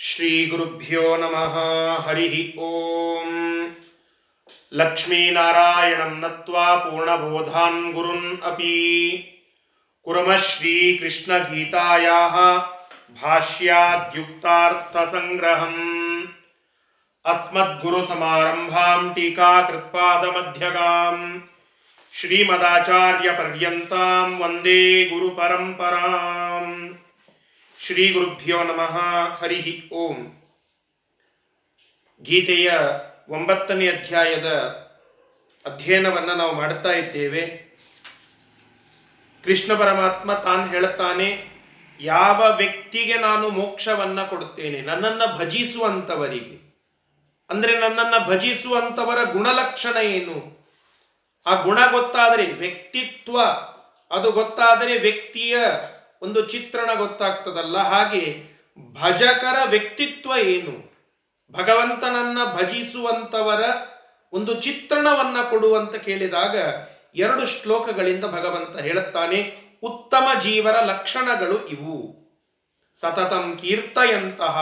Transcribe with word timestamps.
श्रीगुरुभ्यो 0.00 1.16
नमः। 1.16 2.06
हरिः 2.06 2.62
ॐ 2.62 3.68
लक्ष्मीनारायणं 4.72 6.20
नत्वा 6.20 6.76
पूर्णबोधान् 6.76 7.92
गुरुन् 7.92 8.42
अपि। 8.42 9.24
कुर्मः 10.04 10.36
श्रीकृष्णगीतायाः 10.36 12.62
भाष्याद्युक्तार्थसङ्ग्रहम्। 13.22 16.22
अस्मद्गुरुसमारम्भां 17.26 19.14
टीकाकृत्पादमध्यगाम्। 19.14 21.40
श्रीमदाचार्यपर्यन्तां 22.12 24.30
वंदे 24.30 25.10
गुरुपरम्पराम्। 25.12 26.88
ಶ್ರೀ 27.80 28.12
ಗುರುಭ್ಯೋ 28.12 28.62
ನಮಃ, 28.62 28.96
ಹರಿ 29.38 29.90
ಓಂ. 29.92 30.42
ಗೀತೆಯ 32.22 32.72
ಒಂಬತ್ತನೇ 33.28 33.88
ಅಧ್ಯಾಯದ 33.88 34.46
ಅಧ್ಯಯನವನ್ನು 35.66 36.34
ನಾವು 36.34 36.54
ಮಾಡುತ್ತಾ 36.54 36.92
ಇದ್ದೇವೆ. 36.92 37.42
ಕೃಷ್ಣ 39.44 39.74
ಪರಮಾತ್ಮ 39.74 40.34
ತಾನು 40.34 40.66
ಹೇಳುತ್ತಾನೆ, 40.66 41.46
ಯಾವ 42.00 42.52
ವ್ಯಕ್ತಿಗೆ 42.56 43.14
ನಾನು 43.14 43.48
ಮೋಕ್ಷವನ್ನು 43.48 44.30
ಕೊಡುತ್ತೇನೆ? 44.30 44.80
ನನ್ನನ್ನು 44.80 45.38
ಭಜಿಸುವಂಥವರಿಗೆ 45.38 46.56
ಅಂದರೆ 47.50 47.80
ನನ್ನನ್ನು 47.80 48.28
ಭಜಿಸುವಂಥವರ 48.28 49.24
ಗುಣಲಕ್ಷಣ 49.24 49.96
ಏನು? 49.96 50.68
ಆ 51.46 51.62
ಗುಣ 51.62 51.78
ಗೊತ್ತಾದರೆ 51.90 52.46
ವ್ಯಕ್ತಿತ್ವ, 52.46 53.40
ಅದು 54.10 54.32
ಗೊತ್ತಾದರೆ 54.32 54.98
ವ್ಯಕ್ತಿಯ 54.98 55.58
ಒಂದು 56.22 56.46
ಚಿತ್ರಣ 56.46 56.94
ಗೊತ್ತಾಗ್ತದಲ್ಲ? 56.94 57.78
ಹಾಗೆ 57.78 58.44
ಭಜಕರ 58.92 59.56
ವ್ಯಕ್ತಿತ್ವ 59.66 60.32
ಏನು? 60.38 60.88
ಭಗವಂತನನ್ನ 61.52 62.38
ಭಜಿಸುವಂತವರ 62.56 63.64
ಒಂದು 64.32 64.60
ಚಿತ್ರಣವನ್ನ 64.60 65.36
ಕೊಡುವಂತ 65.50 65.96
ಕೇಳಿದಾಗ 65.96 66.56
ಎರಡು 67.14 67.46
ಶ್ಲೋಕಗಳಿಂದ 67.46 68.24
ಭಗವಂತ 68.24 68.80
ಹೇಳುತ್ತಾನೆ, 68.80 69.54
ಉತ್ತಮ 69.82 70.28
ಜೀವರ 70.40 70.76
ಲಕ್ಷಣಗಳು 70.84 71.66
ಇವು. 71.66 72.18
ಸತತಂ 73.00 73.58
ಕೀರ್ತಯಂತಹ 73.62 74.58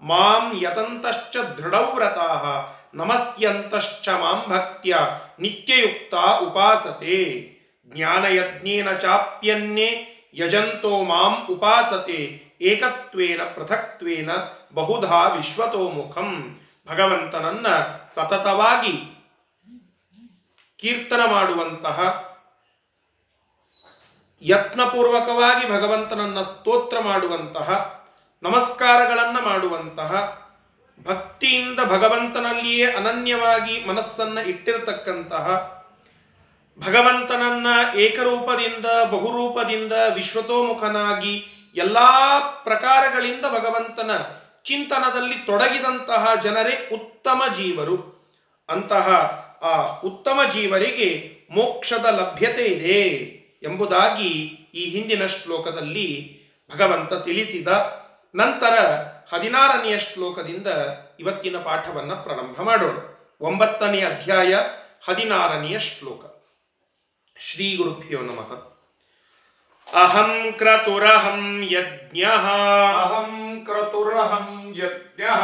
ಮಾಂ 0.00 0.62
ಯತಂತಶ್ಚ 0.62 1.36
ದೃಢವ್ರತಃ 1.36 2.68
ನಮಸ್ಯಂತಶ್ಚ 2.94 4.08
ಮಾಂ 4.08 4.44
ಭಕ್ತ್ಯ 4.48 4.98
ನಿತ್ಯಯುಕ್ತ 5.38 6.14
ಉಪಾಸತೆ. 6.42 7.50
ಜ್ಞಾನಯಜ್ಞೇನ 7.86 8.98
ಚಾಪ್ಯನ್ನೇ 8.98 10.14
ಯಜಂತೋ 10.34 11.02
ಮಾಂ 11.02 11.34
ಉಪಾಸತೆ, 11.50 12.20
ಏಕತ್ವೇನ 12.60 13.42
ಪೃಥಕ್ತ್ವೇನ 13.42 14.30
ಬಹುಧಾ 14.74 15.20
ವಿಶ್ವತೋಮುಖಂ 15.26 16.58
ಭಗವಂತನನ್ನ 16.88 17.66
ಸತತವಾಗಿ 18.14 18.94
ಕೀರ್ತನ 20.78 21.20
ಮಾಡುವಂತಹ 21.26 21.98
ಯತ್ನಪೂರ್ವಕವಾಗಿ 24.42 25.68
ಭಗವಂತನನ್ನ 25.68 26.42
ಸ್ತೋತ್ರ 26.42 27.00
ಮಾಡುವಂತಹ, 27.00 27.68
ನಮಸ್ಕಾರಗಳನ್ನು 28.42 29.40
ಮಾಡುವಂತಹ, 29.42 30.12
ಭಕ್ತಿಯಿಂದ 31.06 31.80
ಭಗವಂತನಲ್ಲಿಯೇ 31.84 32.86
ಅನನ್ಯವಾಗಿ 32.92 33.84
ಮನಸ್ಸನ್ನು 33.88 34.42
ಇಟ್ಟಿರತಕ್ಕಂತಹ 34.42 35.46
ಭಗವಂತನನ್ನ 36.86 37.66
ಏಕರೂಪದಿಂದ, 37.98 38.86
ಬಹುರೂಪದಿಂದ, 39.10 39.92
ವಿಶ್ವತೋಮುಖನಾಗಿ 40.14 41.46
ಎಲ್ಲ 41.74 41.96
ಪ್ರಕಾರಗಳಿಂದ 42.64 43.40
ಭಗವಂತನ 43.40 44.10
ಚಿಂತನದಲ್ಲಿ 44.64 45.34
ತೊಡಗಿದಂತಹ 45.34 46.34
ಜನರೇ 46.42 46.88
ಉತ್ತಮ 46.92 47.42
ಜೀವರು. 47.56 48.18
ಅಂತಹ 48.68 49.08
ಆ 49.62 50.00
ಉತ್ತಮ 50.00 50.40
ಜೀವರಿಗೆ 50.52 51.38
ಮೋಕ್ಷದ 51.50 52.06
ಲಭ್ಯತೆ 52.06 52.62
ಇದೆ 52.62 53.02
ಎಂಬುದಾಗಿ 53.62 54.28
ಈ 54.74 54.90
ಹಿಂದಿನ 54.90 55.26
ಶ್ಲೋಕದಲ್ಲಿ 55.26 56.38
ಭಗವಂತ 56.74 57.14
ತಿಳಿಸಿದ. 57.14 57.68
ನಂತರ 58.34 58.74
ಹದಿನಾರನೆಯ 59.34 59.98
ಶ್ಲೋಕದಿಂದ 59.98 60.66
ಇವತ್ತಿನ 61.20 61.56
ಪಾಠವನ್ನು 61.56 62.16
ಪ್ರಾರಂಭ 62.16 62.62
ಮಾಡೋಣ. 62.62 62.96
ಒಂಬತ್ತನೆಯ 63.40 64.06
ಅಧ್ಯಾಯ 64.06 64.54
ಹದಿನಾರನೆಯ 65.08 65.78
ಶ್ಲೋಕ. 65.78 66.37
ಶ್ರೀ 67.38 67.76
ಗುರುಭ್ಯೋ 67.76 68.22
ನಮಃ 68.22 68.50
ಅಹಂ 69.86 70.32
ಕ್ರತುರಹಂ 70.58 71.42
ಯಜ್ಞ 71.68 72.22
ಅಹಂ 73.02 73.30
ಕ್ರತುರಹಂ 73.66 74.48
ಯಜ್ಞಃ 74.78 75.42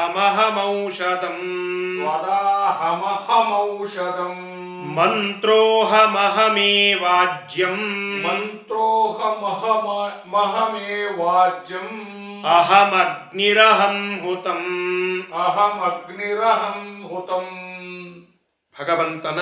ಸ್ವಧಾಹಮಹಮೌಷಧಂ 0.00 1.38
ಸ್ವದಾಹಮಹಮೌಷಧಂ 2.90 4.36
ಮಂತ್ರೋಹಮಹಮೇವಾಜ್ಯಂ 4.98 7.80
ಮಂತ್ರೋಹಮಹಮಹಮೇ 8.24 10.92
ವಾಜ್ಯಂ 11.18 11.90
ಅಹಮಗ್ನಿರಹಂ 12.56 13.96
ಹುತಂ 14.22 14.62
ಅಹಮಗ್ನಿರಹಂ 15.38 16.78
ಹುತಂ 17.08 17.48
ಭಗವಂತನ 18.76 19.40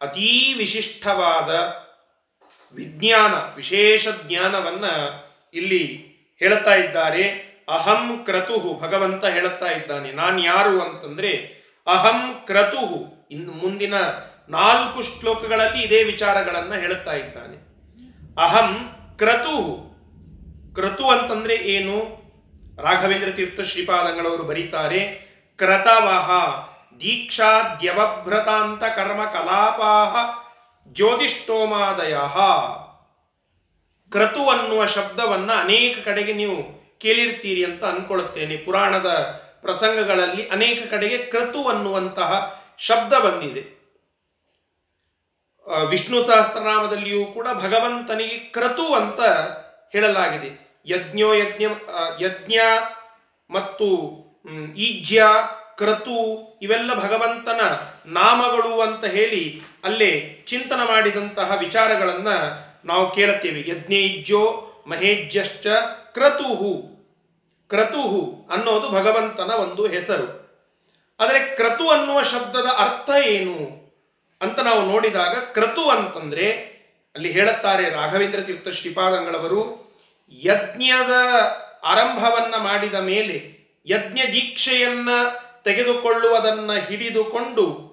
ಅತೀ 0.00 0.54
ವಿಶಿಷ್ಟವಾದ 0.54 1.54
ವಿಜ್ಞಾನ, 2.74 3.32
ವಿಶೇಷ 3.56 4.08
ಜ್ಞಾನವನ್ನು 4.08 5.24
ಇಲ್ಲಿ 5.54 6.08
ಹೇಳ್ತಾ 6.38 6.74
ಇದ್ದಾರೆ. 6.74 7.48
ಅಹಂ 7.68 8.24
ಕ್ರತುಹು, 8.24 8.80
ಭಗವಂತ 8.80 9.24
ಹೇಳುತ್ತಾ 9.24 9.66
ಇದ್ದಾನೆ. 9.66 10.12
ನಾನು 10.12 10.44
ಯಾರು 10.44 10.80
ಅಂತಂದರೆ, 10.80 11.58
ಅಹಂ 11.86 12.42
ಕ್ರತುಹು, 12.46 13.28
ಇನ್ನು 13.30 13.52
ಮುಂದಿನ 13.52 13.94
ನಾಲ್ಕು 14.48 15.02
ಶ್ಲೋಕಗಳಲ್ಲಿ 15.02 15.82
ಇದೇ 15.82 16.02
ವಿಚಾರಗಳನ್ನು 16.02 16.72
ಹೇಳುತ್ತಾ 16.72 17.12
ಇದ್ದಾನೆ. 17.12 17.68
ಅಹಂ 18.42 18.90
ಕ್ರತುಹು, 19.18 19.88
ಕ್ರತು 20.74 21.10
ಅಂತಂದರೆ 21.10 21.54
ಏನು? 21.54 22.18
ರಾಘವೇಂದ್ರ 22.82 23.30
ತೀರ್ಥ 23.30 23.60
ಶ್ರೀಪಾದಂಗಳವರು 23.60 24.42
ಬರೀತಾರೆ, 24.42 25.00
ಕ್ರತವಹ. 25.56 26.30
ದೀಕ್ಷಾದ್ಯವಭ್ರತಾಂತ 27.00 28.84
ಕರ್ಮ 28.84 29.24
ಕಲಾಪಾಹ 29.24 30.14
ಜ್ಯೋತಿಷ್ಠೋಮಾದಯ. 30.92 32.16
ಕ್ರತು 34.10 34.48
ಅನ್ನುವ 34.48 34.86
ಶಬ್ದವನ್ನು 34.86 35.52
ಅನೇಕ 35.52 35.98
ಕಡೆಗೆ 36.04 36.32
ನೀವು 36.32 36.58
ಕೇಳಿರ್ತೀರಿ 36.98 37.64
ಅಂತ 37.64 37.84
ಅಂದ್ಕೊಳ್ಳುತ್ತೇನೆ 37.84 38.56
ಪುರಾಣದ 38.56 39.08
ಪ್ರಸಂಗಗಳಲ್ಲಿ 39.60 40.48
ಅನೇಕ 40.48 40.90
ಕಡೆಗೆ 40.90 41.18
ಕ್ರತು 41.18 41.68
ಅನ್ನುವಂತಹ 41.68 42.30
ಶಬ್ದ 42.78 43.12
ಬಂದಿದೆ. 43.12 43.78
ವಿಷ್ಣು 45.88 46.24
ಸಹಸ್ರನಾಮದಲ್ಲಿಯೂ 46.24 47.24
ಕೂಡ 47.24 47.48
ಭಗವಂತನಿಗೆ 47.52 48.38
ಕ್ರತು 48.38 48.94
ಅಂತ 48.94 49.20
ಹೇಳಲಾಗಿದೆ. 49.92 50.50
ಯಜ್ಞೋ 50.86 51.32
ಯಜ್ಞ 51.32 51.64
ಯಜ್ಞ 52.20 52.54
ಮತ್ತು 53.50 53.86
ಈಜ್ಯ 54.76 55.26
ಕ್ರತು 55.78 56.18
ಇವೆಲ್ಲ 56.62 56.94
ಭಗವಂತನ 56.94 57.60
ನಾಮಗಳು 58.06 58.80
ಅಂತ 58.80 59.04
ಹೇಳಿ 59.04 59.62
ಅಲ್ಲೇ 59.84 60.44
ಚಿಂತನ 60.46 60.80
ಮಾಡಿದಂತಹ 60.86 61.58
ವಿಚಾರಗಳನ್ನು 61.58 62.68
ನಾವು 62.86 63.10
ಕೇಳುತ್ತೇವೆ. 63.10 63.60
ಯಜ್ಞೇಜ್ಯೋ 63.60 64.64
ಮಹೇಜ್ಯಶ್ಚ 64.86 65.66
ಕ್ರತುಹು 66.12 66.98
ಕ್ರತುಹು 67.68 68.48
ಅನ್ನೋದು 68.52 68.88
ಭಗವಂತನ 68.90 69.50
ಒಂದು 69.50 69.86
ಹೆಸರು. 69.86 70.48
ಆದರೆ 71.20 71.56
ಕ್ರತು 71.56 71.88
ಅನ್ನುವ 71.88 72.22
ಶಬ್ದದ 72.22 72.66
ಅರ್ಥ 72.78 73.10
ಏನು 73.26 73.88
ಅಂತ 74.42 74.60
ನಾವು 74.60 74.82
ನೋಡಿದಾಗ 74.82 75.34
ಕ್ರತು 75.34 75.90
ಅಂತಂದರೆ 75.90 76.50
ಅಲ್ಲಿ 77.14 77.32
ಹೇಳುತ್ತಾರೆ 77.32 77.88
ರಾಘವೇಂದ್ರ 77.88 78.40
ತೀರ್ಥ 78.40 78.68
ಶ್ರೀಪಾದಂಗಳವರು, 78.68 79.88
ಯಜ್ಞದ 80.32 81.12
ಆರಂಭವನ್ನು 81.84 82.62
ಮಾಡಿದ 82.62 82.94
ಮೇಲೆ 82.94 83.58
ಯಜ್ಞ 83.86 84.18
ದೀಕ್ಷೆಯನ್ನ 84.32 85.08
ತೆಗೆದುಕೊಳ್ಳುವುದನ್ನ 85.68 86.72
ಹಿಡಿದುಕೊಂಡು 86.72 87.88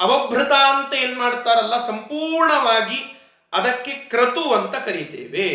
ಅವಭೃತ 0.00 0.52
ಅಂತ 0.52 0.94
ಏನು 0.94 1.18
ಮಾಡ್ತಾರಲ್ಲ, 1.18 1.86
ಸಂಪೂರ್ಣವಾಗಿ 1.86 3.20
ಅದಕ್ಕೆ 3.52 3.90
ಕ್ರತು 3.90 4.54
ಅಂತ 4.54 4.76
ಕರೀತೇವೆ. 4.76 5.46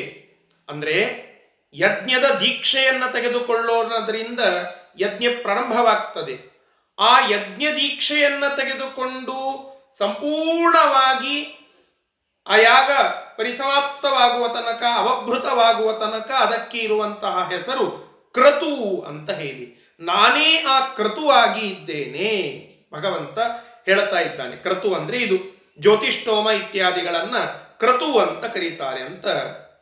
ಅಂದ್ರೆ 0.70 1.26
ಯಜ್ಞದ 1.74 2.24
ದೀಕ್ಷೆಯನ್ನ 2.24 3.04
ತೆಗೆದುಕೊಳ್ಳೋದ್ರಿಂದ 3.12 4.40
ಯಜ್ಞ 5.00 5.28
ಪ್ರಾರಂಭವಾಗ್ತದೆ. 5.42 6.56
ಆ 7.00 7.20
ಯಜ್ಞ 7.20 7.64
ದೀಕ್ಷೆಯನ್ನ 7.68 8.44
ತೆಗೆದುಕೊಂಡು 8.56 9.36
ಸಂಪೂರ್ಣವಾಗಿ 9.98 11.68
ಆ 12.48 12.56
ಯಾಗ 12.56 12.92
ಪರಿಸಮಾಪ್ತವಾಗುವ 13.38 14.48
ತನಕ, 14.48 14.84
ಅವಭೃತವಾಗುವ 14.96 15.92
ತನಕ 15.92 16.32
ಅದಕ್ಕೆ 16.32 16.78
ಇರುವಂತಹ 16.78 17.52
ಹೆಸರು 17.52 18.06
ಕ್ರತು 18.34 19.02
ಅಂತ 19.02 19.30
ಹೇಳಿ. 19.30 19.85
ನಾನೇ 20.00 20.64
ಆ 20.64 20.80
ಕ್ರತುವಾಗಿ 20.80 21.68
ಇದ್ದೇನೆ. 21.68 22.70
ಭಗವಂತ 22.94 23.40
ಹೇಳ್ತಾ 23.86 24.20
ಇದ್ದಾನೆ 24.20 24.56
ಕ್ರತು 24.56 24.94
ಅಂದ್ರೆ 24.94 25.18
ಇದು, 25.18 25.36
ಜ್ಯೋತಿಷ್ಠೋಮ 25.80 26.50
ಇತ್ಯಾದಿಗಳನ್ನ 26.50 27.38
ಕ್ರತು 27.78 28.20
ಅಂತ 28.20 28.46
ಕರೀತಾರೆ 28.46 29.02
ಅಂತ 29.02 29.26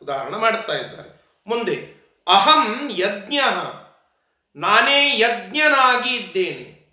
ಉದಾಹರಣೆ 0.01 0.37
ಮಾಡ್ತಾ 0.37 0.73
ಇದ್ದಾರೆ. 0.73 1.21
ಮುಂದೆ, 1.47 2.03
ಅಹಂ 2.27 2.89
ಯಜ್ಞ, 2.91 3.39
ನಾನೇ 4.55 5.19
ಯಜ್ಞನಾಗಿ 5.19 6.15
ಇದ್ದೇನೆ. 6.15 6.83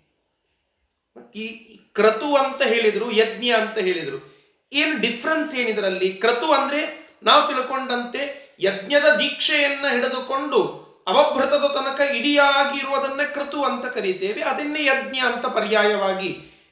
ಈ 1.35 1.75
ಕ್ರತು 1.75 2.35
ಅಂತ 2.35 2.61
ಹೇಳಿದ್ರು, 2.61 3.11
ಯಜ್ಞ 3.11 3.49
ಅಂತ 3.49 3.77
ಹೇಳಿದ್ರು, 3.77 4.31
ಏನು 4.73 5.01
ಡಿಫ್ರೆನ್ಸ್ 5.01 5.55
ಏನಿದರಲ್ಲಿ? 5.55 6.09
ಕ್ರತು 6.09 6.51
ಅಂದ್ರೆ 6.51 7.09
ನಾವು 7.23 7.47
ತಿಳ್ಕೊಂಡಂತೆ 7.47 8.41
ಯಜ್ಞದ 8.59 9.05
ದೀಕ್ಷೆಯನ್ನು 9.05 9.91
ಹಿಡಿದುಕೊಂಡು 9.91 10.80
ಅವಭೃತದ 11.11 11.65
ತನಕ 11.73 12.01
ಇಡಿಯಾಗಿ 12.15 12.79
ಇರುವುದನ್ನೇ 12.79 13.33
ಕೃತು 13.33 13.63
ಅಂತ 13.63 13.85
ಕರೀತೇವೆ. 13.85 14.41
ಅದನ್ನೇ 14.43 14.85
ಯಜ್ಞ 14.85 15.19
ಅಂತ 15.19 15.45
ಪರ್ಯಾಯವಾಗಿ 15.45 16.29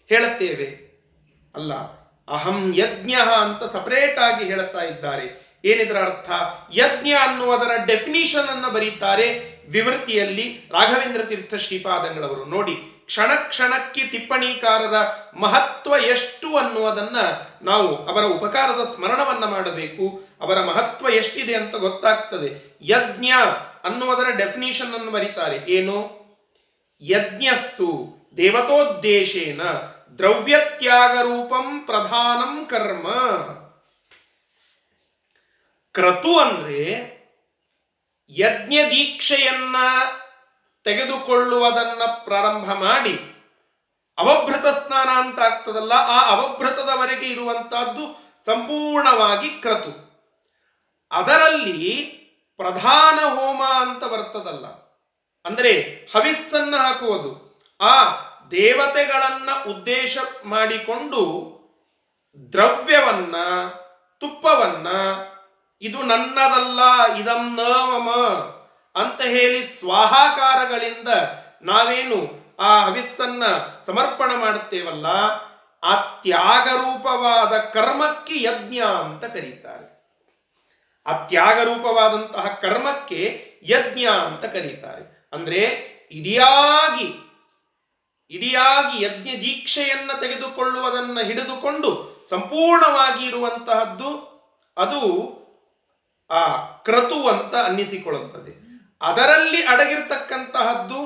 ಹೇಳುತ್ತೇವೆ. 0.10 0.90
ಅಲ್ಲ, 1.56 1.74
ಅಹಂ 2.30 2.74
ಯಜ್ಞ 2.76 3.14
ಅಂತ 3.14 3.64
ಸಪರೇಟ್ 3.64 4.20
ಆಗಿ 4.20 4.46
ಹೇಳುತ್ತಾ 4.46 4.82
ಇದ್ದಾರೆ. 4.82 5.50
ಏನಿದರ 5.66 5.98
ಅರ್ಥ? 5.98 6.32
ಯಜ್ಞ 6.78 7.12
ಅನ್ನುವುದರ 7.12 7.72
ಡೆಫಿನಿಷನ್ 7.86 8.50
ಅನ್ನು 8.50 8.70
ಬರೀತಾರೆ 8.72 9.28
ವಿವೃತ್ತಿಯಲ್ಲಿ 9.70 10.70
ರಾಘವೇಂದ್ರ 10.72 11.24
ತೀರ್ಥ 11.24 11.56
ಶ್ರೀಪಾದಂಗಳವರು. 11.56 12.46
ನೋಡಿ 12.46 12.99
ಕ್ಷಣ 13.10 13.36
ಕ್ಷಣಕ್ಕೆ 13.36 14.06
ಟಿಪ್ಪಣಿಕಾರರ 14.06 14.96
ಮಹತ್ವ 15.38 15.96
ಎಷ್ಟು 16.06 16.58
ಅನ್ನುವುದನ್ನ 16.58 17.18
ನಾವು 17.62 18.08
ಅವರ 18.08 18.24
ಉಪಕಾರದ 18.24 18.92
ಸ್ಮರಣವನ್ನ 18.96 19.46
ಮಾಡಬೇಕು, 19.46 20.28
ಅವರ 20.42 20.64
ಮಹತ್ವ 20.64 21.10
ಎಷ್ಟಿದೆ 21.10 21.56
ಅಂತ 21.56 21.76
ಗೊತ್ತಾಗ್ತದೆ. 21.76 22.78
ಯಜ್ಞ 22.82 23.32
ಅನ್ನುವುದರ 23.84 24.30
ಡೆಫಿನಿಷನ್ 24.30 24.94
ಅನ್ನು 24.94 25.12
ಬರೀತಾರೆ. 25.12 25.60
ಏನು? 25.68 26.20
ಯಜ್ಞಸ್ತು 27.02 28.16
ದೇವತೋದ್ದೇಶೇನ 28.38 29.62
ದ್ರವ್ಯತ್ಯಾಗ 30.18 31.18
ರೂಪಂ 31.22 31.80
ಪ್ರಧಾನಂ 31.86 32.66
ಕರ್ಮ. 32.66 33.08
ಕ್ರತು 35.94 36.40
ಅಂದ್ರೆ 36.40 36.84
ಯಜ್ಞ 38.30 38.76
ದೀಕ್ಷೆಯನ್ನ 38.92 39.76
ತೆಗೆದುಕೊಳ್ಳುವುದನ್ನ 40.84 42.02
ಪ್ರಾರಂಭ 42.24 42.74
ಮಾಡಿ 42.74 43.36
ಅವಭೃತ 44.18 44.66
ಸ್ನಾನ 44.66 45.10
ಅಂತ 45.10 45.40
ಆಗ್ತದಲ್ಲ 45.40 45.94
ಆ 45.94 46.30
ಅವಭೃತದವರೆಗೆ 46.30 47.26
ಇರುವಂತಹದ್ದು 47.26 48.30
ಸಂಪೂರ್ಣವಾಗಿ 48.46 49.50
ಕ್ರತು. 49.50 50.10
ಅದರಲ್ಲಿ 51.12 52.04
ಪ್ರಧಾನ 52.58 53.20
ಹೋಮ 53.20 53.64
ಅಂತ 53.64 54.04
ಬರ್ತದಲ್ಲ. 54.04 54.66
ಅಂದರೆ 55.46 55.82
ಹವಿಸ್ಸನ್ನ 56.14 56.78
ಹಾಕುವುದು. 56.78 57.62
ಆ 57.82 58.04
ದೇವತೆಗಳನ್ನ 58.52 59.50
ಉದ್ದೇಶ 59.68 60.18
ಮಾಡಿಕೊಂಡು 60.46 61.20
ದ್ರವ್ಯವನ್ನ, 62.52 63.36
ತುಪ್ಪವನ್ನ, 64.18 64.88
ಇದು 65.82 66.04
ನನ್ನದಲ್ಲ, 66.04 67.14
ಇದಂ 67.14 67.56
ನ 67.56 67.60
ಮಮ 67.62 68.10
ಅಂತ 68.96 69.22
ಹೇಳಿ 69.22 69.68
ಸ್ವಾಹಾಕಾರಗಳಿಂದ 69.68 71.08
ನಾವೇನು 71.62 72.40
ಆ 72.60 72.86
ಹವಿಸ್ಸನ್ನ 72.86 73.44
ಸಮರ್ಪಣ 73.86 74.32
ಮಾಡುತ್ತೇವಲ್ಲ? 74.36 75.06
ಆ 75.84 76.22
ತ್ಯಾಗರೂಪವಾದ 76.22 77.58
ಕರ್ಮಕ್ಕೆ 77.58 78.44
ಯಜ್ಞ 78.44 78.78
ಅಂತ 78.80 79.26
ಕರೀತಾರೆ. 79.26 80.00
ಆ 81.08 81.28
ತ್ಯಾಗರೂಪವಾದಂತಹ 81.28 82.60
ಕರ್ಮಕ್ಕೆ 82.62 83.52
ಯಜ್ಞ 83.64 84.06
ಅಂತ 84.06 84.46
ಕರೀತಾರೆ. 84.46 85.30
ಅಂದ್ರೆ 85.34 85.60
ಇಡಿಯಾಗಿ 86.12 87.26
ಇಡಿಯಾಗಿ 88.30 89.04
ಯಜ್ಞ 89.04 89.30
ದೀಕ್ಷೆಯನ್ನು 89.42 90.20
ತೆಗೆದುಕೊಳ್ಳುವುದನ್ನು 90.20 91.24
ಹಿಡಿದುಕೊಂಡು 91.24 92.10
ಸಂಪೂರ್ಣವಾಗಿ 92.30 93.26
ಇರುವಂತಹದ್ದು 93.26 94.30
ಅದು 94.78 95.40
ಆ 96.32 96.58
ಕ್ರತು 96.66 97.28
ಅಂತ 97.28 97.56
ಅನ್ನಿಸಿಕೊಳ್ಳುತ್ತದೆ. 97.56 98.59
ಅದರಲ್ಲಿ 99.02 99.64
ಅಡಗಿರ್ತಕ್ಕಂತಹದ್ದು 99.64 101.00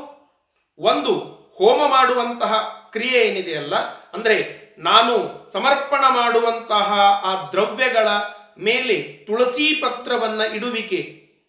ಒಂದು 0.80 1.14
ಹೋಮ 1.58 1.88
ಮಾಡುವಂತಹ 1.88 2.54
ಕ್ರಿಯೆ 2.92 3.20
ಏನಿದೆಯಲ್ಲ 3.20 3.76
ಅಂದರೆ 4.14 4.64
ನಾನು 4.78 5.16
ಸಮರ್ಪಣ 5.54 6.04
ಮಾಡುವಂತಹ 6.10 6.94
ಆ 7.26 7.50
ದ್ರವ್ಯಗಳ 7.52 8.08
ಮೇಲೆ 8.58 9.26
ತುಳಸಿ 9.28 9.82
ಪತ್ರವನ್ನ 9.82 10.42
ಇಡುವಿಕೆ. 10.42 11.02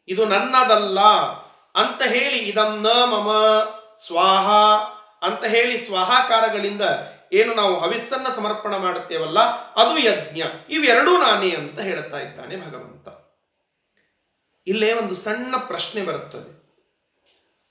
ಇದು 0.09 0.25
ನನ್ನದಲ್ಲ 0.25 1.01
ಅಂತ 1.75 2.03
ಹೇಳಿ 2.03 2.39
ಇದನ್ನ 2.39 2.87
ಮಮ 2.87 3.31
ಸ್ವಾಹ 4.07 4.49
ಅಂತ 5.27 5.45
ಹೇಳಿ 5.45 5.87
ಸ್ವಾಹಾಕಾರಗಳಿಂದ 5.87 6.83
ಏನು 7.33 7.55
ನಾವು 7.55 7.75
ಹವಿಸ್ಸನ್ನ 7.81 8.27
ಸಮರ್ಪಣ 8.37 8.77
ಮಾಡುತ್ತೇವಲ್ಲ, 8.77 9.41
ಅದು 9.73 9.99
ಯಜ್ಞ. 9.99 10.43
ಇವೆರಡೂ 10.71 11.19
ನಾನೇ 11.19 11.51
ಅಂತ 11.51 11.81
ಹೇಳ್ತಾ 11.81 12.19
ಇದ್ದಾನೆ 12.21 12.57
ಭಗವಂತ. 12.57 13.09
ಇಲ್ಲೇ 14.67 14.93
ಒಂದು 14.93 15.15
ಸಣ್ಣ 15.15 15.57
ಪ್ರಶ್ನೆ 15.57 16.03
ಬರುತ್ತದೆ. 16.03 16.65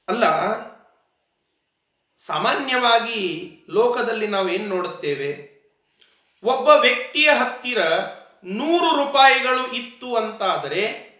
ಅಲ್ಲ, 0.07 0.23
ಸಾಮಾನ್ಯವಾಗಿ 2.15 3.51
ಲೋಕದಲ್ಲಿ 3.69 4.27
ನಾವು 4.27 4.49
ಏನು 4.49 4.65
ನೋಡುತ್ತೇವೆ? 4.65 5.53
ಒಬ್ಬ 6.43 6.69
ವ್ಯಕ್ತಿಯ 6.69 7.29
ಹತ್ತಿರ 7.31 7.77
ನೂರು 8.43 9.05
ರೂಪಾಯಿಗಳು 9.05 9.71
ಇತ್ತು 9.71 10.15
ಅಂತಾದರೆ, 10.15 11.13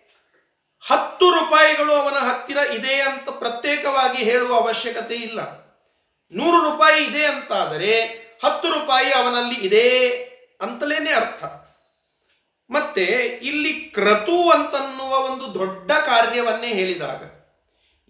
ಹತ್ತು 0.87 1.31
ರೂಪಾಯಿಗಳು 1.31 1.93
ಅವನ 1.93 2.13
ಹತ್ತಿರ 2.13 2.57
ಇದೆ 2.57 3.01
ಅಂತ 3.01 3.29
ಪ್ರತ್ಯೇಕವಾಗಿ 3.29 4.23
ಹೇಳುವ 4.23 4.55
ಅವಶ್ಯಕತೆ 4.55 5.15
ಇಲ್ಲ. 5.15 5.41
ನೂರು 6.31 6.71
ರೂಪಾಯಿ 6.71 7.05
ಇದೆ 7.05 7.25
ಅಂತಾದರೆ, 7.25 8.01
ಹತ್ತು 8.45 8.69
ರೂಪಾಯಿ 8.69 9.11
ಅವನಲ್ಲಿ 9.11 9.55
ಇದೆ 9.55 10.09
ಅಂತಲೇನೆ 10.61 11.11
ಅರ್ಥ. 11.11 11.43
ಮತ್ತೆ 12.69 13.03
ಇಲ್ಲಿ 13.41 13.73
ಕ್ರತು 13.73 14.51
ಅಂತನ್ನುವ 15.13 15.31
ಒಂದು 15.31 15.59
ದೊಡ್ಡ 15.59 15.91
ಕಾರ್ಯವನ್ನೇ 15.91 16.67
ಹೇಳಿದಾಗ, 16.67 17.21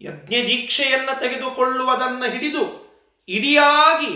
ಯಜ್ಞ 0.01 0.35
ದೀಕ್ಷೆಯನ್ನು 0.47 1.19
ತೆಗೆದುಕೊಳ್ಳುವುದನ್ನು 1.19 2.31
ಹಿಡಿದು 2.31 2.63
ಇಡಿಯಾಗಿ 3.27 4.13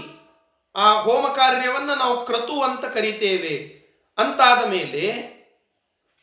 ಆ 0.75 0.94
ಹೋಮ 1.01 1.28
ಕಾರ್ಯವನ್ನು 1.28 1.95
ನಾವು 1.95 2.25
ಕ್ರತು 2.25 2.62
ಅಂತ 2.62 2.86
ಕರಿತೇವೆ 2.86 3.56
ಅಂತಾದ 4.18 4.66
ಮೇಲೆ 4.66 5.04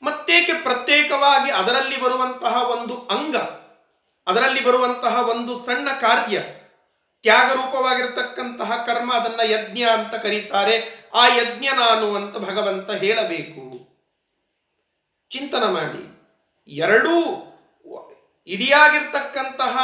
ಮತ್ತೇಕೆ 0.03 0.53
ಪ್ರತ್ಯೇಕವಾಗಿ 0.53 1.51
ಅದರಲ್ಲಿ 1.51 2.01
ಬರುವಂತಹ 2.01 2.71
ಒಂದು 2.71 2.97
ಅಂಗ, 3.11 3.37
ಅದರಲ್ಲಿ 4.27 4.65
ಬರುವಂತಹ 4.65 5.29
ಒಂದು 5.29 5.67
ಸಣ್ಣ 5.67 5.89
ಕಾರ್ಯ, 6.01 6.43
ತ್ಯಾಗರೂಪವಾಗಿರತಕ್ಕಂತಹ 7.23 8.85
ಕರ್ಮ 8.87 9.15
ಅದನ್ನ 9.15 9.41
ಯಜ್ಞ 9.51 9.83
ಅಂತ 9.83 10.15
ಕರೀತಾರೆ, 10.15 10.77
ಆ 11.15 11.27
ಯಜ್ಞ 11.27 11.67
ನಾನು 11.77 12.15
ಅಂತ 12.15 12.37
ಭಗವಂತ 12.39 12.91
ಹೇಳಬೇಕು. 12.91 13.63
ಚಿಂತನ 15.31 15.65
ಮಾಡಿ. 15.65 16.03
ಎರಡೂ 16.69 17.17
ಇಡಿಯಾಗಿರ್ತಕ್ಕಂತಹ 18.47 19.79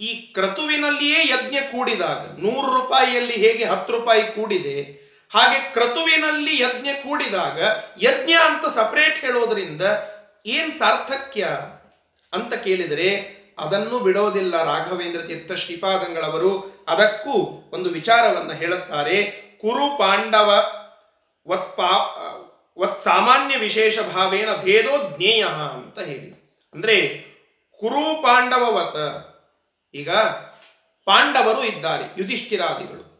ಈ 0.00 0.14
ಕ್ರತುವಿನಲ್ಲಿಯೇ 0.14 1.28
ಯಜ್ಞ 1.28 1.56
ಕೂಡಿದಾಗ, 1.72 2.18
ನೂರು 2.18 2.76
ರೂಪಾಯಿಯಲ್ಲಿ 2.76 3.32
ಹೇಗೆ 3.32 3.64
ಹತ್ತು 3.64 3.92
ರೂಪಾಯಿ 3.92 4.22
ಕೂಡಿದೆ, 4.22 4.82
ಹಾಗೆ 5.30 5.72
ಕ್ರತುವಿನಲ್ಲಿ 5.72 6.60
ಯಜ್ಞ 6.60 6.86
ಕೂಡಿದಾಗ, 6.86 7.62
ಯಜ್ಞ 8.02 8.32
ಅಂತ 8.32 8.74
ಸಪರೇಟ್ 8.74 9.20
ಹೇಳೋದ್ರಿಂದ 9.20 9.82
ಏನ್ 10.46 10.78
ಸಾರ್ಥಕ್ಯ 10.78 11.48
ಅಂತ 12.32 12.54
ಕೇಳಿದರೆ, 12.54 13.40
ಅದನ್ನು 13.58 13.98
ಬಿಡೋದಿಲ್ಲ 13.98 14.64
ರಾಘವೇಂದ್ರ 14.64 15.20
ತೀರ್ಥ 15.20 15.52
ಶ್ರೀಪಾದಂಗಳವರು. 15.52 16.84
ಅದಕ್ಕೂ 16.88 17.32
ಒಂದು 17.72 17.90
ವಿಚಾರವನ್ನು 17.90 18.52
ಹೇಳುತ್ತಾರೆ. 18.52 19.22
ಕುರು 19.60 19.98
ಪಾಂಡವ 19.98 20.64
ವತ್ಪಾ 21.48 21.90
ವತ್ 22.80 23.00
ಸಾಮಾನ್ಯ 23.00 23.56
ವಿಶೇಷ 23.56 23.98
ಭಾವೇನ 24.00 24.54
ಭೇದೋ 24.54 25.16
ಜ್ಞೇಯ 25.16 25.44
ಅಂತ 25.44 25.98
ಹೇಳಿ. 25.98 26.60
ಅಂದರೆ 26.74 27.08
ಕುರು 27.80 28.22
ಪಾಂಡವವತ, 28.22 28.96
ಈಗ 29.94 30.10
ಪಾಂಡವರು 31.04 31.64
ಇದ್ದಾರೆ, 31.64 32.04
ಯುಧಿಷ್ಠಿರಾದಿಗಳು. 32.18 33.10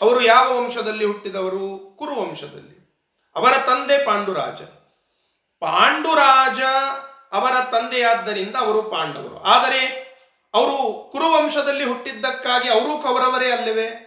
ಅವರು 0.00 0.20
ಯಾವ 0.20 0.64
ವಂಶದಲ್ಲಿ 0.64 1.04
ಹುಟ್ಟಿದವರು? 1.04 1.96
ಕುರು 1.98 2.16
ವಂಶದಲ್ಲಿ. 2.16 2.96
ಅವರ 3.36 3.52
ತಂದೆ 3.56 4.04
ಪಾಂಡುರಾಜ. 4.04 4.62
ಪಾಂಡುರಾಜ 5.60 6.60
ಅವರ 7.32 7.52
ತಂದೆಯಾದ್ದರಿಂದ 7.70 8.56
ಅವರು 8.56 8.82
ಪಾಂಡವರು. 8.82 9.42
ಆದರೆ, 9.42 10.08
ಅವರು 10.54 11.08
ಕುರುವಂಶದಲ್ಲಿ 11.12 11.84
ಹುಟ್ಟಿದ್ದಕ್ಕಾಗಿ 11.84 12.68
ಅವರು 12.68 13.02
ಕೌರವರೇ 13.02 13.50
ಅಲ್ಲವೇ? 13.50 14.04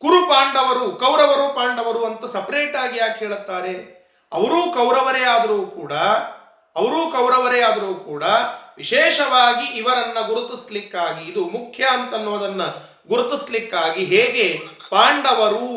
ಕುರು 0.00 0.26
ಪಾಂಡವರು, 0.26 0.90
ಕೌರವರು 0.92 1.54
ಪಾಂಡವರು 1.54 2.04
ಅಂತ 2.04 2.24
ಸಪರೇಟ್ 2.24 2.76
ಆಗಿ 2.76 2.98
ಯಾಕೆ 2.98 3.18
ಹೇಳುತ್ತಾರೆ? 3.18 3.74
ಅವರೂ 4.32 4.72
ಕೌರವರೇ 4.72 5.22
ಆದರೂ 5.24 5.66
ಕೂಡ, 5.66 5.92
ಅವರೂ 6.76 7.10
ಕೌರವರೇ 7.10 7.60
ಆದರೂ 7.60 7.94
ಕೂಡ 7.94 8.24
ವಿಶೇಷವಾಗಿ 8.76 9.66
ಇವರನ್ನ 9.78 10.20
ಗುರುತಿಸ್ಲಿಕ್ಕಾಗಿ, 10.26 11.30
ಇದು 11.30 11.44
ಮುಖ್ಯ 11.44 11.84
ಅಂತನ್ನೋದನ್ನ 11.84 12.62
ಗುರುತಿಸ್ಲಿಕ್ಕಾಗಿ 13.08 14.04
ಹೇಗೆ 14.04 14.60
ಪಾಂಡವರು 14.90 15.70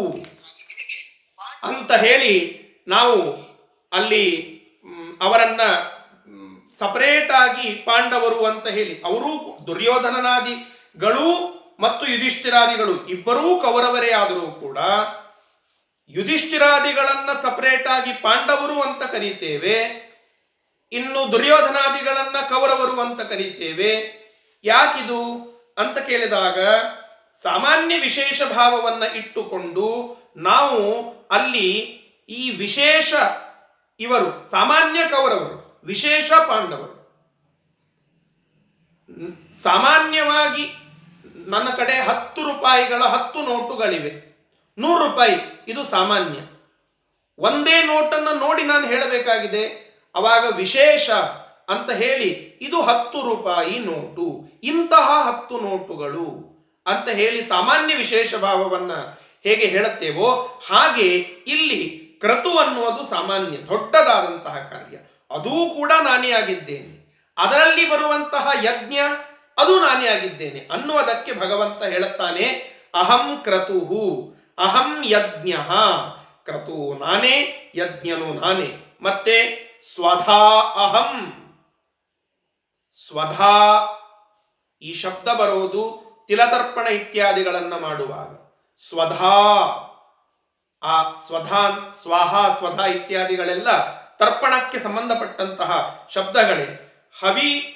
ಅಂತ 1.64 1.92
ಹೇಳಿ 1.92 2.34
ನಾವು 2.88 3.22
ಅಲ್ಲಿ 3.94 4.26
ಅವರನ್ನ 5.22 5.62
ಸಪರೇಟ್ 6.80 7.32
ಆಗಿ 7.32 7.70
ಪಾಂಡವರು 7.70 8.46
ಅಂತ 8.46 8.68
ಹೇಳಿ, 8.68 9.02
ಅವರೂ 9.06 9.32
ದುರ್ಯೋಧನನಾದಿಗಳು 9.68 11.30
ಮತ್ತು 11.80 12.04
ಯುಧಿಷ್ಠಿರಾದಿಗಳು 12.12 12.94
ಇಬ್ಬರೂ 13.06 13.48
ಕೌರವರೇ 13.60 14.12
ಆದರೂ 14.12 14.48
ಕೂಡ 14.64 14.78
ಯುಧಿಷ್ಠಿರಾದಿಗಳನ್ನ 16.10 17.32
ಸಪರೇಟಾಗಿ 17.42 18.14
ಪಾಂಡವರು 18.14 18.78
ಅಂತ 18.82 19.04
ಕರೀತೇವೆ, 19.04 19.76
ಇನ್ನು 20.92 21.22
ದುರ್ಯೋಧನಾದಿಗಳನ್ನ 21.32 22.38
ಕೌರವರು 22.50 22.96
ಅಂತ 23.02 23.22
ಕರೀತೇವೆ, 23.22 23.92
ಯಾಕಿದು 24.64 25.22
ಅಂತ 25.78 25.98
ಕೇಳಿದಾಗ 25.98 26.60
ಸಾಮಾನ್ಯ 27.42 27.98
ವಿಶೇಷ 27.98 28.42
ಭಾವವನ್ನ 28.56 29.04
ಇಟ್ಟುಕೊಂಡು 29.04 29.88
ನಾವು 30.38 30.80
ಅಲ್ಲಿ 31.30 31.70
ಈ 32.30 32.42
ವಿಶೇಷ 32.58 33.14
ಇವರು, 34.00 34.30
ಸಾಮಾನ್ಯ 34.52 35.00
ಕೌರವರು, 35.10 35.58
ವಿಶೇಷ 35.84 36.32
ಪಾಂಡವರು, 36.48 36.96
ಸಾಮಾನ್ಯವಾಗಿ 39.62 40.66
ನನ್ನ 41.48 41.70
ಕಡೆ 41.70 41.94
ಹತ್ತು 41.94 42.44
ರೂಪಾಯಿಗಳ 42.44 43.04
ಹತ್ತು 43.04 43.42
ನೋಟುಗಳಿವೆ. 43.42 44.30
ನೂರು 44.78 45.08
ರೂಪಾಯಿ, 45.08 45.64
ಇದು 45.68 45.84
ಸಾಮಾನ್ಯ. 45.84 46.40
ಒಂದೇ 47.40 47.84
ನೋಟನ್ನು 47.84 48.34
ನೋಡಿ 48.36 48.64
ನಾನು 48.64 48.88
ಹೇಳಬೇಕಾಗಿದೆ. 48.88 49.90
ಅವಾಗ 50.16 50.56
ವಿಶೇಷ 50.56 51.10
ಅಂತ 51.70 51.92
ಹೇಳಿ, 51.92 52.60
ಇದು 52.62 52.82
ಹತ್ತು 52.82 53.22
ರೂಪಾಯಿ 53.22 53.80
ನೋಟು, 53.80 54.60
ಇಂತಹ 54.64 55.28
ಹತ್ತು 55.28 55.60
ನೋಟುಗಳು 55.60 56.50
ಅಂತ 56.86 57.10
ಹೇಳಿ 57.10 57.48
ಸಾಮಾನ್ಯ 57.48 57.96
ವಿಶೇಷ 57.96 58.36
ಭಾವವನ್ನು 58.36 59.20
ಹೇಗೆ 59.44 59.66
ಹೇಳುತ್ತೇವೋ, 59.66 60.62
ಹಾಗೆ 60.70 61.08
ಇಲ್ಲಿ 61.48 62.00
ಕ್ರತು 62.20 62.58
ಅನ್ನುವುದು 62.58 63.10
ಸಾಮಾನ್ಯ, 63.10 63.58
ದೊಡ್ಡದಾದಂತಹ 63.58 64.58
ಕಾರ್ಯ. 64.58 64.98
ಅದೂ 65.32 65.76
ಕೂಡ 65.76 65.92
ನಾನೇ 66.04 66.32
ಆಗಿದ್ದೇನೆ 66.32 67.00
ಅದರಲ್ಲಿ 67.38 67.90
ಬರುವಂತಹ 67.90 68.52
ಯಜ್ಞ 68.64 68.96
ಅದು 69.60 69.80
ನಾನೇ 69.80 70.08
ಆಗಿದ್ದೇನೆ 70.08 70.68
ಅನ್ನುವುದಕ್ಕೆ 70.72 71.34
ಭಗವಂತ 71.34 71.84
ಹೇಳುತ್ತಾನೆ, 71.84 72.46
ಅಹಂ 72.96 73.38
ಕ್ರತುಹು, 73.44 74.36
ಅಹಂ 74.58 75.04
ಯಜ್ಞ. 75.06 75.54
ಕ್ರತು 76.46 76.98
ನಾನೇ, 77.00 77.72
ಯಜ್ಞನು 77.76 78.34
ನಾನೇ. 78.34 78.98
ಮತ್ತೆ, 79.02 79.70
ಸ್ವಧಾ 79.96 80.62
ಅಹಂ. 80.62 81.34
ಸ್ವಧಾ 83.08 83.86
ಈ 84.82 84.94
ಶಬ್ದ 84.94 85.28
ಬರೋದು 85.28 86.10
ತಿಲತರ್ಪಣ 86.28 86.88
ಇತ್ಯಾದಿಗಳನ್ನು 86.88 87.80
ಮಾಡುವಾಗ. 87.80 88.28
ಸ್ವಧಾ, 88.90 89.36
ಆ 90.84 91.16
ಸ್ವಧಾ 91.28 91.70
ಸ್ವಾಹ, 92.02 92.58
ಸ್ವಧಾ 92.58 92.86
ಇತ್ಯಾದಿಗಳೆಲ್ಲ 92.86 94.00
ತರ್ಪಣಕ್ಕೆ 94.18 94.80
ಸಂಬಂಧಪಟ್ಟಂತಹ 94.80 96.08
ಶಬ್ದಗಳೇ. 96.14 96.86
ಹವಿ 97.20 97.76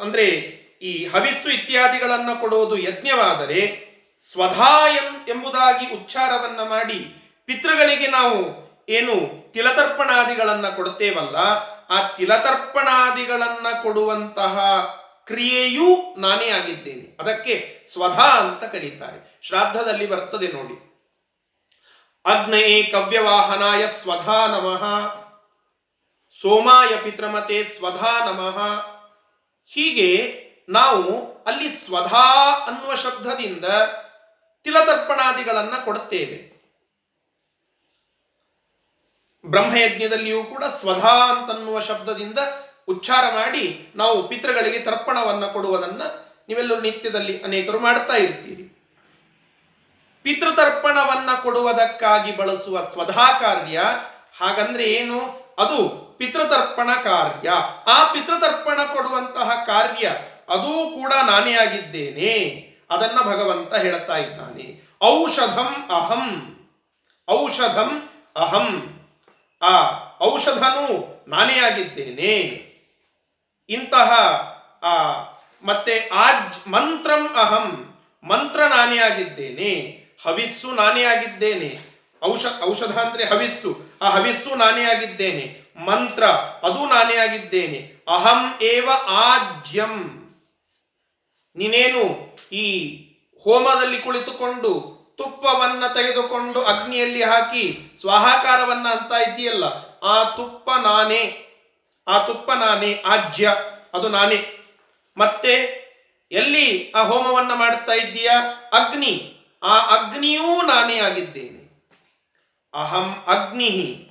ಅಂದ್ರೆ 0.00 0.57
ಈ 0.82 1.06
ಹವಿಸ್ಸು 1.06 1.48
ಇತ್ಯಾದಿಗಳನ್ನು 1.48 2.40
ಕೊಡೋದು 2.40 2.78
ಯಜ್ಞವಾದರೆ 2.78 3.88
ಸ್ವಧಾಯಂ 4.32 5.26
ಎಂಬುದಾಗಿ 5.28 5.92
ಉಚ್ಚಾರವನ್ನು 5.92 6.64
ಮಾಡಿ 6.64 7.16
ಪಿತೃಗಳಿಗೆ 7.44 8.06
ನಾವು 8.06 8.68
ಏನು 8.88 9.52
ತಿಲತರ್ಪಣಾದಿಗಳನ್ನು 9.52 10.76
ಕೊಡ್ತೇವಲ್ಲ, 10.76 11.36
ಆ 11.90 12.08
ತಿಲತರ್ಪಣಾದಿಗಳನ್ನು 12.08 13.82
ಕೊಡುವಂತಹ 13.82 14.58
ಕ್ರಿಯೆಯೂ 15.26 16.14
ನಾನೇ 16.18 16.50
ಆಗಿದ್ದೇನೆ. 16.50 17.16
ಅದಕ್ಕೆ 17.20 17.86
ಸ್ವಧಾ 17.92 18.24
ಅಂತ 18.24 18.64
ಕರೀತಾರೆ. 18.64 19.38
ಶ್ರಾದ್ದದಲ್ಲಿ 19.42 20.06
ಬರ್ತದೆ 20.06 20.46
ನೋಡಿ. 20.46 20.88
ಅಗ್ನಯೇ 22.26 22.82
ಕವ್ಯವಾಹನಾಯ 22.82 23.86
ಸ್ವಧಾ 23.86 24.46
ನಮಃ. 24.46 25.14
ಸೋಮಾಯ 26.40 26.96
ಪಿತೃಮತೆ 26.96 27.64
ಸ್ವಧಾ 27.64 28.24
ನಮಃ. 28.24 28.86
ಹೀಗೆ 29.66 30.47
ನಾವು 30.68 31.36
ಅಲ್ಲಿ 31.46 31.68
ಸ್ವಧಾ 31.68 32.52
ಅನ್ನುವ 32.66 32.94
ಶಬ್ದದಿಂದ 32.94 33.64
ತಿಲತರ್ಪಣಾದಿಗಳನ್ನು 34.64 35.84
ಕೊಡುತ್ತೇವೆ. 35.84 36.58
ಬ್ರಹ್ಮಯಜ್ಞದಲ್ಲಿಯೂ 39.46 40.44
ಕೂಡ 40.44 40.64
ಸ್ವಧಾ 40.64 41.32
ಅಂತನ್ನುವ 41.32 41.80
ಶಬ್ದದಿಂದ 41.80 42.38
ಉಚ್ಚಾರ 42.88 43.34
ಮಾಡಿ 43.34 43.88
ನಾವು 43.96 44.28
ಪಿತೃಗಳಿಗೆ 44.28 44.78
ತರ್ಪಣವನ್ನು 44.78 45.52
ಕೊಡುವುದನ್ನ 45.52 46.02
ನೀವೆಲ್ಲರೂ 46.48 46.80
ನಿತ್ಯದಲ್ಲಿ 46.80 47.42
ಅನೇಕರು 47.42 47.78
ಮಾಡ್ತಾ 47.78 48.14
ಇರ್ತೀರಿ. 48.16 48.90
ಪಿತೃತರ್ಪಣವನ್ನು 50.22 51.42
ಕೊಡುವುದಕ್ಕಾಗಿ 51.42 52.36
ಬಳಸುವ 52.36 52.82
ಸ್ವಧಾ 52.82 53.38
ಕಾರ್ಯ 53.38 53.82
ಹಾಗಂದ್ರೆ 54.40 54.84
ಏನು? 54.84 55.20
ಅದು 55.58 55.88
ಪಿತೃತರ್ಪಣ 56.18 56.94
ಕಾರ್ಯ. 56.94 57.50
ಆ 57.86 58.12
ಪಿತೃತರ್ಪಣ 58.12 58.82
ಕೊಡುವಂತಹ 58.82 59.50
ಕಾರ್ಯ 59.66 60.12
ಅದೂ 60.48 60.90
ಕೂಡ 60.90 61.14
ನಾನೇ 61.26 61.54
ಆಗಿದ್ದೇನೆ 61.54 62.68
ಅದನ್ನ 62.90 63.20
ಭಗವಂತ 63.20 63.74
ಹೇಳುತ್ತಾ 63.74 64.16
ಇದ್ದಾನೆ. 64.16 64.88
ಔಷಧಂ 65.04 65.88
ಅಹಂ. 65.90 66.54
ಔಷಧಂ 67.30 68.08
ಅಹಂ. 68.36 68.94
ಆ 69.62 69.92
ಔಷಧನು 70.22 71.08
ನಾನೇ 71.28 71.58
ಆಗಿದ್ದೇನೆ 71.58 72.68
ಇಂತಹ, 73.68 74.10
ಆ, 74.82 75.12
ಮತ್ತೆ 75.64 76.08
ಆಜ್, 76.08 76.68
ಮಂತ್ರಂ 76.68 77.34
ಅಹಂ. 77.36 77.94
ಮಂತ್ರ 78.22 78.60
ನಾನೇ 78.60 78.98
ಆಗಿದ್ದೇನೆ 78.98 80.04
ಹವಿಸ್ಸು 80.24 80.70
ನಾನೇ 80.70 81.04
ಆಗಿದ್ದೇನೆ 81.04 81.78
ಔಷ, 82.24 82.46
ಔಷಧ 82.62 82.98
ಅಂದ್ರೆ 82.98 83.24
ಹವಿಸ್ಸು. 83.24 83.82
ಆ 84.02 84.08
ಹವಿಸ್ಸು 84.08 84.54
ನಾನೇ 84.54 84.84
ಆಗಿದ್ದೇನೆ 84.84 85.60
ಮಂತ್ರ, 85.84 86.24
ಅದು 86.64 86.86
ನಾನೇ 86.86 87.16
ಆಗಿದ್ದೇನೆ 87.16 88.04
ಅಹಂ 88.08 88.62
ಏವ 88.62 88.90
ಆಜ್ಯಂ. 89.08 90.24
ನೀನೇನು 91.58 92.36
ಈ 92.52 92.96
ಹೋಮದಲ್ಲಿ 93.44 93.98
ಕುಳಿತುಕೊಂಡು 93.98 94.98
ತುಪ್ಪವನ್ನ 95.18 95.86
ತೆಗೆದುಕೊಂಡು 95.86 96.64
ಅಗ್ನಿಯಲ್ಲಿ 96.64 97.22
ಹಾಕಿ 97.22 97.96
ಸ್ವಾಹಾಕಾರವನ್ನ 98.00 98.88
ಅಂತ 98.88 99.28
ಇದ್ದೀಯಲ್ಲ, 99.28 99.64
ಆ 99.98 100.24
ತುಪ್ಪ 100.24 100.70
ನಾನೇ, 100.70 101.46
ಆ 102.08 102.26
ತುಪ್ಪ 102.26 102.50
ನಾನೇ, 102.52 103.02
ಆಜ್ಯ, 103.06 103.56
ಅದು 103.94 104.08
ನಾನೇ. 104.08 104.64
ಮತ್ತೆ 105.16 105.52
ಎಲ್ಲಿ 106.32 106.92
ಆ 106.96 107.02
ಹೋಮವನ್ನ 107.02 107.54
ಮಾಡ್ತಾ 107.54 107.92
ಇದ್ದೀಯ? 107.92 108.30
ಅಗ್ನಿ, 108.72 109.36
ಆ 109.62 109.78
ಅಗ್ನಿಯೂ 109.78 110.62
ನಾನೇ 110.62 110.98
ಆಗಿದ್ದೇನೆ. 110.98 111.90
ಅಹಂ 112.74 113.24
ಅಗ್ನಿ. 113.26 114.04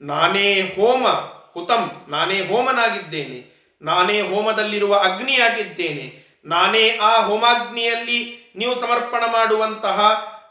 ನಾನೇ 0.00 0.60
ಹೋಮ, 0.60 1.08
ಹುತಂ, 1.52 2.06
ನಾನೇ 2.08 2.46
ಹೋಮನಾಗಿದ್ದೇನೆ. 2.46 3.59
ನಾನೇ 3.82 4.20
ಹೋಮದಲ್ಲಿರುವ 4.20 4.98
ಅಗ್ನಿಯಾಗಿದ್ದೇನೆ. 4.98 6.24
ನಾನೇ 6.44 6.98
ಆ 6.98 7.22
ಹೋಮಾಗ್ನಿಯಲ್ಲಿ 7.22 8.44
ನೀವು 8.56 8.80
ಸಮರ್ಪಣ 8.80 9.24
ಮಾಡುವಂತಹ 9.32 10.00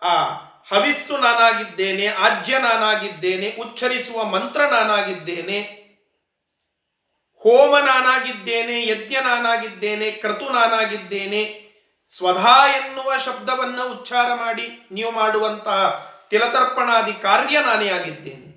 ಆ 0.04 0.24
ಹವಿಸ್ಸು 0.76 1.18
ನಾನಾಗಿದ್ದೇನೆ, 1.18 2.08
ಆಜ್ಯ 2.08 2.60
ನಾನಾಗಿದ್ದೇನೆ, 2.60 3.56
ಉಚ್ಚರಿಸುವ 3.60 4.24
ಮಂತ್ರ 4.24 4.62
ನಾನಾಗಿದ್ದೇನೆ. 4.62 5.80
ಹೋಮ 7.34 7.78
ನಾನಾಗಿದ್ದೇನೆ, 7.78 8.88
ಯಜ್ಞ 8.88 9.14
ನಾನಾಗಿದ್ದೇನೆ, 9.14 10.12
ಕ್ರತು 10.12 10.50
ನಾನಾಗಿದ್ದೇನೆ. 10.50 11.70
ಸ್ವಧಾ 12.18 12.68
ಎನ್ನುವ 12.68 13.18
ಶಬ್ದವನ್ನು 13.18 13.92
ಉಚ್ಚಾರ 13.92 14.34
ಮಾಡಿ 14.34 14.88
ನೀವು 14.92 15.12
ಮಾಡುವಂತಹ 15.12 16.10
ತಿಲತರ್ಪಣಾದಿ 16.30 17.14
ಕಾರ್ಯ 17.14 17.60
ನಾನೇ 17.60 17.90
ಆಗಿದ್ದೇನೆ. 17.90 18.50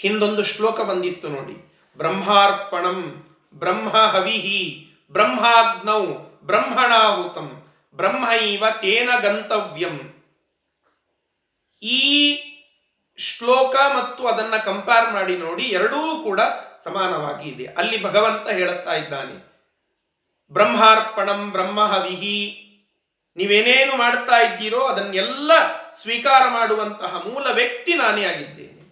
ಹಿಂದೊಂದು 0.00 0.44
ಶ್ಲೋಕ 0.44 0.80
ಬಂದಿತ್ತು 0.80 1.28
ನೋಡಿ. 1.28 1.75
ಬ್ರಹ್ಮಾರ್ಪಣಂ 1.96 2.98
ಬ್ರಹ್ಮ 3.54 3.92
ಹವಿಹಿ 4.14 4.62
ಬ್ರಹ್ಮಾಗ್ನೌ 5.12 6.02
ಬ್ರಹ್ಮಣಾಹುತಂ 6.42 7.48
ಬ್ರಹ್ಮೈವ 7.94 8.64
ತೇನ 8.80 9.10
ಗಂತವ್ಯಂ. 9.20 9.96
ಈ 11.82 12.02
ಶ್ಲೋಕ 13.18 13.74
ಮತ್ತು 13.96 14.22
ಅದನ್ನ 14.26 14.56
ಕಂಪೇರ್ 14.64 15.08
ಮಾಡಿ 15.12 15.34
ನೋಡಿ 15.36 15.64
ಎರಡೂ 15.78 16.00
ಕೂಡ 16.24 16.40
ಸಮಾನವಾಗಿ 16.84 17.46
ಇದೆ 17.48 17.66
ಅಲ್ಲಿ 17.78 17.98
ಭಗವಂತ 18.02 18.46
ಹೇಳುತ್ತಾ 18.48 18.94
ಇದ್ದಾನೆ, 18.94 19.36
ಬ್ರಹ್ಮಾರ್ಪಣಂ 20.52 21.40
ಬ್ರಹ್ಮ 21.52 21.80
ಹವಿಹಿ, 21.86 22.38
ನೀವೇನೇನು 23.36 23.94
ಮಾಡ್ತಾ 23.96 24.36
ಇದ್ದೀರೋ 24.38 24.82
ಅದನ್ನೆಲ್ಲ 24.84 25.52
ಸ್ವೀಕಾರ 25.92 26.42
ಮಾಡುವಂತಹ 26.48 27.12
ಮೂಲ 27.26 27.46
ವ್ಯಕ್ತಿ 27.50 27.94
ನಾನೇ 27.94 28.24
ಆಗಿದ್ದೇನೆ. 28.24 28.82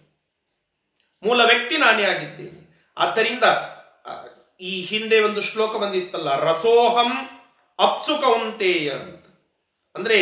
ಮೂಲ 1.23 1.39
ವ್ಯಕ್ತಿ 1.45 1.77
ನಾನೇ 1.77 2.03
ಆಗಿದ್ದೇನೆ. 2.03 2.54
ಆದ್ದರಿಂದ 2.97 3.43
ಈ 4.59 4.81
ಹಿಂದೆ 4.81 5.19
ಒಂದು 5.19 5.41
ಶ್ಲೋಕ 5.41 5.75
ಬಂದಿತ್ತಲ್ಲ, 5.75 6.39
ರಸೋಹಂ 6.39 7.11
ಅಪ್ಸು 7.79 8.21
ಕೌಂತೆಯ 8.21 8.89
ಅಂತ. 8.89 9.25
ಅಂದ್ರೆ 9.95 10.19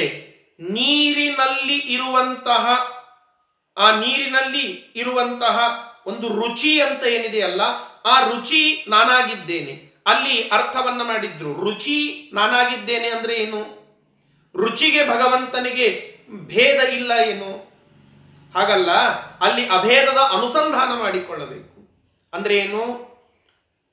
ನೀರಿನಲ್ಲಿ 0.59 1.77
ಇರುವಂತಹ, 1.77 2.67
ಆ 3.77 3.99
ನೀರಿನಲ್ಲಿ 3.99 4.93
ಇರುವಂತಹ 4.95 5.57
ಒಂದು 6.05 6.27
ರುಚಿ 6.27 6.81
ಅಂತ 6.81 7.03
ಏನಿದೆಯಲ್ಲ 7.03 7.61
ಆ 8.05 8.19
ರುಚಿ 8.19 8.85
ನಾನಾಗಿದ್ದೇನೆ. 8.87 9.93
ಅಲ್ಲಿ 10.07 10.49
ಅರ್ಥವನ್ನ 10.49 11.01
ಮಾಡಿದ್ರು. 11.03 11.53
ರುಚಿ 11.53 12.29
ನಾನಾಗಿದ್ದೇನೆ 12.33 13.09
ಅಂದ್ರೆ 13.09 13.35
ಏನು? 13.35 13.61
ರುಚಿಗೆ 14.55 15.09
ಭಗವಂತನಿಗೆ 15.09 16.17
ಭೇದ 16.29 16.79
ಇಲ್ಲ 16.83 17.11
ಏನು? 17.25 17.51
ಹಾಗಲ್ಲ, 18.55 18.91
ಅಲ್ಲಿ 19.39 19.67
ಅಭೇದದ 19.67 20.17
ಅನುಸಂಧಾನ 20.17 20.99
ಮಾಡಿಕೊಳ್ಳಬೇಕು. 20.99 21.72
ಅಂದ್ರೆ 22.33 22.55
ಏನು? 22.55 23.13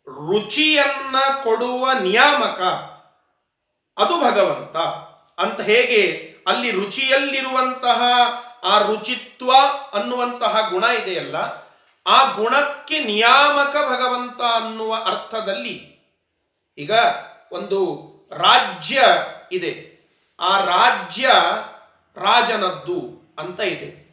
ರುಚಿಯನ್ನ 0.09 1.17
ಕೊಡುವ 1.43 1.93
ನಿಯಾಮಕ. 1.93 2.61
ಅದು 3.99 4.21
ಭಗವಂತ. 4.21 4.77
ಅಂತ 5.41 5.61
ಹೇಗೆ? 5.61 6.31
ಅಲ್ಲಿ 6.47 6.71
ರುಚಿಯಲ್ಲಿರುವಂತಹ 6.71 8.03
ಆ 8.65 8.79
ರುಚಿತ್ವ 8.79 9.51
ಅನ್ನುವಂತಹ 9.93 10.69
ಗುಣ 10.71 10.85
ಇದೆಯಲ್ಲ, 10.85 11.37
ಆ 12.07 12.33
ಗುಣಕ್ಕೆ 12.33 13.05
ನಿಯಾಮಕ 13.05 13.77
ಭಗವಂತ 13.77 14.41
ಅನ್ನುವ 14.41 14.95
ಅರ್ಥದಲ್ಲಿ 14.95 16.01
ಈಗ 16.79 16.91
ಒಂದು 17.53 18.11
ರಾಜ್ಯ 18.33 19.03
ಇದೆ. 19.53 20.01
ಆ 20.41 20.65
ರಾಜ್ಯ 20.65 21.31
ರಾಜನದ್ದು 22.17 23.21
ಅಂತ 23.39 23.61
ಇದೆ. 23.61 24.11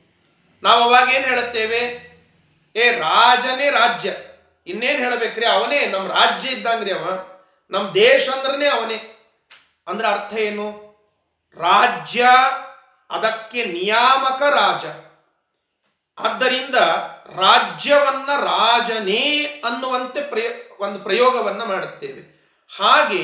ನಾವು 0.64 0.84
ಅವಾಗ 0.84 1.10
ಏನು 1.10 1.28
ಹೇಳುತ್ತೇವೆ? 1.28 2.07
ಏ 2.78 2.92
ರಾಜನೇ 2.92 3.70
ರಾಜ್ಯ. 3.70 4.14
ಇನ್ನೇನು 4.68 5.00
ಹೇಳಬೇಕ್ರಿ? 5.00 5.46
ಅವನೇ 5.46 5.86
ನಮ್ಮ 5.86 6.08
ರಾಜ್ಯ 6.08 6.50
ಇದ್ದಂಗ್ರಿ 6.50 6.92
ಅವ. 6.92 7.10
ನಮ್ಮ 7.70 7.94
ದೇಶ 7.94 8.30
ಅಂದ್ರನೇ 8.30 8.68
ಅವನೇ. 8.68 9.14
ಅಂದ್ರೆ 9.88 10.08
ಅರ್ಥ 10.08 10.34
ಏನು? 10.34 10.88
ರಾಜ್ಯ 11.58 12.28
ಅದಕ್ಕೆ 13.12 13.66
ನಿಯಾಮಕ 13.66 14.42
ರಾಜ. 14.42 14.86
ಆದ್ದರಿಂದ 16.20 16.76
ರಾಜ್ಯವನ್ನ 17.36 18.42
ರಾಜನೇ 18.42 19.46
ಅನ್ನುವಂತೆ 19.66 20.22
ಪ್ರಯ, 20.22 20.50
ಒಂದು 20.80 21.00
ಪ್ರಯೋಗವನ್ನ 21.00 21.64
ಮಾಡುತ್ತೇವೆ. 21.64 22.38
ಹಾಗೆ 22.80 23.24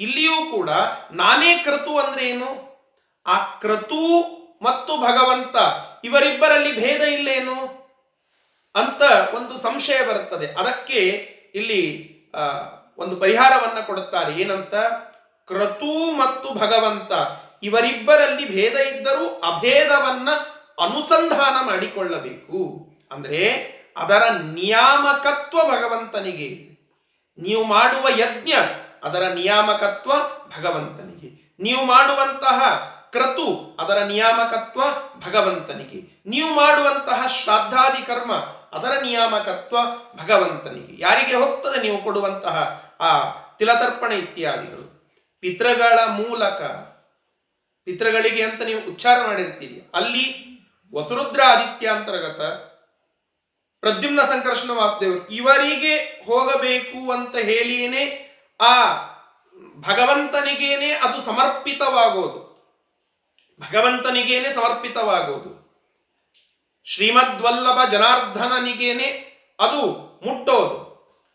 ಇಲ್ಲಿಯೂ 0.00 0.50
ಕೂಡ 0.50 0.70
ನಾನೇ 1.12 1.58
ಕ್ರತು 1.58 1.98
ಅಂದ್ರೆ 1.98 2.28
ಏನು? 2.28 2.74
ಆ 3.26 3.38
ಕ್ರತು 3.38 4.20
ಮತ್ತು 4.62 4.96
ಭಗವಂತ 4.96 5.56
ಇವರಿಬ್ಬರಲ್ಲಿ 6.04 6.72
ಭೇದ 6.72 7.02
ಇಲ್ಲೇನು? 7.02 7.83
ಅಂತ 8.74 9.02
ಒಂದು 9.34 9.58
ಸಂಶಯ 9.58 10.06
ಬರುತ್ತದೆ. 10.06 10.46
ಅದಕ್ಕೆ 10.46 10.98
ಇಲ್ಲಿ 11.54 12.14
ಒಂದು 12.98 13.16
ಪರಿಹಾರವನ್ನ 13.16 13.80
ಕೊಡುತ್ತಾರೆ. 13.80 14.40
ಏನಂತ? 14.40 14.74
ಕ್ರತು 15.46 16.12
ಮತ್ತು 16.12 16.54
ಭಗವಂತ. 16.54 17.12
ಇವರಿಬ್ಬರಲ್ಲಿ 17.62 18.48
ಭೇದ 18.48 18.72
ಇದ್ದರೂ 18.72 19.40
ಅಭೇದವನ್ನ 19.40 20.28
ಅನುಸಂಧಾನ 20.80 21.66
ಮಾಡಿಕೊಳ್ಳಬೇಕು. 21.66 22.86
ಅಂದ್ರೆ 23.12 23.50
ಅದರ 23.96 24.22
ನಿಯಾಮಕತ್ವ 24.28 25.58
ಭಗವಂತನಿಗೆ. 25.62 26.74
ನೀವು 27.38 27.64
ಮಾಡುವ 27.64 28.08
ಯಜ್ಞ 28.08 28.52
ಅದರ 29.04 29.22
ನಿಯಾಮಕತ್ವ 29.34 30.10
ಭಗವಂತನಿಗೆ. 30.58 31.54
ನೀವು 31.60 31.84
ಮಾಡುವಂತಹ 31.84 32.60
ಕ್ರತು 33.12 33.76
ಅದರ 33.80 33.98
ನಿಯಾಮಕತ್ವ 33.98 34.80
ಭಗವಂತನಿಗೆ. 35.30 36.22
ನೀವು 36.26 36.54
ಮಾಡುವಂತಹ 36.54 37.26
ಶ್ರಾದ್ದಾದಿ 37.26 38.06
ಕರ್ಮ 38.06 38.32
ಅದರ 38.74 39.00
ನಿಯಾಮಕತ್ವ 39.00 39.76
ಭಗವಂತನಿಗೆ. 40.16 41.02
ಯಾರಿಗೆ 41.02 41.34
ಹೋಗ್ತದೆ 41.34 41.82
ನೀವು 41.82 42.04
ಕೊಡುವಂತಹ 42.04 42.84
ಆ 43.00 43.30
ತಿಲತರ್ಪಣ 43.56 44.12
ಇತ್ಯಾದಿಗಳು. 44.12 44.84
ಪಿತೃಗಳ 45.40 46.04
ಮೂಲಕ, 46.04 46.62
ಪಿತೃಗಳಿಗೆ 47.84 48.42
ಅಂತ 48.42 48.62
ನೀವು 48.62 48.90
ಉಚ್ಚಾರ 48.90 49.26
ಮಾಡಿರ್ತೀರಿ. 49.26 49.90
ಅಲ್ಲಿ 49.94 50.44
ವಸುರುದ್ರ 50.94 51.40
ಆದಿತ್ಯ 51.46 51.88
ಅಂತರ್ಗತ 51.88 52.40
ಪ್ರದ್ಯುಮ್ನ 53.80 54.22
ಸಂಕರ್ಷಣ 54.22 54.70
ವಾಸುದೇವರು, 54.70 55.28
ಇವರಿಗೆ 55.28 56.22
ಹೋಗಬೇಕು 56.26 57.10
ಅಂತ 57.10 57.36
ಹೇಳಿಯೇನೆ 57.36 58.30
ಆ 58.60 58.92
ಭಗವಂತನಿಗೇನೆ 59.88 60.90
ಅದು 60.90 61.22
ಸಮರ್ಪಿತವಾಗೋದು. 61.22 62.54
ಭಗವಂತನಿಗೇನೆ 63.60 64.54
ಸಮರ್ಪಿತವಾಗೋದು. 64.54 65.63
ಶ್ರೀಮದ್ವಲ್ಲಭ 66.84 67.90
ಜನಾರ್ಧನನಿಗೇನೆ 67.90 69.34
ಅದು 69.60 69.86
ಮುಟ್ಟೋದು. 70.26 70.84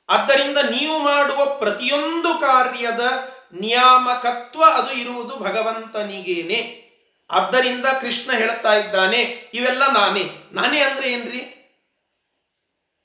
ಆದ್ದರಿಂದ 0.09 0.57
ನೀವು 0.57 0.99
ಮಾಡುವ 0.99 1.45
ಪ್ರತಿಯೊಂದು 1.45 2.41
ಕಾರ್ಯದ 2.41 3.33
ನಿಯಾಮಕತ್ವ 3.61 4.63
ಅದು 4.63 4.93
ಇರುವುದು 4.93 5.37
ಭಗವಂತನಿಗೇನೆ. 5.37 6.89
ಆದ್ದರಿಂದ 7.31 7.85
ಕೃಷ್ಣ 7.85 8.31
ಹೇಳ್ತಾ 8.31 8.73
ಇದ್ದಾನೆ, 8.73 9.19
ಇವೆಲ್ಲ 9.53 9.91
ನಾನೇ. 9.91 10.31
ನಾನೇ 10.51 10.81
ಅಂದ್ರೆ 10.81 11.11
ಏನ್ರಿ? 11.11 11.55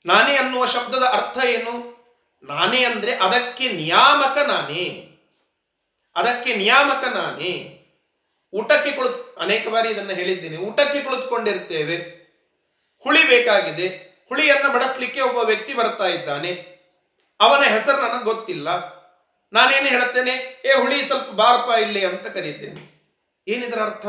ನಾನೇ 0.05 0.35
ಅನ್ನುವ 0.35 0.65
ಶಬ್ದದ 0.65 1.03
ಅರ್ಥ 1.03 1.45
ಏನು? 1.45 1.95
ನಾನೇ 2.43 2.83
ಅಂದ್ರೆ 2.83 3.15
ಅದಕ್ಕೆ 3.15 3.71
ನಿಯಾಮಕ 3.71 4.37
ನಾನೇ. 4.37 5.11
ಅದಕ್ಕೆ 6.15 6.55
ನಿಯಾಮಕ 6.55 7.03
ನಾನೇ. 7.03 7.71
ಊಟಕ್ಕೆ 8.53 8.91
ಕುಳಿತು 8.91 9.35
ಅನೇಕ 9.39 9.67
ಬಾರಿ 9.67 9.89
ಇದನ್ನು 9.89 10.13
ಹೇಳಿದ್ದೇನೆ. 10.13 10.57
ಊಟಕ್ಕೆ 10.57 11.01
ಕುಳಿತುಕೊಂಡಿರ್ತೇವೆ. 11.01 12.24
ಹುಳಿ 13.05 13.27
ಬೇಕಾಗಿದೆ. 13.27 13.87
ಹುಳಿಯನ್ನು 14.29 14.73
ಬಡಿಸ್ಲಿಕ್ಕೆ 14.73 15.21
ಒಬ್ಬ 15.21 15.37
ವ್ಯಕ್ತಿ 15.37 15.73
ಬರ್ತಾ 15.73 16.07
ಇದ್ದಾನೆ. 16.07 16.75
ಅವನ 17.39 17.63
ಹೆಸರು 17.63 18.01
ನನಗೆ 18.01 18.23
ಗೊತ್ತಿಲ್ಲ. 18.23 18.95
ನಾನೇನು 19.53 19.87
ಹೇಳುತ್ತೇನೆ? 19.87 20.61
ಏ 20.65 20.73
ಹುಳಿ 20.73 21.07
ಸ್ವಲ್ಪ 21.07 21.29
ಬಾರಪ್ಪ 21.29 21.71
ಇಲ್ಲಿ 21.71 22.05
ಅಂತ 22.05 22.27
ಕರೀತೇನೆ. 22.27 22.95
ಏನಿದರ 23.47 23.79
ಅರ್ಥ? 23.79 24.05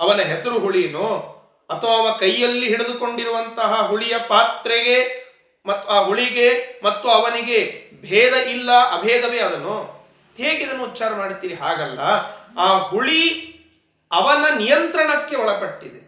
ಅವನ 0.00 0.20
ಹೆಸರು 0.20 0.58
ಹುಳಿನೋ 0.58 1.34
ಅಥವಾ 1.70 1.94
ಅವ 1.94 2.16
ಕೈಯಲ್ಲಿ 2.20 2.68
ಹಿಡಿದುಕೊಂಡಿರುವಂತಹ 2.68 3.86
ಹುಳಿಯ 3.86 4.18
ಪಾತ್ರೆಗೆ 4.18 5.28
ಮತ್ತು 5.66 5.88
ಆ 5.88 6.00
ಹುಳಿಗೆ 6.00 6.80
ಮತ್ತು 6.84 7.08
ಅವನಿಗೆ 7.08 7.82
ಭೇದ 8.00 8.34
ಇಲ್ಲ, 8.34 8.72
ಅಭೇದವೇ 8.72 9.38
ಅದನ್ನು 9.38 9.98
ಹೇಗೆ 10.36 10.64
ಇದನ್ನು 10.64 10.84
ಉಚ್ಚಾರ 10.84 11.14
ಮಾಡುತ್ತೀರಿ 11.14 11.54
ಹಾಗಲ್ಲ. 11.54 12.00
ಆ 12.58 12.78
ಹುಳಿ 12.78 13.30
ಅವನ 14.12 14.58
ನಿಯಂತ್ರಣಕ್ಕೆ 14.58 15.36
ಒಳಪಟ್ಟಿದೆ. 15.36 16.07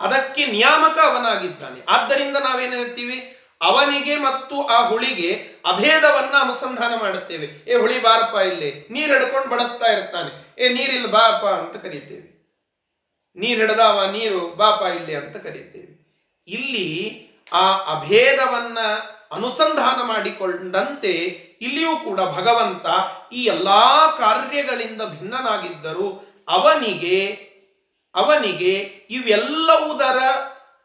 ಅದಕ್ಕೆ 0.00 0.46
ನಿಯಾಮಕ 0.46 0.98
ಅವನಾಗಿದ್ದಾನೆ. 0.98 1.80
ಆದ್ದರಿಂದ 1.88 2.36
ನಾವೇನು 2.36 2.76
ಹೇಳ್ತೀವಿ? 2.76 3.36
ಅವನಿಗೆ 3.62 4.16
ಮತ್ತು 4.16 4.66
ಆ 4.66 4.88
ಹುಳಿಗೆ 4.88 5.48
ಅಭೇದವನ್ನ 5.66 6.34
ಅನುಸಂಧಾನ 6.40 6.94
ಮಾಡುತ್ತೇವೆ. 7.00 7.70
ಏ 7.70 7.74
ಹುಳಿ 7.74 8.02
ಬಾರಪ್ಪ 8.02 8.36
ಇಲ್ಲಿ, 8.36 8.88
ನೀರು 8.90 9.12
ಹಿಡ್ಕೊಂಡು 9.12 9.48
ಬಡಿಸ್ತಾ 9.48 9.92
ಇರ್ತಾನೆ. 9.92 10.62
ಏ 10.64 10.68
ನೀರಿಲ್ಲ 10.68 11.06
ಬಾಪ 11.06 11.44
ಅಂತ 11.44 11.82
ಕರೀತೇವೆ. 11.82 12.30
ನೀರು 13.36 13.60
ಹಿಡ್ದಾವ 13.60 14.10
ನೀರು 14.10 14.54
ಬಾಪ 14.54 14.82
ಇಲ್ಲಿ 14.82 15.14
ಅಂತ 15.14 15.36
ಕರೀತೇವೆ. 15.36 15.90
ಇಲ್ಲಿ 16.48 16.86
ಆ 17.52 17.72
ಅಭೇದವನ್ನ 17.72 18.78
ಅನುಸಂಧಾನ 19.32 20.02
ಮಾಡಿಕೊಂಡಂತೆ 20.02 21.12
ಇಲ್ಲಿಯೂ 21.60 21.96
ಕೂಡ 21.96 22.20
ಭಗವಂತ 22.20 22.86
ಈ 23.32 23.44
ಎಲ್ಲಾ 23.44 24.06
ಕಾರ್ಯಗಳಿಂದ 24.18 25.02
ಭಿನ್ನನಾಗಿದ್ದರೂ 25.02 26.24
ಅವನಿಗೆ 26.48 27.49
ಅವನಿಗೆ 28.14 28.72
ಇವೆಲ್ಲವುದರ 29.10 30.16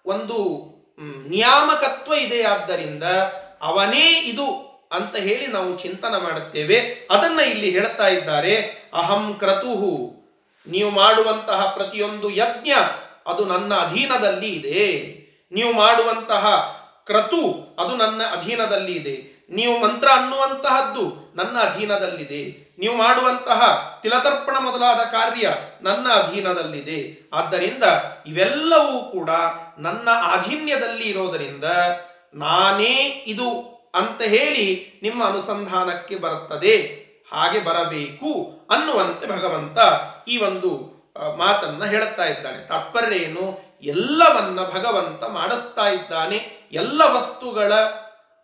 ಒಂದು 0.05 0.65
ನಿಯಾಮಕತ್ವ 1.29 2.13
ಇದೆ. 2.13 2.43
ಆದ್ದರಿಂದ 2.43 3.03
ಅವನೇ 3.61 4.21
ಇದು 4.21 4.65
ಅಂತ 4.91 5.15
ಹೇಳಿ 5.15 5.47
ನಾವು 5.47 5.79
ಚಿಂತನ 5.79 6.17
ಮಾಡುತ್ತೇವೆ. 6.17 7.07
ಅದನ್ನ 7.11 7.39
ಇಲ್ಲಿ 7.39 7.69
ಹೇಳ್ತಾ 7.69 8.07
ಇದ್ದಾರೆ, 8.07 8.55
ಅಹಂ 8.93 9.33
ಕ್ರತುಹು. 9.33 10.15
ನೀವು 10.67 10.89
ಮಾಡುವಂತಹ 10.89 11.73
ಪ್ರತಿಯೊಂದು 11.77 12.29
ಯಜ್ಞ 12.29 12.69
ಅದು 13.27 13.45
ನನ್ನ 13.45 13.73
ಅಧೀನದಲ್ಲಿ 13.73 14.47
ಇದೆ. 14.47 15.15
ನೀವು 15.51 15.73
ಮಾಡುವಂತಹ 15.73 16.45
ಕ್ರತು 17.05 17.75
ಅದು 17.79 17.95
ನನ್ನ 17.95 18.21
ಅಧೀನದಲ್ಲಿ 18.23 18.91
ಇದೆ. 18.91 19.35
ನೀವು 19.49 19.79
ಮಂತ್ರ 19.79 20.08
ಅನ್ನುವಂತಹದ್ದು 20.15 21.31
ನನ್ನ 21.36 21.58
ಅಧೀನದಲ್ಲಿದೆ. 21.58 22.73
ನೀವು 22.79 22.97
ಮಾಡುವಂತಹ 22.97 23.62
ತಿಲತರ್ಪಣ 24.03 24.55
ಮೊದಲಾದ 24.60 24.97
ಕಾರ್ಯ 24.97 25.53
ನನ್ನ 25.81 26.08
ಅಧೀನದಲ್ಲಿದೆ. 26.10 27.29
ಆದ್ದರಿಂದ 27.34 27.84
ಇವೆಲ್ಲವೂ 28.27 29.10
ಕೂಡ 29.12 29.29
ನನ್ನ 29.77 30.10
ಆಧೀನ್ಯದಲ್ಲಿ 30.23 31.03
ಇರೋದರಿಂದ 31.03 31.63
ನಾನೇ 32.34 33.23
ಇದು 33.27 33.75
ಅಂತ 33.95 34.21
ಹೇಳಿ 34.21 34.99
ನಿಮ್ಮ 35.03 35.25
ಅನುಸಂಧಾನಕ್ಕೆ 35.25 36.15
ಬರುತ್ತದೆ. 36.15 37.05
ಹಾಗೆ 37.31 37.60
ಬರಬೇಕು 37.60 38.60
ಅನ್ನುವಂತೆ 38.71 39.27
ಭಗವಂತ 39.27 39.77
ಈ 40.27 40.38
ಒಂದು 40.38 40.95
ಮಾತನ್ನ 41.38 41.86
ಹೇಳುತ್ತಾ 41.86 42.25
ಇದ್ದಾನೆ. 42.25 42.67
ತಾತ್ಪರ್ಯ 42.67 43.17
ಏನು? 43.17 43.60
ಎಲ್ಲವನ್ನ 43.81 44.60
ಭಗವಂತ 44.62 45.23
ಮಾಡಿಸ್ತಾ 45.23 45.89
ಇದ್ದಾನೆ. 45.89 46.69
ಎಲ್ಲ 46.71 47.01
ವಸ್ತುಗಳ 47.01 47.73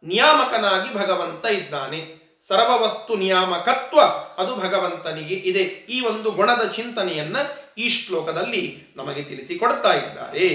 ನಿಯಾಮಕನಾಗಿ 0.04 0.94
ಭಗವಂತ 0.94 1.46
ಇದ್ದಾನೆ. 1.46 2.22
ಸರ್ವವಸ್ತು 2.48 3.16
ನಿಯಾಮಕತ್ವ, 3.16 4.02
ಅದು 4.38 4.56
ಭಗವಂತನಿಗೆ 4.56 5.34
ಇದೆ. 5.34 5.62
ಈ 5.62 6.06
ಒಂದು 6.06 6.32
ಗುಣದ 6.32 6.68
ಚಿಂತನೆಯನ್ನ 6.68 7.38
ಈ 7.78 7.90
ಶ್ಲೋಕದಲ್ಲಿ 7.90 8.94
ನಮಗೆ 8.96 9.24
ತಿಳಿಸಿಕೊಡ್ತಾ 9.24 9.94
ಇದ್ದಾರೆ. 9.94 10.48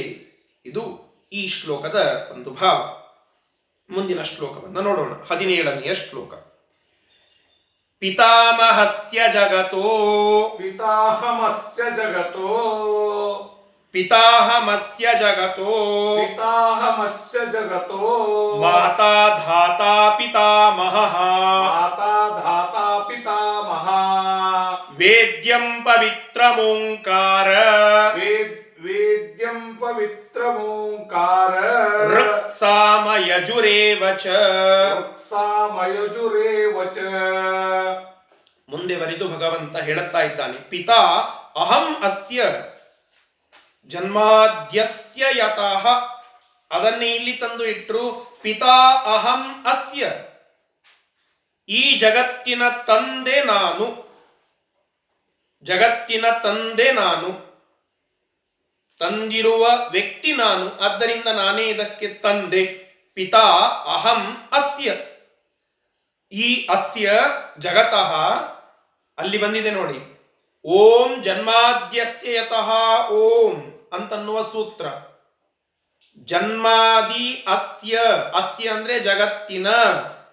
ಇದು 0.64 1.06
ಈ 1.32 1.48
ಶ್ಲೋಕದ 1.48 2.28
ಒಂದು 2.32 2.50
ಭಾವ. 2.50 3.02
ಮುಂದಿನ 3.94 4.22
ಶ್ಲೋಕವನ್ನು 4.22 4.80
ನೋಡೋಣ. 4.80 5.12
ಹದಿನೇಳನೆಯ 5.30 5.94
ಶ್ಲೋಕ. 5.94 6.34
ಪಿತಾಮಹಸ್ಯ 7.98 9.20
ಜಗತೋ. 9.32 10.48
पिताहमस्य 13.95 15.05
जगतो 15.21 15.71
ಪಿತಾಹಮಸ್ಯ 16.17 16.19
ಜಗತೋ 16.19 16.19
पिताहमस्य 16.19 17.39
जगतो 17.55 18.11
ಮಾತಾ 18.61 19.09
ಧಾತಾ 19.39 19.95
ಪಿತಾಮಹಃ 20.17 21.15
माता 21.65 22.13
धाता 22.37 22.85
पितामहा 23.09 23.99
ವೇದ್ಯಂ 24.99 25.67
ಪವಿತ್ರಮೋಂಕಾರ 25.87 27.49
वेद 28.17 28.51
वेद्यं 28.85 29.59
पवित्रमोङ्कार 29.81 31.53
ಋಕ್ಸಾಮ 32.13 33.05
ಯಜುರೇವ 33.27 34.03
ಚ 34.17 34.25
सामयजुरेव 35.25 36.77
च 36.95 36.99
ಮುಂದೆ 38.69 38.95
ಬರೆದು 38.99 39.25
ಭಗವಂತ 39.33 39.75
ಹೇಳುತ್ತಾ 39.87 40.19
ಇದ್ದಾನೆ 40.27 40.57
ಪಿತಾ 40.71 40.99
ಅಹಂ 41.61 41.87
ಅಸ್ಯ 42.09 42.41
ಜನ್ಮಾದ್ಯಸ್ಯ 43.86 45.26
ಯತಃ. 45.38 45.86
ಅದನ್ನೇ 46.70 47.14
ಇಲ್ಲಿ 47.14 47.32
ತಂದು 47.32 47.64
ಇಟ್ಟರು 47.64 48.38
ಪಿತಾ 48.42 49.02
ಅಹಂ 49.14 49.66
ಅಸ್ಯ. 49.66 50.12
ಈ 51.68 51.98
ಜಗತ್ತಿನ 51.98 52.68
ತಂದೆ 52.68 53.44
ನಾನು. 53.44 54.06
ಜಗತ್ತಿನ 55.62 56.24
ತಂದೆ 56.42 56.92
ನಾನು. 56.92 57.46
ತಂದಿರುವ 58.98 59.68
ವ್ಯಕ್ತಿ 59.90 60.32
ನಾನು. 60.32 60.78
ಆದ್ದರಿಂದ 60.78 61.24
ನಾನೇ 61.24 61.64
ಇದಕ್ಕೆ 61.64 62.08
ತಂದೆ. 62.08 62.66
ಪಿತಾ 63.14 63.42
ಅಹಂ 63.86 64.36
ಅಸ್ಯ. 64.52 64.92
ಈ 66.32 66.66
ಅಸ್ಯ 66.66 67.12
ಜಗತಃ, 67.58 68.14
ಅಲ್ಲಿ 69.18 69.38
ಬಂದಿದೆ 69.38 69.70
ನೋಡಿ. 69.70 70.16
ಓಂ 70.64 71.22
ಜನ್ಮಾದ್ಯಸ್ಯ 71.22 72.34
ಯತಃ, 72.34 72.72
ಓಂ. 73.08 73.75
ಅಂತನ್ನುವ 73.92 74.42
ಸೂತ್ರ. 74.42 74.86
ಜನ್ಮಾದಿ 76.18 77.44
ಅಸ್ಯ. 77.48 77.98
ಅಸ್ಯ 78.34 78.68
ಅಂದ್ರೆ 78.68 79.00
ಜಗತ್ತಿನ. 79.00 79.66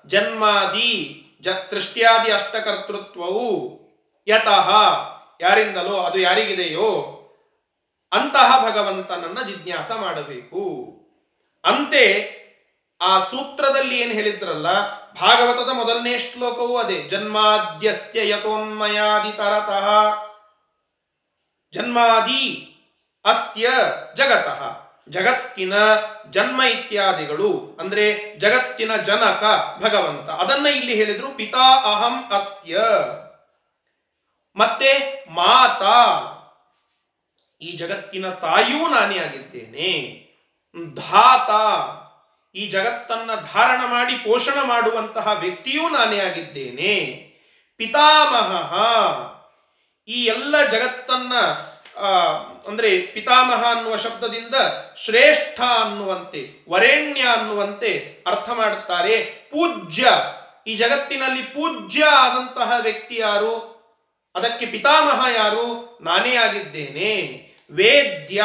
ಜನ್ಮಾದಿ, 0.08 1.24
ಜ 1.42 1.48
ಸೃಷ್ಟಿಯಾದಿ 1.70 2.32
ಅಷ್ಟಕರ್ತೃತ್ವವು 2.32 3.80
ಯತಃ. 4.28 4.72
ಯಾರಿಂದಲೋ, 5.42 5.98
ಅದು 5.98 6.20
ಯಾರಿಗಿದೆಯೋ, 6.20 7.20
ಅಂತಹ 8.12 8.66
ಭಗವಂತನನ್ನ 8.70 9.42
ಜಿಜ್ಞಾಸ 9.48 9.92
ಮಾಡಬೇಕು. 9.92 10.90
ಅಂತೆ, 11.66 12.34
ಆ 13.02 13.24
ಸೂತ್ರದಲ್ಲಿ 13.24 14.00
ಏನು 14.00 14.14
ಹೇಳಿದ್ರಲ್ಲ, 14.14 14.82
ಭಾಗವತದ 15.14 15.70
ಮೊದಲನೇ 15.74 16.18
ಶ್ಲೋಕವೂ 16.18 16.78
ಅದೇ. 16.78 17.02
ಜನ್ಮಾದ್ಯಸ್ಯ 17.02 18.30
ಯತೋನ್ಮಯಾದಿ 18.30 19.38
ತರತಃ 19.38 19.90
ಜನ್ಮಾದಿ 21.74 22.70
ಅಸ್ಯ 23.26 23.70
ಜಗತಃ. 24.16 24.84
ಜಗತ್ತಿನ 25.10 25.74
ಜನ್ಮ 26.32 26.64
ಇತ್ಯಾದಿಗಳು, 26.64 27.78
ಅಂದ್ರೆ 27.80 28.36
ಜಗತ್ತಿನ 28.40 28.96
ಜನಕ 28.96 29.44
ಭಗವಂತ. 29.84 30.30
ಅದನ್ನ 30.30 30.68
ಇಲ್ಲಿ 30.68 30.96
ಹೇಳಿದ್ರು 30.96 31.28
ಪಿತಾ 31.28 31.78
ಅಹಂ 31.78 32.32
ಅಸ್ಯ. 32.32 32.78
ಮತ್ತೆ 34.56 35.24
ಮಾತಾ. 35.30 36.22
ಈ 37.62 37.72
ಜಗತ್ತಿನ 37.72 38.30
ತಾಯಿಯೂ 38.30 38.90
ನಾನೇ 38.90 39.20
ಆಗಿದ್ದೇನೆ. 39.20 40.24
ಧಾತ. 40.96 41.50
ಈ 42.56 42.68
ಜಗತ್ತನ್ನ 42.68 43.30
ಧಾರಣ 43.54 43.82
ಮಾಡಿ 43.88 44.16
ಪೋಷಣ 44.16 44.64
ಮಾಡುವಂತಹ 44.64 45.28
ವ್ಯಕ್ತಿಯೂ 45.28 45.90
ನಾನೇ 45.90 46.20
ಆಗಿದ್ದೇನೆ. 46.20 46.96
ಪಿತಾಮಹ. 47.78 48.80
ಈ 50.08 50.26
ಎಲ್ಲ 50.26 50.64
ಜಗತ್ತನ್ನ 50.64 51.34
ಅಂದ್ರೆ 52.68 53.00
ಪಿತಾಮಹ 53.00 53.64
ಅನ್ನುವ 53.76 53.96
ಶಬ್ದದಿಂದ 53.96 54.56
ಶ್ರೇಷ್ಠ 54.98 55.62
ಅನ್ನುವಂತೆ, 55.62 56.50
ವರೇಣ್ಯ 56.70 57.22
ಅನ್ನುವಂತೆ 57.22 58.18
ಅರ್ಥ 58.28 58.50
ಮಾಡುತ್ತಾರೆ 58.50 59.26
ಪೂಜ್ಯ. 59.52 60.08
ಈ 60.68 60.76
ಜಗತ್ತಿನಲ್ಲಿ 60.76 61.42
ಪೂಜ್ಯ 61.42 62.04
ಆದಂತಹ 62.04 62.72
ವ್ಯಕ್ತಿ 62.82 63.16
ಯಾರು? 63.16 63.74
ಅದಕ್ಕೆ 64.36 64.66
ಪಿತಾಮಹ 64.66 65.26
ಯಾರು? 65.38 65.98
ನಾನೇ 66.02 66.36
ಆಗಿದ್ದೇನೆ. 66.36 67.48
ವೇದ್ಯ. 67.72 68.44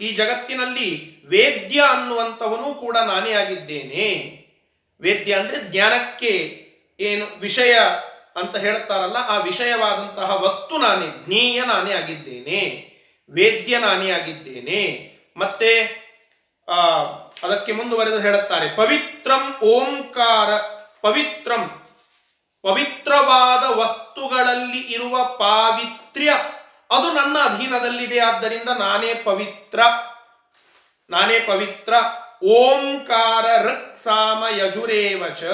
ಈ 0.00 0.12
ಜಗತ್ತಿನಲ್ಲಿ 0.12 1.20
ವೇದ್ಯ 1.26 1.80
ಅನ್ನುವಂಥವನು 1.80 2.74
ಕೂಡ 2.74 2.96
ನಾನೇ 2.96 3.32
ಆಗಿದ್ದೇನೆ. 3.32 4.42
ವೇದ್ಯ 5.00 5.34
ಅಂದ್ರೆ 5.34 5.72
ಜ್ಞಾನಕ್ಕೆ 5.72 6.62
ಏನು 7.00 7.40
ವಿಷಯ 7.40 7.74
ಅಂತ 8.36 8.56
ಹೇಳ್ತಾರಲ್ಲ, 8.56 9.16
ಆ 9.16 9.36
ವಿಷಯವಾದಂತಹ 9.36 10.42
ವಸ್ತು 10.42 10.78
ನಾನೇ, 10.78 11.24
ಜ್ಞೇಯ 11.24 11.64
ನಾನೇ 11.64 11.92
ಆಗಿದ್ದೇನೆ, 11.92 12.92
ವೇದ್ಯ 13.30 13.78
ನಾನೇ 13.78 14.10
ಆಗಿದ್ದೇನೆ. 14.10 15.12
ಮತ್ತೆ, 15.36 16.02
ಆ, 16.68 16.78
ಅದಕ್ಕೆ 17.42 17.72
ಮುಂದುವರೆದು 17.72 18.20
ಹೇಳುತ್ತಾರೆ, 18.20 18.76
ಪವಿತ್ರಂ 18.76 19.58
ಓಂಕಾರ, 19.64 20.56
ಪವಿತ್ರಂ, 21.02 21.86
ಪವಿತ್ರವಾದ 22.62 23.78
ವಸ್ತುಗಳಲ್ಲಿ 23.78 24.80
ಇರುವ 24.80 25.24
ಪಾವಿತ್ರ್ಯ, 25.24 26.32
ಅದು 26.90 27.12
ನನ್ನ 27.12 27.36
ಅಧೀನದಲ್ಲಿದೆ, 27.38 28.18
ಆದ್ದರಿಂದ 28.18 28.68
ನಾನೇ 28.68 29.14
ಪವಿತ್ರ. 29.14 29.80
ನಾನೇ 31.10 31.40
ಪವಿತ್ರ. 31.40 31.94
ಓಂಕಾರ 32.44 33.46
ರಕ್ಸಾಮ 33.46 34.44
ಯಜುರೇವಚ 34.56 35.44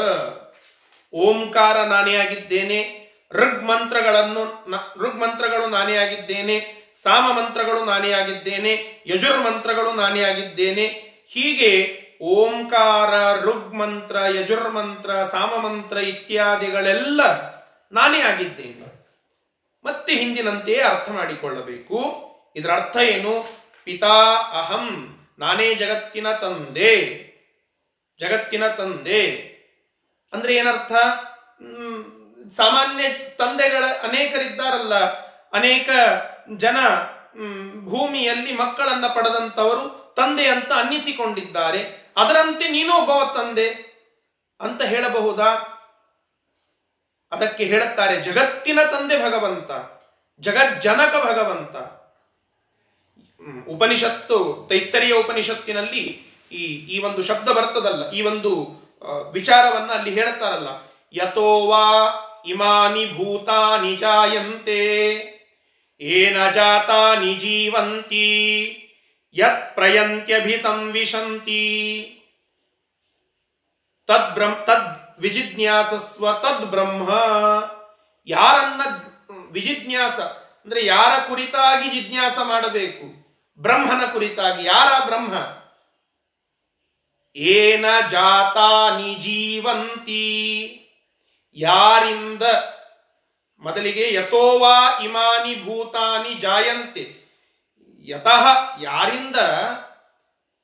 ಓಂಕಾರ 1.12 1.82
ನಾನೇ 1.84 2.16
ಆಗಿದ್ದೇನೆ 2.16 3.08
ಋಗ್ 3.32 3.62
ಮಂತ್ರಗಳನ್ನು 3.62 4.64
ಋಗ್ 5.00 5.16
ಮಂತ್ರಗಳು 5.16 5.66
ನಾನೇ 5.66 5.96
ಆಗಿದ್ದೇನೆ 5.96 6.78
ಸಾಮ 7.02 7.32
ಮಂತ್ರಗಳು 7.32 7.84
ನಾನೇ 7.84 8.12
ಆಗಿದ್ದೇನೆ 8.12 9.02
ಯಜುರ್ 9.06 9.38
ಮಂತ್ರಗಳು 9.38 9.92
ನಾನೇ 9.92 10.22
ಆಗಿದ್ದೇನೆ 10.22 10.86
ಹೀಗೆ 11.28 12.02
ಓಂಕಾರ 12.22 13.40
ಋಗ್ 13.40 13.74
ಮಂತ್ರ 13.74 14.16
ಯಜುರ್ 14.40 14.70
ಮಂತ್ರ 14.70 15.10
ಸಾಮ 15.14 15.66
ಮಂತ್ರ 15.66 15.96
ಇತ್ಯಾದಿಗಳೆಲ್ಲ 15.96 17.20
ನಾನೇ 17.92 18.20
ಆಗಿದ್ದೇನೆ 18.20 18.78
ಮತ್ತೆ 19.84 20.14
ಹಿಂದಿನಂತೆಯೇ 20.14 20.80
ಅರ್ಥ 20.80 21.10
ಮಾಡಿಕೊಳ್ಳಬೇಕು. 21.10 21.98
ಇದರ 22.56 22.70
ಅರ್ಥ 22.70 22.96
ಏನು? 22.96 23.44
ಪಿತಾ 23.84 24.34
ಅಹಂ, 24.52 25.18
ನಾನೇ 25.38 25.74
ಜಗತ್ತಿನ 25.74 26.32
ತಂದೆ 26.32 26.96
ಜಗತ್ತಿನ 28.20 28.68
ತಂದೆ. 28.68 29.57
ಅಂದ್ರೆ 30.32 30.52
ಏನರ್ಥ? 30.54 30.92
ಸಾಮಾನ್ಯ 32.56 33.04
ತಂದೆಗಳ 33.40 33.84
ಅನೇಕರಿದ್ದಾರಲ್ಲ, 34.08 34.94
ಅನೇಕ 35.52 35.88
ಜನ 36.56 36.78
ಭೂಮಿಯಲ್ಲಿ 37.90 38.52
ಮಕ್ಕಳನ್ನ 38.56 39.06
ಪಡೆದಂಥವರು 39.06 39.82
ತಂದೆ 40.18 40.46
ಅಂತ 40.48 40.70
ಅನ್ನಿಸಿಕೊಂಡಿದ್ದಾರೆ. 40.72 41.80
ಅದರಂತೆ 42.16 42.64
ನೀನು 42.68 42.92
ಒಬ್ಬವ 43.00 43.20
ತಂದೆ 43.36 43.66
ಅಂತ 44.60 44.80
ಹೇಳಬಹುದಾ? 44.82 45.50
ಅದಕ್ಕೆ 47.32 47.64
ಹೇಳುತ್ತಾರೆ, 47.64 48.14
ಜಗತ್ತಿನ 48.22 48.80
ತಂದೆ 48.92 49.16
ಭಗವಂತ, 49.24 49.70
ಜಗಜ್ಜನಕ 50.40 51.14
ಭಗವಂತ. 51.28 51.76
ಉಪನಿಷತ್ತು, 53.74 54.38
ತೈತ್ತರಿಯ 54.70 55.12
ಉಪನಿಷತ್ತಿನಲ್ಲಿ 55.12 56.02
ಈ 56.52 56.64
ಈ 56.94 56.98
ಒಂದು 56.98 57.22
ಶಬ್ದ 57.22 57.48
ಬರ್ತದಲ್ಲ, 57.48 58.02
ಈ 58.10 58.22
ಒಂದು 58.22 58.52
ವಿಚಾರವನ್ನ 59.32 59.92
ಅಲ್ಲಿ 59.92 60.10
ಹೇಳುತ್ತಾರಲ್ಲ, 60.10 60.68
ಯಥೋವಾ 61.12 61.84
ಇಮಾನಿ 62.46 63.06
ಭೂತಾನಿ 63.06 63.96
ಜಾಯಂತೆ, 63.96 64.78
ಏನ 66.00 66.50
ಜಾತಾನಿ 66.50 67.34
ಜೀವಂತಿ, 67.34 68.28
ಯತ್ 69.34 69.74
ಪ್ರಯಂತ್ಯಭಿಸಂವಿಶಂತಿ. 69.74 71.64
ತದ್ 74.06 74.34
ಬ್ರಹ್ಮ 74.34 74.54
ತದ್ 74.54 75.20
ವಿಜಿಜ್ಞಾಸಸ್ವ, 75.20 76.32
ತದ್ 76.32 76.66
ಬ್ರಹ್ಮ. 76.66 77.10
ಯಾರನ್ನ 78.26 78.80
ವಿಜಿಜ್ಞಾಸ, 79.50 80.18
ಅಂದ್ರೆ 80.64 80.86
ಯಾರ 80.86 81.28
ಕುರಿತಾಗಿ 81.28 81.90
ಜಿಜ್ಞಾಸ 81.90 82.38
ಮಾಡಬೇಕು? 82.42 83.28
ಬ್ರಹ್ಮನ 83.58 84.06
ಕುರಿತಾಗಿ. 84.12 84.64
ಯಾರ 84.64 85.04
ಬ್ರಹ್ಮ? 85.04 85.57
ಏನ 87.36 87.84
ಜಾತಾನಿ 88.10 89.14
ಜೀವಂತಿ? 89.14 90.74
ಯಾರಿಂದ? 91.54 92.42
ಮೊದಲಿಗೆ 93.58 94.14
ಯಥೋವಾ 94.14 95.00
ಇಮಾನಿ 95.04 95.64
ಭೂತಾನಿ 95.64 96.34
ಜಾಯಂತೆ. 96.34 97.28
ಯತಃ 98.00 98.46
ಯಾರಿಂದ? 98.80 99.36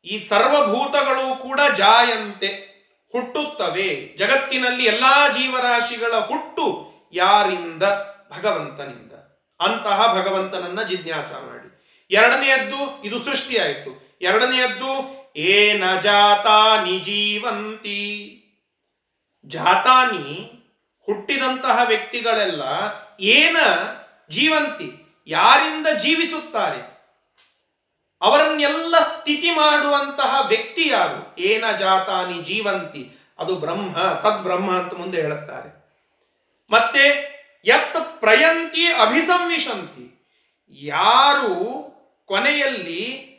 ಈ 0.04 0.26
ಸರ್ವಭೂತಗಳು 0.28 1.42
ಕೂಡ 1.42 1.60
ಜಾಯಂತೆ, 1.76 2.74
ಹುಟ್ಟುತ್ತವೆ. 3.12 4.16
ಜಗತ್ತಿನಲ್ಲಿ 4.16 4.84
ಎಲ್ಲಾ 4.84 5.28
ಜೀವರಾಶಿಗಳ 5.28 6.12
ಹುಟ್ಟು 6.18 6.92
ಯಾರಿಂದ? 7.12 7.82
ಭಗವಂತನಿಂದ. 8.30 9.12
ಅಂತಹ 9.60 10.14
ಭಗವಂತನನ್ನ 10.14 10.82
ಜಿಜ್ಞಾಸ 10.82 11.32
ಮಾಡಿ. 11.32 11.98
ಎರಡನೆಯದ್ದು, 12.10 13.02
ಇದು 13.04 13.24
ಸೃಷ್ಟಿಯಾಯಿತು. 13.24 14.18
ಎರಡನೆಯದ್ದು 14.20 15.23
ಏನ 15.36 16.00
ಜಾತಾನಿ 16.00 16.98
ಜೀವಂತಿ. 16.98 18.30
ಜಾತಾನಿ 19.46 20.50
ಹುಟ್ಟಿದಂತಹ 21.06 21.78
ವ್ಯಕ್ತಿಗಳೆಲ್ಲ 21.84 22.62
ಏನ 23.20 23.56
ಜೀವಂತಿ, 24.30 25.16
ಯಾರಿಂದ 25.26 25.86
ಜೀವಿಸುತ್ತಾರೆ? 25.86 26.94
ಅವರನ್ನೆಲ್ಲ 28.22 28.98
ಸ್ಥಿತಿ 28.98 29.50
ಮಾಡುವಂತಹ 29.50 30.46
ವ್ಯಕ್ತಿ 30.46 30.88
ಯಾರು? 30.88 31.42
ಏನ 31.42 31.64
ಜಾತಾನಿ 31.78 32.42
ಜೀವಂತಿ. 32.42 33.10
ಅದು 33.38 33.54
ಬ್ರಹ್ಮ 33.54 33.96
ತದ್ 33.98 34.42
ಬ್ರಹ್ಮ 34.42 34.72
ಅಂತ 34.72 34.94
ಮುಂದೆ 34.94 35.20
ಹೇಳುತ್ತಾರೆ. 35.20 35.84
ಮತ್ತೆ 36.70 37.34
ಯತ್ 37.64 38.20
ಪ್ರಯಂತಿ 38.20 38.86
ಅಭಿಸಂವಿಶಂತಿ. 38.86 40.26
ಯಾರು 40.70 41.54
ಕೊನೆಯಲ್ಲಿ 42.24 43.33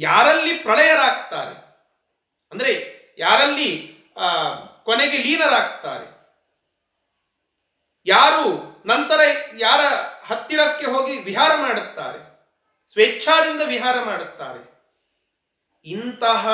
ಯಾರಲ್ಲಿ 0.00 0.52
ಪ್ರಳಯರಾಗ್ತಾರೆ? 0.54 1.54
ಅಂದ್ರೆ 2.52 2.72
ಯಾರಲ್ಲಿ 3.18 3.70
ಕೊನೆಗೆ 4.84 5.18
ಲೀನರಾಗ್ತಾರೆ? 5.18 6.06
ಯಾರು 8.06 8.44
ನಂತರ 8.86 9.20
ಯಾರ 9.58 9.80
ಹತ್ತಿರಕ್ಕೆ 10.26 10.86
ಹೋಗಿ 10.86 11.18
ವಿಹಾರ 11.18 11.52
ಮಾಡುತ್ತಾರೆ? 11.56 12.20
ಸ್ವೇಚ್ಛಾದಿಂದ 12.92 13.62
ವಿಹಾರ 13.66 13.96
ಮಾಡುತ್ತಾರೆ? 14.04 14.62
ಇಂತಹ 15.84 16.48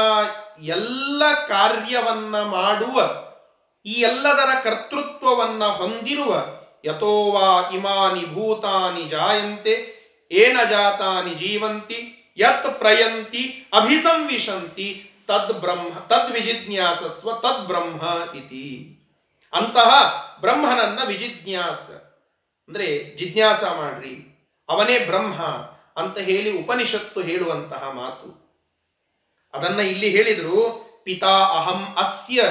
ಎಲ್ಲ 0.58 1.22
ಕಾರ್ಯವನ್ನ 1.46 2.42
ಮಾಡುವ, 2.42 3.02
ಈ 3.84 3.92
ಎಲ್ಲದರ 3.92 4.50
ಕರ್ತೃತ್ವವನ್ನ 4.64 5.64
ಹೊಂದಿರುವ, 5.64 6.32
ಯಥೋವಾ 6.84 7.68
ಇಮಾನಿ 7.68 8.24
ಭೂತಾನಿ 8.34 9.04
ಜಾಯಂತೆ, 9.04 9.74
ಏನ 10.30 10.58
ಜಾತಾನಿ 10.70 11.34
ಜೀವಂತಿ 11.34 12.13
ಯತ್ 12.36 12.78
ಪ್ರಯಂತಿ 12.78 13.66
ಅಭಿಸಂವಿಶಂತಿ 13.74 15.10
ತದ್ 15.26 15.60
ಬ್ರಹ್ಮ 15.60 15.98
ತದ್ 15.98 16.32
ವಿಜಿಜ್ಞಾಸಸ್ವ 16.32 17.32
ತದ್ 17.32 17.66
ಬ್ರಹ್ಮ 17.66 18.32
ಇತಿ. 18.36 18.90
ಅಂತಹ 19.52 19.90
ಬ್ರಹ್ಮನನ್ನ 20.40 20.98
ವಿಜಿಜ್ಞಾಸ. 21.06 21.90
ಅಂದ್ರೆ 22.68 23.16
ಜಿಜ್ಞಾಸ 23.16 23.64
ಮಾಡ್ರಿ. 23.64 24.30
ಅವನೇ 24.68 24.98
ಬ್ರಹ್ಮ 24.98 25.34
ಅಂತ 25.96 26.18
ಹೇಳಿ 26.18 26.58
ಉಪನಿಷತ್ತು 26.58 27.20
ಹೇಳುವಂತಹ 27.20 27.90
ಮಾತು. 27.90 28.44
ಅದನ್ನ 29.54 29.80
ಇಲ್ಲಿ 29.80 30.10
ಹೇಳಿದ್ರು, 30.10 30.84
ಪಿತಾ 31.04 31.38
ಅಹಂ 31.40 31.94
ಅಸ್ಯ. 31.96 32.44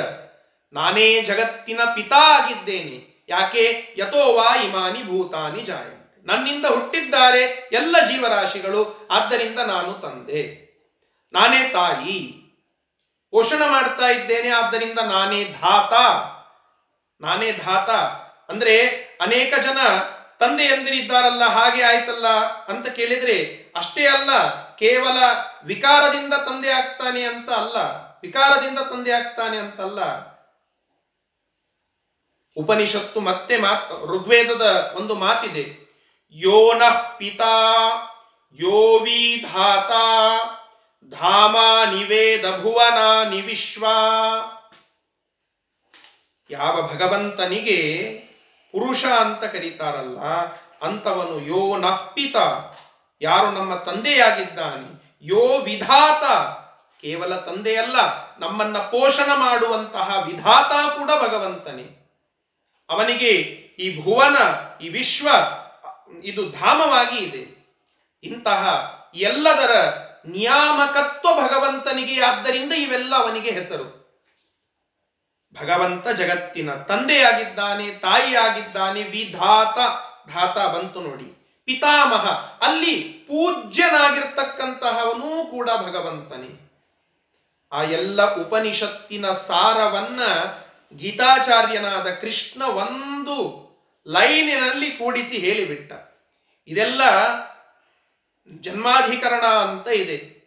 ನಾನೇ 0.74 1.22
ಜಗತ್ತಿನ 1.22 1.80
ಪಿತಾ 1.96 2.44
ಆಗಿದ್ದೇನೆ. 2.44 3.26
ಯಾಕೆ? 3.30 3.96
ಯಥೋವಾ 3.98 4.56
ಇಮಾನಿ 4.56 5.04
ಭೂತಾನಿ 5.04 5.62
ಜಾಯಂತೆ. 5.62 6.03
ನನ್ನಿಂದ 6.24 6.66
ಹುಟ್ಟಿದ್ದಾರೆ 6.66 7.70
ಎಲ್ಲ 7.72 7.96
ಜೀವರಾಶಿಗಳು, 8.12 9.08
ಆದ್ದರಿಂದ 9.12 9.60
ನಾನು 9.60 9.94
ತಂದೆ. 9.94 10.64
ನಾನೇ 11.34 11.70
ತಾಯಿ. 11.70 12.44
ಪೋಷಣ 13.32 13.64
ಮಾಡ್ತಾ 13.72 14.08
ಇದ್ದೇನೆ, 14.08 14.50
ಆದ್ದರಿಂದ 14.50 15.00
ನಾನೇ 15.00 15.44
ಧಾತ. 15.44 15.94
ನಾನೇ 17.24 17.52
ಧಾತ. 17.52 17.90
ಅಂದ್ರೆ 18.52 18.88
ಅನೇಕ 19.22 19.54
ಜನ 19.56 19.78
ತಂದೆ 20.40 20.64
ಎಂದಿರಿದ್ದಾರಲ್ಲ, 20.64 21.44
ಹಾಗೆ 21.44 21.84
ಆಯ್ತಲ್ಲ 21.84 22.28
ಅಂತ 22.46 22.88
ಕೇಳಿದ್ರೆ, 22.88 23.66
ಅಷ್ಟೇ 23.76 24.08
ಅಲ್ಲ, 24.08 24.32
ಕೇವಲ 24.76 25.18
ವಿಕಾರದಿಂದ 25.64 26.34
ತಂದೆ 26.34 26.72
ಆಗ್ತಾನೆ 26.72 27.24
ಅಂತ 27.24 27.50
ಅಲ್ಲ, 27.50 27.78
ವಿಕಾರದಿಂದ 28.24 28.80
ತಂದೆ 28.80 29.12
ಆಗ್ತಾನೆ 29.12 29.58
ಅಂತಲ್ಲ 29.58 30.34
ಉಪನಿಷತ್ತು 32.58 33.20
ಮತ್ತೆ 33.20 33.58
ಮಾತ್, 33.58 33.92
ಋಗ್ವೇದದ 33.92 34.94
ಒಂದು 34.98 35.16
ಮಾತಿದೆ. 35.16 35.83
ಯೋನಃ 36.36 37.18
ಪಿತಾ, 37.18 37.56
ಯೋ 38.60 39.00
ವಿಧಾತ 39.00 39.92
ಧಾಮ 41.12 41.56
ನಿವೇದ 41.92 42.46
ಭುವನಾನಿ 42.62 43.42
ವಿಶ್ವ 43.42 43.86
ಯಾವ 46.50 46.76
ಭಗವಂತನಿಗೆ 46.82 47.80
ಪುರುಷ 48.72 49.06
ಅಂತ 49.06 49.44
ಕರೀತಾರಲ್ಲ 49.44 50.20
ಅಂತವನು 50.82 51.40
ಯೋ 51.40 51.78
ನಪ್ಪಿತ 51.78 52.36
ಯಾರು 53.22 53.52
ನಮ್ಮ 53.52 53.76
ತಂದೆಯಾಗಿದ್ದಾನೆ? 53.76 54.90
ಯೋ 55.22 55.60
ವಿಧಾತ. 55.60 56.24
ಕೇವಲ 57.02 57.36
ತಂದೆಯಲ್ಲ, 57.36 57.98
ನಮ್ಮನ್ನ 58.40 58.78
ಪೋಷಣ 58.78 59.30
ಮಾಡುವಂತಹ 59.36 60.24
ವಿಧಾತ 60.26 60.72
ಕೂಡ 60.98 61.10
ಭಗವಂತನೇ. 61.22 61.88
ಅವನಿಗೆ 62.90 63.32
ಈ 63.80 64.04
ಭುವನ, 64.04 64.38
ಈ 64.82 64.90
ವಿಶ್ವ 64.90 65.28
ಇದು 66.24 66.50
ಧಾಮವಾಗಿ 66.50 67.18
ಇದೆ. 67.18 67.74
ಇಂತಹ 68.24 68.94
ಎಲ್ಲದರ 69.16 69.94
ನಿಯಾಮಕತ್ವ 70.26 71.34
ಭಗವಂತನಿಗೆ 71.34 72.22
ಆದ್ದರಿಂದ 72.22 72.74
ಇವೆಲ್ಲ 72.74 73.16
ಅವನಿಗೆ 73.16 73.52
ಹೆಸರು. 73.52 74.04
ಭಗವಂತ 75.62 76.08
ಜಗತ್ತಿನ 76.08 76.74
ತಂದೆಯಾಗಿದ್ದಾನೆ, 76.74 77.92
ತಾಯಿಯಾಗಿದ್ದಾನೆ, 77.92 79.04
ವಿಧಾತ, 79.04 79.78
ಧಾತ 80.30 80.58
ಬಂತು 80.58 81.02
ನೋಡಿ. 81.02 81.60
ಪಿತಾಮಹ, 81.66 82.50
ಅಲ್ಲಿ 82.62 83.02
ಪೂಜ್ಯನಾಗಿರ್ತಕ್ಕಂತಹವನೂ 83.02 85.46
ಕೂಡ 85.46 85.70
ಭಗವಂತನೇ. 85.78 86.70
ಆ 87.72 87.84
ಎಲ್ಲ 87.84 88.36
ಉಪನಿಷತ್ತಿನ 88.36 89.32
ಸಾರವನ್ನ 89.32 90.20
ಗೀತಾಚಾರ್ಯನಾದ 90.98 92.10
ಕೃಷ್ಣ 92.10 92.64
ಒಂದು 92.64 93.63
ಲೈನಿನಲ್ಲಿ 94.08 94.92
ಕೂಡಿಸಿ 94.92 95.38
ಹೇಳಿಬಿಟ್ಟ. 95.38 95.94
ಇದೆಲ್ಲ 96.68 97.02
ಜನ್ಮಾಧಿಕರಣ 98.60 99.46
ಅಂತ 99.46 99.88
ಇದೆ. 99.88 100.44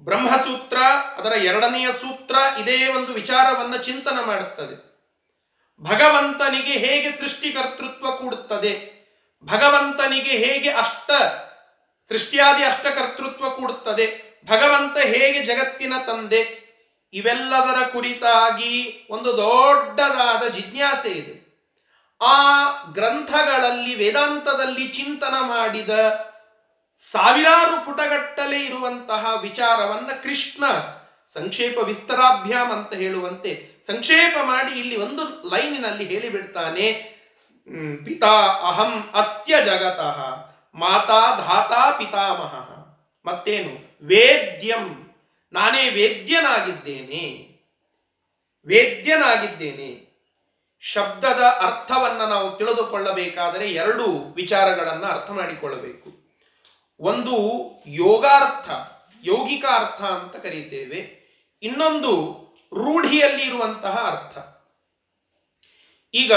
ಬ್ರಹ್ಮಸೂತ್ರ 0.00 0.76
ಅದರ 1.16 1.32
ಎರಡನೆಯ 1.32 1.92
ಸೂತ್ರ 1.92 2.34
ಇದೇ 2.60 2.88
ಒಂದು 2.88 3.12
ವಿಚಾರವನ್ನ 3.12 3.76
ಚಿಂತನೆ 3.76 4.26
ಮಾಡುತ್ತದೆ. 4.26 4.88
ಭಗವಂತನಿಗೆ 5.80 6.72
ಹೇಗೆ 6.72 7.18
ಸೃಷ್ಟಿಕರ್ತೃತ್ವ 7.18 8.10
ಕೂಡುತ್ತದೆ? 8.10 8.98
ಭಗವಂತನಿಗೆ 9.44 10.30
ಹೇಗೆ 10.30 10.70
ಅಷ್ಟ 10.70 11.10
ಸೃಷ್ಟಿಯಾದಿ 12.08 12.64
ಅಷ್ಟಕರ್ತೃತ್ವ 12.64 13.50
ಕೂಡುತ್ತದೆ? 13.50 14.28
ಭಗವಂತ 14.46 14.98
ಹೇಗೆ 14.98 15.46
ಜಗತ್ತಿನ 15.46 15.92
ತಂದೆ? 16.06 16.68
ಇವೆಲ್ಲದರ 17.12 17.86
ಕುರಿತಾಗಿ 17.86 19.06
ಒಂದು 19.10 19.36
ದೊಡ್ಡದಾದ 19.36 20.48
ಜಿಜ್ಞಾಸೆ 20.48 21.08
ಇದೆ. 21.08 21.37
ಆ 22.22 22.72
ಗ್ರಂಥಗಳಲ್ಲಿ 22.92 23.94
ವೇದಾಂತದಲ್ಲಿ 23.94 24.88
ಚಿಂತನ 24.88 25.34
ಮಾಡಿದ 25.40 25.90
ಸಾವಿರಾರು 26.94 27.86
ಪುಟಗಟ್ಟಲೆ 27.86 28.60
ಇರುವಂತಹ 28.60 29.34
ವಿಚಾರವನ್ನ 29.40 30.10
ಕೃಷ್ಣ 30.22 30.64
ಸಂಕ್ಷೇಪ 31.26 31.78
ವಿಸ್ತರಾಭ್ಯಾಮ್ 31.78 32.72
ಅಂತ 32.72 32.94
ಹೇಳುವಂತೆ 32.94 33.68
ಸಂಕ್ಷೇಪ 33.86 34.36
ಮಾಡಿ 34.42 34.72
ಇಲ್ಲಿ 34.72 34.96
ಒಂದು 34.96 35.48
ಲೈನಿನಲ್ಲಿ 35.48 36.04
ಹೇಳಿಬಿಡ್ತಾನೆ 36.04 36.92
ಪಿತಾ 38.04 38.60
ಅಹಂ 38.62 39.10
ಅಸ್ಯ 39.14 39.54
ಜಗತಃ 39.64 40.48
ಮಾತಾ 40.74 41.36
ಧಾತಾ 41.36 41.90
ಪಿತಾಮಹ. 41.90 42.78
ಮತ್ತೇನು? 43.30 43.98
ವೇದ್ಯಂ. 44.06 45.14
ನಾನೇ 45.52 45.88
ವೇದ್ಯನಾಗಿದ್ದೇನೆ. 45.88 47.48
ವೇದ್ಯನಾಗಿದ್ದೇನೆ. 48.66 50.07
ಶಬ್ದದ 50.80 51.42
ಅರ್ಥವನ್ನ 51.42 52.22
ನಾವು 52.22 52.56
ತಿಳಿದುಕೊಳ್ಳಬೇಕಾದರೆ 52.56 53.70
ಎರಡು 53.70 54.34
ವಿಚಾರಗಳನ್ನು 54.34 55.06
ಅರ್ಥ 55.06 55.30
ಮಾಡಿಕೊಳ್ಳಬೇಕು. 55.30 56.28
ಒಂದು 57.00 57.62
ಯೋಗಾರ್ಥ 57.86 58.70
ಯೌಗಿಕ 59.24 59.64
ಅರ್ಥ 59.64 60.02
ಅಂತ 60.02 60.36
ಕರೀತೇವೆ. 60.36 61.18
ಇನ್ನೊಂದು 61.62 62.12
ರೂಢಿಯಲ್ಲಿ 62.74 63.46
ಇರುವಂತಹ 63.46 63.96
ಅರ್ಥ. 63.96 64.38
ಈಗ 66.14 66.32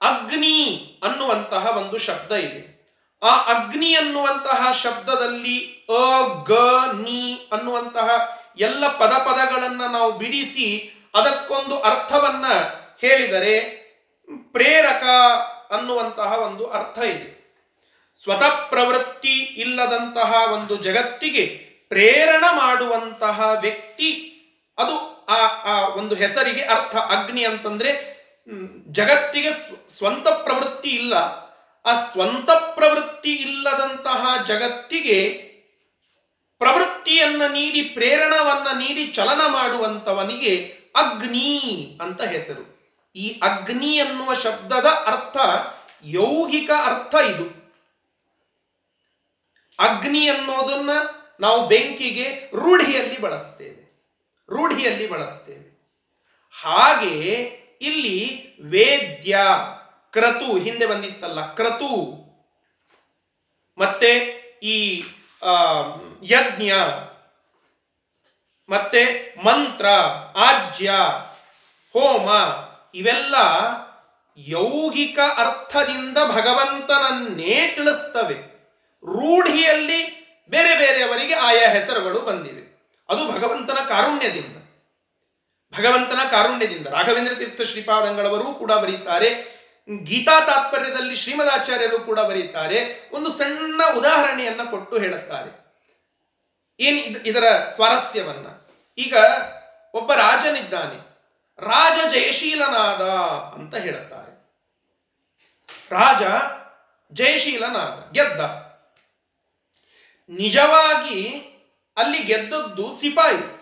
ಅಗ್ನಿ 0.00 1.00
ಅನ್ನುವಂತಹ 1.02 1.76
ಒಂದು 1.76 1.98
ಶಬ್ದ 1.98 2.32
ಇದೆ. 2.32 2.76
ಆ 3.22 3.42
ಅಗ್ನಿ 3.42 3.94
ಅನ್ನುವಂತಹ 3.94 4.72
ಶಬ್ದದಲ್ಲಿ 4.72 5.86
ಅ, 5.90 6.26
ಗ, 6.42 6.52
ನಿ 7.00 7.48
ಅನ್ನುವಂತಹ 7.52 8.38
ಎಲ್ಲ 8.58 8.88
ಪದ 8.88 9.12
ಪದಗಳನ್ನು 9.12 9.92
ನಾವು 9.92 10.12
ಬಿಡಿಸಿ 10.12 10.92
ಅದಕ್ಕೊಂದು 11.14 11.80
ಅರ್ಥವನ್ನ 11.80 12.44
ಹೇಳಿದರೆ 13.00 13.86
ಪ್ರೇರಕ 14.52 15.04
ಅನ್ನುವಂತಹ 15.70 16.32
ಒಂದು 16.32 16.66
ಅರ್ಥ 16.66 16.98
ಇದೆ. 16.98 17.36
ಸ್ವತಃ 18.22 18.68
ಪ್ರವೃತ್ತಿ 18.68 19.38
ಇಲ್ಲದಂತಹ 19.38 20.52
ಒಂದು 20.52 20.76
ಜಗತ್ತಿಗೆ 20.76 21.46
ಪ್ರೇರಣ 21.88 22.44
ಮಾಡುವಂತಹ 22.52 23.58
ವ್ಯಕ್ತಿ, 23.60 24.32
ಅದು 24.78 25.26
ಆ 25.26 25.46
ಆ 25.46 25.88
ಒಂದು 25.88 26.14
ಹೆಸರಿಗೆ 26.14 26.62
ಅರ್ಥ 26.62 26.96
ಅಗ್ನಿ 26.96 27.44
ಅಂತಂದ್ರೆ 27.44 28.16
ಜಗತ್ತಿಗೆ 28.92 29.50
ಸ್ವಂತ 29.98 30.28
ಪ್ರವೃತ್ತಿ 30.28 30.88
ಇಲ್ಲ. 30.88 31.14
ಆ 31.86 32.12
ಸ್ವಂತ 32.12 32.50
ಪ್ರವೃತ್ತಿ 32.50 33.34
ಇಲ್ಲದಂತಹ 33.34 34.44
ಜಗತ್ತಿಗೆ 34.46 35.32
ಪ್ರವೃತ್ತಿಯನ್ನ 36.58 37.42
ನೀಡಿ, 37.46 37.82
ಪ್ರೇರಣವನ್ನ 37.82 38.78
ನೀಡಿ, 38.78 39.06
ಚಲನ 39.06 39.40
ಮಾಡುವಂತವನಿಗೆ 39.46 40.74
ಅಗ್ನಿ 40.96 41.98
ಅಂತ 42.00 42.22
ಹೆಸರು. 42.22 42.75
ಈ 43.16 43.40
ಅಗ್ನಿ 43.40 43.96
ಎನ್ನುವ 43.96 44.34
ಶಬ್ದದ 44.34 44.86
ಅರ್ಥ 45.06 45.36
ಯೌಗಿಕ 46.04 46.70
ಅರ್ಥ 46.84 47.14
ಇದು. 47.14 47.66
ಅಗ್ನಿ 49.78 50.28
ಅನ್ನೋದನ್ನ 50.28 50.90
ನಾವು 51.40 51.68
ಬೆಂಕಿಗೆ 51.68 52.50
ರೂಢಿಯಲ್ಲಿ 52.56 53.20
ಬಳಸ್ತೇವೆ. 53.20 53.86
ರೂಢಿಯಲ್ಲಿ 54.50 55.10
ಬಳಸ್ತೇವೆ. 55.10 55.88
ಹಾಗೆ 56.62 57.32
ಇಲ್ಲಿ 57.80 58.54
ವೇದ್ಯ, 58.62 59.38
ಕ್ರತು 60.12 60.58
ಹಿಂದೆ 60.58 60.86
ಬಂದಿತ್ತಲ್ಲ, 60.86 61.54
ಕ್ರತು. 61.54 62.26
ಮತ್ತೆ 63.78 64.12
ಈ 64.62 65.04
ಯಜ್ಞ. 66.22 66.72
ಮತ್ತೆ 68.68 69.34
ಮಂತ್ರ, 69.44 69.86
ಆಜ್ಯ, 70.36 70.90
ಹೋಮ. 71.92 72.30
ಇವೆಲ್ಲ 72.96 73.34
ಯೌಗಿಕ 74.38 75.18
ಅರ್ಥದಿಂದ 75.36 76.18
ಭಗವಂತನನ್ನೇ 76.18 77.72
ತಿಳಿಸ್ತವೆ. 77.74 78.56
ರೂಢಿಯಲ್ಲಿ 78.92 80.26
ಬೇರೆ 80.50 80.78
ಬೇರೆಯವರಿಗೆ 80.78 81.34
ಆಯಾ 81.34 81.68
ಹೆಸರುಗಳು 81.68 82.20
ಬಂದಿವೆ. 82.20 82.92
ಅದು 83.08 83.32
ಭಗವಂತನ 83.32 83.78
ಕಾರುಣ್ಯದಿಂದ. 83.88 84.56
ಭಗವಂತನ 85.78 86.18
ಕಾರುಣ್ಯದಿಂದ. 86.30 86.86
ರಾಘವೇಂದ್ರ 86.86 87.34
ತೀರ್ಥ 87.34 87.62
ಶ್ರೀಪಾದಂಗಳವರು 87.62 88.44
ಕೂಡ 88.44 88.72
ಬರೀತಾರೆ. 88.72 89.56
ಗೀತಾ 90.04 90.40
ತಾತ್ಪರ್ಯದಲ್ಲಿ 90.40 91.16
ಶ್ರೀಮದಾಚಾರ್ಯರು 91.16 92.00
ಕೂಡ 92.00 92.20
ಬರೀತಾರೆ. 92.20 93.10
ಒಂದು 93.12 93.30
ಸಣ್ಣ 93.30 93.80
ಉದಾಹರಣೆಯನ್ನ 93.96 94.70
ಕೊಟ್ಟು 94.70 94.98
ಹೇಳುತ್ತಾರೆ. 94.98 95.66
ಏನು 96.80 96.98
ಇದ್- 96.98 97.28
ಇದರ 97.28 97.44
ಸ್ವಾರಸ್ಯವನ್ನ? 97.74 98.46
ಈಗ 98.98 99.16
ಒಬ್ಬ 99.94 100.14
ರಾಜನಿದ್ದಾನೆ. 100.14 101.05
ರಾಜ 101.58 102.14
ಜಯಶೀಲನಾದ 102.14 103.02
ಅಂತ 103.60 103.74
ಹೇಳುತ್ತಾರೆ. 103.74 104.36
ರಾಜ 105.90 106.22
ಜಯಶೀಲನಾದ, 107.12 108.12
ಗೆದ್ದ. 108.12 108.40
ನಿಜವಾಗಿ 110.28 111.28
ಅಲ್ಲಿ 111.96 112.18
ಗೆದ್ದದ್ದು 112.18 112.96
ಸಿಪಾಯಿ. 112.96 113.60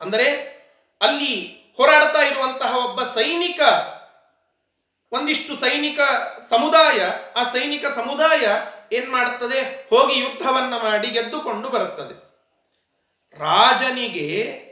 ಅಂದರೆ 0.00 0.54
ಅಲ್ಲಿ 1.02 1.64
ಹೋರಾಡ್ತಾ 1.76 2.18
ಇರುವಂತಹ 2.18 2.76
ಒಬ್ಬ 2.76 3.02
ಸೈನಿಕ, 3.02 3.60
ಒಂದಿಷ್ಟು 5.12 5.56
ಸೈನಿಕ 5.56 6.00
ಸಮುದಾಯ, 6.48 7.06
ಆ 7.36 7.52
ಸೈನಿಕ 7.52 7.86
ಸಮುದಾಯ 7.86 8.42
ಏನ್ 8.92 9.10
ಮಾಡುತ್ತದೆ 9.10 9.86
ಹೋಗಿ 9.90 10.18
ಯುದ್ಧವನ್ನ 10.20 10.76
ಮಾಡಿ 10.76 11.08
ಗೆದ್ದುಕೊಂಡು 11.08 11.68
ಬರುತ್ತದೆ. 11.68 12.24
ರಾಜನಿಗೆ 13.38 14.64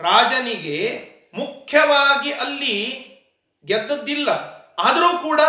ರಾಜನಿಗೆ 0.00 1.17
ಮುಖ್ಯವಾಗಿ 1.34 2.32
ಅಲ್ಲಿ 2.32 3.08
ಗೆದ್ದದ್ದಿಲ್ಲ. 3.64 4.28
ಆದರೂ 4.78 5.18
ಕೂಡ 5.18 5.40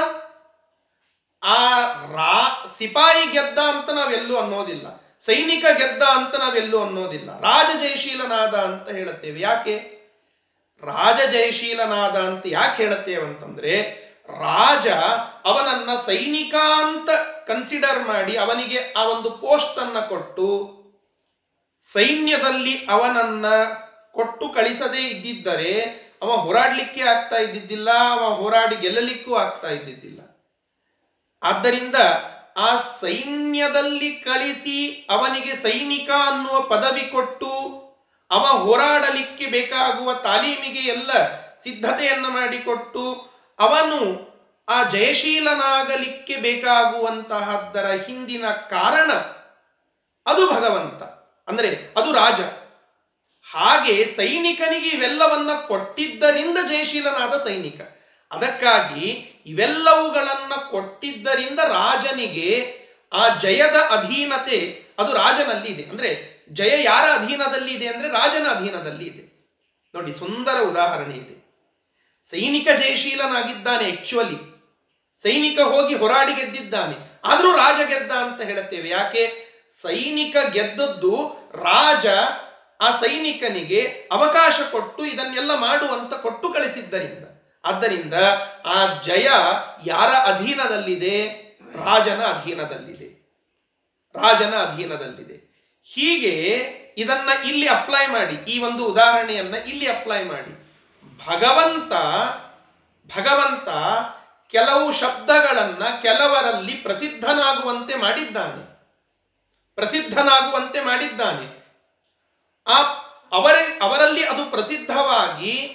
ಆ 1.43 1.79
ರಾ 2.11 2.65
ಸಿಪಾಯಿ 2.77 3.25
ಗೆದ್ದ 3.25 3.59
ಅಂತ 3.59 3.89
ನಾವೆಲ್ಲೂ 3.89 4.37
ಅನ್ನೋದಿಲ್ಲ. 4.37 5.17
ಸೈನಿಕ 5.19 5.65
ಗೆದ್ದ 5.77 6.03
ಅಂತ 6.03 6.35
ನಾವೆಲ್ಲೂ 6.35 6.81
ಅನ್ನೋದಿಲ್ಲ. 6.81 7.39
ರಾಜ 7.39 7.81
ಜಯಶೀಲನಾದ 7.81 8.55
ಅಂತ 8.55 8.89
ಹೇಳುತ್ತೇವೆ. 8.89 9.39
ಯಾಕೆ? 9.39 9.99
ರಾಜ 10.83 11.29
ಜಯಶೀಲನಾದ 11.29 12.15
ಅಂತ 12.15 12.43
ಯಾಕೆ 12.45 12.83
ಹೇಳುತ್ತೇವೆ 12.83 13.25
ಅಂತಂದ್ರೆ, 13.25 13.81
ರಾಜ 14.29 14.87
ಅವನನ್ನ 15.45 15.89
ಸೈನಿಕ 16.05 16.55
ಅಂತ 16.55 17.09
ಕನ್ಸಿಡರ್ 17.47 18.07
ಮಾಡಿ 18.07 18.37
ಅವನಿಗೆ 18.37 18.93
ಆ 18.97 19.03
ಒಂದು 19.03 19.31
ಪೋಸ್ಟ್ 19.31 19.79
ಅನ್ನ 19.79 19.99
ಕೊಟ್ಟು 19.99 20.79
ಸೈನ್ಯದಲ್ಲಿ 21.79 22.87
ಅವನನ್ನ 22.89 23.45
ಕೊಟ್ಟು 24.19 24.45
ಕಳಿಸದೇ 24.57 25.03
ಇದ್ದಿದ್ದರೆ 25.09 25.73
ಅವ 26.23 26.31
ಹೋರಾಡಲಿಕ್ಕೆ 26.45 27.01
ಆಗ್ತಾ 27.11 27.37
ಇದ್ದಿದ್ದಿಲ್ಲ, 27.43 27.89
ಅವ 28.13 28.23
ಹೋರಾಡಿ 28.39 28.75
ಗೆಲ್ಲಲಿಕ್ಕೂ 28.83 29.31
ಆಗ್ತಾ 29.43 29.69
ಇದ್ದಿದ್ದಿಲ್ಲ. 29.75 30.19
ಆದ್ದರಿಂದ 31.41 31.97
ಆ 32.57 32.69
ಸೈನ್ಯದಲ್ಲಿ 33.01 34.09
ಕಳಿಸಿ 34.23 34.77
ಅವನಿಗೆ 35.09 35.53
ಸೈನಿಕ 35.65 36.09
ಅನ್ನುವ 36.29 36.57
ಪದವಿ 36.71 37.05
ಕೊಟ್ಟು 37.11 37.51
ಅವ 38.31 38.45
ಹೋರಾಡಲಿಕ್ಕೆ 38.65 39.45
ಬೇಕಾಗುವ 39.53 40.09
ತಾಲೀಮಿಗೆ 40.25 40.83
ಎಲ್ಲ 40.95 41.11
ಸಿದ್ಧತೆಯನ್ನು 41.63 42.29
ಮಾಡಿಕೊಟ್ಟು 42.29 43.05
ಅವನು 43.59 43.99
ಆ 44.67 44.77
ಜಯಶೀಲನಾಗಲಿಕ್ಕೆ 44.95 46.35
ಬೇಕಾಗುವಂತಹದ್ದರ 46.47 47.87
ಹಿಂದಿನ 48.05 48.45
ಕಾರಣ 48.73 49.11
ಅದು 50.25 50.43
ಭಗವಂತ. 50.51 51.01
ಅಂದರೆ 51.47 51.69
ಅದು 51.97 52.09
ರಾಜ. 52.13 52.41
ಹಾಗೆ 53.51 54.13
ಸೈನಿಕನಿಗೆ 54.15 54.89
ಇವೆಲ್ಲವನ್ನ 54.89 55.49
ಕೊಟ್ಟಿದ್ದರಿಂದ 55.67 56.57
ಜಯಶೀಲನಾದ 56.67 57.43
ಸೈನಿಕ. 57.43 57.81
ಅದಕ್ಕಾಗಿ 58.31 59.05
ಇವೆಲ್ಲವುಗಳನ್ನ 59.45 60.53
ಕೊಟ್ಟಿದ್ದರಿಂದ 60.71 61.59
ರಾಜನಿಗೆ 61.59 62.79
ಆ 63.13 63.37
ಜಯದ 63.37 63.75
ಅಧೀನತೆ, 63.75 64.83
ಅದು 64.99 65.13
ರಾಜನಲ್ಲಿ 65.13 65.67
ಇದೆ 65.67 65.83
ಅಂದ್ರೆ 65.83 66.39
ಜಯ 66.51 66.83
ಯಾರ 66.83 67.21
ಅಧೀನದಲ್ಲಿ 67.21 67.73
ಇದೆ 67.73 67.87
ಅಂದ್ರೆ 67.87 68.07
ರಾಜನ 68.07 68.47
ಅಧೀನದಲ್ಲಿ 68.47 69.05
ಇದೆ 69.05 69.23
ನೋಡಿ, 69.95 70.13
ಸುಂದರ 70.13 70.61
ಉದಾಹರಣೆ 70.61 71.15
ಇದೆ. 71.15 71.39
ಸೈನಿಕ 72.29 72.67
ಜಯಶೀಲನಾಗಿದ್ದಾನೆ 72.79 73.91
ಆಕ್ಚುಲಿ 73.91 74.59
ಸೈನಿಕ 75.21 75.59
ಹೋಗಿ 75.59 75.95
ಹೋರಾಡಿ 75.95 76.33
ಗೆದ್ದಿದ್ದಾನೆ. 76.33 77.21
ಆದರೂ 77.25 77.51
ರಾಜ 77.51 77.87
ಗೆದ್ದ 77.87 78.11
ಅಂತ 78.11 78.41
ಹೇಳುತ್ತೇವೆ. 78.41 78.89
ಯಾಕೆ? 78.89 79.49
ಸೈನಿಕ 79.81 80.37
ಗೆದ್ದದ್ದು 80.51 81.33
ರಾಜ 81.55 82.05
ಆ 82.81 82.91
ಸೈನಿಕನಿಗೆ 82.91 84.09
ಅವಕಾಶ 84.11 84.59
ಕೊಟ್ಟು 84.71 85.05
ಇದನ್ನೆಲ್ಲ 85.05 85.55
ಮಾಡುವಂತ 85.55 86.13
ಕೊಟ್ಟು 86.13 86.53
ಕಳಿಸಿದ್ದರಿಂದ. 86.53 87.25
ಆದ್ದರಿಂದ 87.65 88.13
ಆ 88.65 89.01
ಜಯ 89.01 89.29
ಯಾರ 89.85 90.33
ಅಧೀನದಲ್ಲಿದೆ? 90.33 91.27
ರಾಜನ 91.85 92.21
ಅಧೀನದಲ್ಲಿದೆ. 92.21 93.19
ರಾಜನ 94.15 94.55
ಅಧೀನದಲ್ಲಿದೆ. 94.55 95.49
ಹೀಗೆ 95.83 96.35
ಇದನ್ನ 96.97 97.29
ಇಲ್ಲಿ 97.45 97.67
ಅಪ್ಲೈ 97.67 98.07
ಮಾಡಿ, 98.07 98.51
ಈ 98.51 98.59
ಒಂದು 98.59 98.85
ಉದಾಹರಣೆಯನ್ನ 98.85 99.55
ಇಲ್ಲಿ 99.55 99.87
ಅಪ್ಲೈ 99.87 100.23
ಮಾಡಿ. 100.23 100.59
ಭಗವಂತ 101.27 101.93
ಭಗವಂತ 103.17 103.69
ಕೆಲವು 104.51 104.91
ಶಬ್ದಗಳನ್ನ 104.91 105.83
ಕೆಲವರಲ್ಲಿ 106.01 106.73
ಪ್ರಸಿದ್ಧನಾಗುವಂತೆ 106.73 107.95
ಮಾಡಿದ್ದಾನೆ. 107.95 108.79
ಪ್ರಸಿದ್ಧನಾಗುವಂತೆ 109.75 110.81
ಮಾಡಿದ್ದಾನೆ. 110.81 111.58
ಆ, 112.69 112.77
ಅವರ, 113.31 113.55
ಅವರಲ್ಲಿ 113.81 114.25
ಅದು 114.25 114.45
ಪ್ರಸಿದ್ಧವಾಗಿ, 114.45 115.67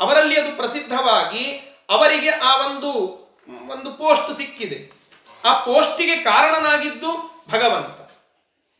ಅವರಲ್ಲಿ 0.00 0.40
ಅದು 0.40 0.56
ಪ್ರಸಿದ್ಧವಾಗಿ 0.56 1.58
ಅವರಿಗೆ 1.90 2.30
ಆ 2.30 2.66
ಒಂದು 2.66 3.24
ಒಂದು 3.68 3.92
ಪೋಸ್ಟ್ 3.92 4.36
ಸಿಕ್ಕಿದೆ. 4.36 4.94
ಆ 5.44 5.64
ಪೋಸ್ಟಿಗೆ 5.64 6.16
ಕಾರಣನಾಗಿದ್ದು 6.16 7.42
ಭಗವಂತ. 7.50 8.10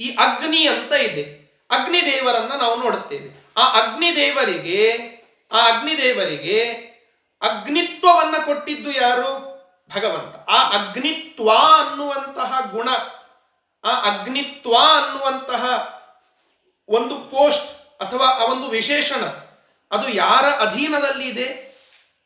ಈ 0.00 0.10
ಅಗ್ನಿ 0.10 0.66
ಅಂತ 0.66 0.92
ಇದೆ. 0.92 1.44
ಅಗ್ನಿ 1.70 2.02
ದೇವರನ್ನ 2.02 2.52
ನಾವು 2.52 2.76
ನೋಡುತ್ತೇವೆ 2.76 3.44
ಆ 3.56 3.72
ಅಗ್ನಿ 3.72 4.16
ದೇವರಿಗೆ 4.16 5.14
ಆ 5.52 5.60
ಅಗ್ನಿ 5.64 5.98
ದೇವರಿಗೆ 5.98 6.64
ಅಗ್ನಿತ್ವವನ್ನ 7.42 8.34
ಕೊಟ್ಟಿದ್ದು 8.44 8.92
ಯಾರು? 8.92 9.54
ಭಗವಂತ. 9.94 10.50
ಆ 10.50 10.68
ಅಗ್ನಿತ್ವ 10.68 11.48
ಅನ್ನುವಂತಹ 11.50 12.60
ಗುಣ, 12.70 12.88
ಆ 13.84 13.90
ಅಗ್ನಿತ್ವ 13.90 14.74
ಅನ್ನುವಂತಹ 14.74 15.93
ಒಂದು 16.88 17.14
ಪೋಸ್ಟ್ 17.14 18.02
ಅಥವಾ 18.02 18.26
ಆ 18.26 18.44
ಒಂದು 18.44 18.68
ವಿಶೇಷಣ, 18.68 19.24
ಅದು 19.92 20.08
ಯಾರ 20.08 20.44
ಅಧೀನದಲ್ಲಿ 20.44 21.28
ಇದೆ 21.28 21.48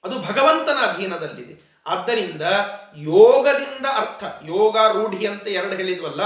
ಅದು 0.04 0.18
ಭಗವಂತನ 0.18 0.78
ಅಧೀನದಲ್ಲಿದೆ. 0.92 1.82
ಆದ್ದರಿಂದ 1.86 2.42
ಯೋಗದಿಂದ 2.96 3.86
ಅರ್ಥ 3.86 4.24
ಯೋಗ 4.44 4.76
ರೂಢಿ 4.76 5.26
ಅಂತ 5.26 5.46
ಎರಡು 5.48 5.74
ಹೇಳಿದ್ವಲ್ಲ, 5.76 6.20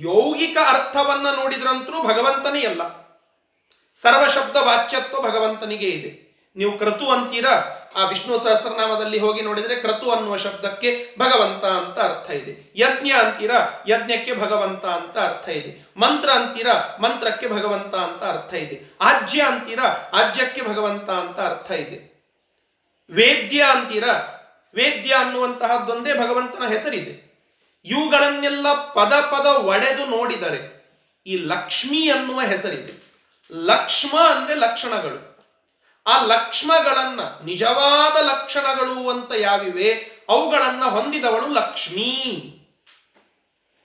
ಯೌಗಿಕ 0.00 0.56
ಅರ್ಥವನ್ನು 0.68 1.36
ನೋಡಿದ್ರಂತೂ 1.36 2.02
ಭಗವಂತನೇ 2.02 2.64
ಅಲ್ಲ. 2.64 2.82
ಸರ್ವಶಬ್ದ 3.94 4.56
ವಾಚ್ಯತ್ವ 4.56 5.20
ಭಗವಂತನಿಗೆ 5.20 5.88
ಇದೆ. 5.88 6.25
ನೀವು 6.56 6.78
ಕ್ರತು 6.78 7.10
ಅಂತೀರಾ? 7.10 7.82
ಆ 7.96 8.06
ವಿಷ್ಣು 8.06 8.38
ಸಹಸ್ರನಾಮದಲ್ಲಿ 8.38 9.18
ಹೋಗಿ 9.18 9.42
ನೋಡಿದರೆ 9.42 9.74
ಕ್ರತು 9.74 10.10
ಅನ್ನುವ 10.10 10.36
ಶಬ್ದಕ್ಕೆ 10.36 11.14
ಭಗವಂತ 11.18 11.64
ಅಂತ 11.64 11.98
ಅರ್ಥ 11.98 12.30
ಇದೆ. 12.30 12.72
ಯಜ್ಞ 12.76 13.10
ಅಂತೀರಾ? 13.10 13.84
ಯಜ್ಞಕ್ಕೆ 13.88 14.34
ಭಗವಂತ 14.34 14.84
ಅಂತ 14.84 15.18
ಅರ್ಥ 15.18 15.48
ಇದೆ. 15.48 16.00
ಮಂತ್ರ 16.00 16.30
ಅಂತೀರಾ? 16.30 16.96
ಮಂತ್ರಕ್ಕೆ 17.00 17.48
ಭಗವಂತ 17.48 17.94
ಅಂತ 17.94 18.24
ಅರ್ಥ 18.24 18.54
ಇದೆ. 18.54 18.96
ಆಜ್ಯ 19.00 19.42
ಅಂತೀರಾ? 19.42 20.10
ಆಜ್ಯಕ್ಕೆ 20.14 20.62
ಭಗವಂತ 20.62 21.10
ಅಂತ 21.10 21.40
ಅರ್ಥ 21.40 21.70
ಇದೆ. 21.70 22.16
ವೇದ್ಯ 23.10 23.62
ಅಂತೀರಾ? 23.62 24.32
ವೇದ್ಯ 24.74 25.14
ಅನ್ನುವಂತಹದ್ದೊಂದೇ 25.14 26.14
ಭಗವಂತನ 26.14 26.68
ಹೆಸರಿದೆ. 26.68 27.26
ಇವುಗಳನ್ನೆಲ್ಲ 27.84 28.72
ಪದ 28.72 29.12
ಪದ 29.20 29.46
ಒಡೆದು 29.46 30.06
ನೋಡಿದರೆ 30.06 30.76
ಈ 31.26 31.36
ಲಕ್ಷ್ಮಿ 31.36 32.10
ಅನ್ನುವ 32.10 32.40
ಹೆಸರಿದೆ. 32.40 33.06
ಲಕ್ಷ್ಮ 33.52 34.20
ಅಂದ್ರೆ 34.20 34.54
ಲಕ್ಷಣಗಳು. 34.54 35.25
ಆ 36.06 36.24
ಲಕ್ಷ್ಮಗಳನ್ನ, 36.24 37.20
ನಿಜವಾದ 37.44 38.16
ಲಕ್ಷಣಗಳು 38.22 39.10
ಅಂತ 39.10 39.32
ಯಾವಿವೆ, 39.32 40.10
ಅವುಗಳನ್ನು 40.28 40.90
ಹೊಂದಿದವಳು 40.90 41.48
ಲಕ್ಷ್ಮೀ. 41.48 42.22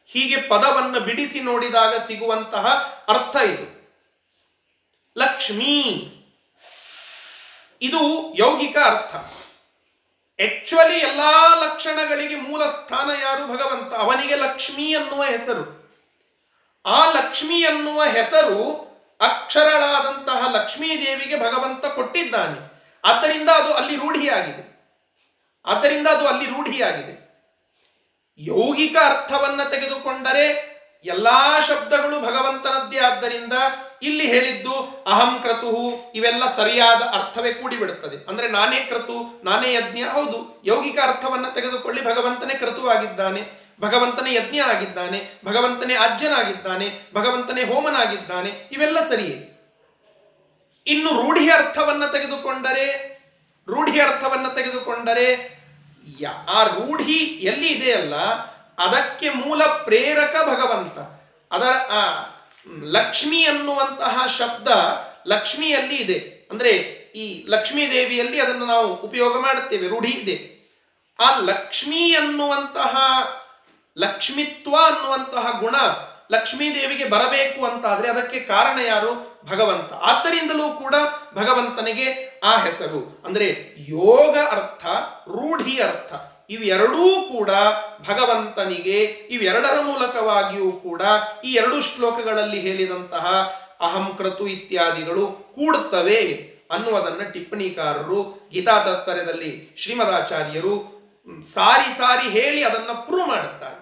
ಹೀಗೆ 0.07 0.41
ಪದವನ್ನು 0.41 0.99
ಬಿಡಿಸಿ 0.99 1.39
ನೋಡಿದಾಗ 1.39 1.97
ಸಿಗುವಂತಹ 1.97 2.67
ಅರ್ಥ 3.09 3.35
ಇದು. 3.35 3.81
ಲಕ್ಷ್ಮೀ. 5.17 6.07
ಇದು 7.81 8.33
ಯೌಗಿಕ 8.33 8.77
ಅರ್ಥ. 8.77 9.15
ಆಕ್ಚುಲಿ 10.41 10.99
ಎಲ್ಲಾ 10.99 11.55
ಲಕ್ಷಣಗಳಿಗೆ 11.55 12.35
ಮೂಲ 12.35 12.65
ಸ್ಥಾನ 12.65 13.09
ಯಾರು 13.21 13.47
ಭಗವಂತ? 13.47 13.93
ಅವನಿಗೆ 13.93 14.35
ಲಕ್ಷ್ಮಿ 14.35 14.95
ಅನ್ನುವ 14.95 15.23
ಹೆಸರು. 15.23 15.81
ಆ 16.85 17.11
ಲಕ್ಷ್ಮಿ 17.11 17.65
ಅನ್ನುವ 17.65 18.03
ಹೆಸರು 18.03 18.90
ಅಕ್ಷರಳಾದಂತಹ 19.21 20.51
ಲಕ್ಷ್ಮೀ 20.51 20.87
ದೇವಿಗೆ 20.87 21.39
ಭಗವಂತ 21.39 21.85
ಕೊಟ್ಟಿದ್ದಾನೆ. 21.85 22.71
ಆದ್ದರಿಂದ 23.05 23.49
ಅದು 23.49 23.73
ಅಲ್ಲಿ 23.73 23.95
ರೂಢಿಯಾಗಿದೆ. 23.95 24.71
ಆದ್ದರಿಂದ 25.65 26.07
ಅದು 26.07 26.27
ಅಲ್ಲಿ 26.27 26.45
ರೂಢಿಯಾಗಿದೆ. 26.45 27.31
ಯೌಗಿಕ 28.39 28.97
ಅರ್ಥವನ್ನ 28.97 29.63
ತೆಗೆದುಕೊಂಡರೆ 29.63 30.71
ಎಲ್ಲಾ 31.05 31.59
ಶಬ್ದಗಳು 31.59 32.21
ಭಗವಂತನದ್ದೇ 32.21 32.99
ಆದ್ದರಿಂದ 32.99 33.53
ಇಲ್ಲಿ 34.01 34.27
ಹೇಳಿದ್ದು 34.27 35.03
ಅಹಂ 35.07 35.39
ಕ್ರತು 35.39 35.97
ಇವೆಲ್ಲ 36.15 36.55
ಸರಿಯಾದ 36.55 37.01
ಅರ್ಥವೇ 37.01 37.53
ಕೂಡಿಬಿಡುತ್ತದೆ. 37.53 38.29
ಅಂದ್ರೆ 38.29 38.47
ನಾನೇ 38.47 38.79
ಕ್ರತು, 38.79 39.41
ನಾನೇ 39.43 39.73
ಯಜ್ಞ, 39.73 40.03
ಹೌದು, 40.03 40.63
ಯೌಗಿಕ 40.65 40.99
ಅರ್ಥವನ್ನ 40.99 41.49
ತೆಗೆದುಕೊಳ್ಳಿ 41.49 42.05
ಭಗವಂತನೇ 42.05 42.53
ಕ್ರತುವಾಗಿದ್ದಾನೆ. 42.53 43.60
ಭಗವಂತನೇ 43.81 44.33
ಯಜ್ಞನಾಗಿದ್ದಾನೆ, 44.33 45.19
ಭಗವಂತನೇ 45.45 45.95
ಅಜ್ಜನಾಗಿದ್ದಾನೆ 45.95 46.87
ಭಗವಂತನೇ 47.13 47.63
ಹೋಮನಾಗಿದ್ದಾನೆ, 47.63 48.49
ಇವೆಲ್ಲ 48.71 49.09
ಸರಿಯೇ. 49.09 49.37
ಇನ್ನು 50.87 51.09
ರೂಢಿ 51.21 51.51
ಅರ್ಥವನ್ನು 51.51 52.11
ತೆಗೆದುಕೊಂಡರೆ 52.11 52.85
ರೂಢಿ 53.67 54.01
ಅರ್ಥವನ್ನು 54.01 54.55
ತೆಗೆದುಕೊಂಡರೆ 54.55 55.27
ಆ 56.49 56.63
ರೂಢಿ 56.63 57.19
ಎಲ್ಲಿ 57.49 57.67
ಇದೆಯಲ್ಲ 57.67 58.15
ಅದಕ್ಕೆ 58.85 59.29
ಮೂಲ 59.29 59.63
ಪ್ರೇರಕ 59.63 60.35
ಭಗವಂತ. 60.47 60.97
ಅದರ, 61.53 61.73
ಆ 61.91 62.01
ಲಕ್ಷ್ಮಿ 62.83 63.45
ಅನ್ನುವಂತಹ 63.45 64.25
ಶಬ್ದ 64.37 64.67
ಲಕ್ಷ್ಮಿಯಲ್ಲಿ 65.27 65.95
ಇದೆ. 65.95 66.47
ಅಂದರೆ 66.51 66.69
ಈ 67.15 67.45
ಲಕ್ಷ್ಮೀ 67.47 67.91
ದೇವಿಯಲ್ಲಿ 67.91 68.41
ಅದನ್ನು 68.41 68.65
ನಾವು 68.65 68.93
ಉಪಯೋಗ 68.93 69.39
ಮಾಡುತ್ತೇವೆ, 69.39 69.87
ರೂಢಿ 69.87 70.11
ಇದೆ. 70.11 70.37
ಆ 71.19 71.29
ಲಕ್ಷ್ಮಿ 71.39 72.15
ಅನ್ನುವಂತಹ 72.15 72.95
ಲಕ್ಷ್ಮಿತ್ವ 73.97 74.75
ಅನ್ನುವಂತಹ 74.85 75.59
ಗುಣ 75.59 75.75
ಲಕ್ಷ್ಮೀದೇವಿಗೆ 76.31 77.09
ಬರಬೇಕು 77.09 77.65
ಅಂತಾದರೆ 77.65 78.09
ಅದಕ್ಕೆ 78.09 78.39
ಕಾರಣ 78.39 78.79
ಯಾರು? 78.79 79.41
ಭಗವಂತ. 79.51 79.93
ಆದ್ದರಿಂದಲೂ 79.93 80.69
ಕೂಡ 80.69 80.95
ಭಗವಂತನಿಗೆ 81.35 82.39
ಆ 82.43 82.57
ಹೆಸರು. 82.57 83.23
ಅಂದರೆ 83.25 83.75
ಯೋಗ 83.79 84.37
ಅರ್ಥ, 84.51 84.85
ರೂಢಿ 85.27 85.81
ಅರ್ಥ. 85.81 86.13
ಇವೆರಡೂ 86.49 87.21
ಕೂಡ 87.21 87.49
ಭಗವಂತನಿಗೆ, 88.09 89.03
ಇವೆರಡರ 89.03 89.81
ಮೂಲಕವಾಗಿಯೂ 89.81 90.71
ಕೂಡ 90.71 91.01
ಈ 91.45 91.53
ಎರಡು 91.53 91.81
ಶ್ಲೋಕಗಳಲ್ಲಿ 91.81 92.59
ಹೇಳಿದಂತಹ 92.59 93.25
ಅಹಂ 93.81 94.13
ಕ್ರತು 94.17 94.47
ಇತ್ಯಾದಿಗಳು 94.47 95.27
ಕೂಡುತ್ತವೆ 95.27 96.51
ಅನ್ನುವುದನ್ನು 96.71 97.31
ಟಿಪ್ಪಣಿಕಾರರು, 97.31 98.49
ಗೀತಾ 98.51 98.83
ತಾತ್ಪರ್ಯದಲ್ಲಿ 98.83 99.75
ಶ್ರೀಮದಾಚಾರ್ಯರು 99.77 101.01
ಸಾರಿ 101.53 101.97
ಸಾರಿ 101.97 102.29
ಹೇಳಿ 102.29 102.63
ಅದನ್ನು 102.63 103.07
ಪ್ರೂವ್ 103.07 103.27
ಮಾಡುತ್ತಾರೆ. 103.27 103.80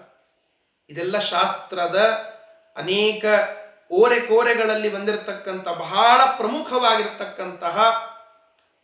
ಇದೆಲ್ಲ 0.90 1.18
ಶಾಸ್ತ್ರದ 1.18 1.98
ಅನೇಕ 2.76 3.24
ಓರೆ 3.92 4.20
ಕೋರೆಗಳಲ್ಲಿ 4.20 4.88
ಬಂದಿರತಕ್ಕಂಥ, 4.88 5.68
ಬಹಳ 5.68 6.24
ಪ್ರಮುಖವಾಗಿರ್ತಕ್ಕಂತಹ 6.24 8.06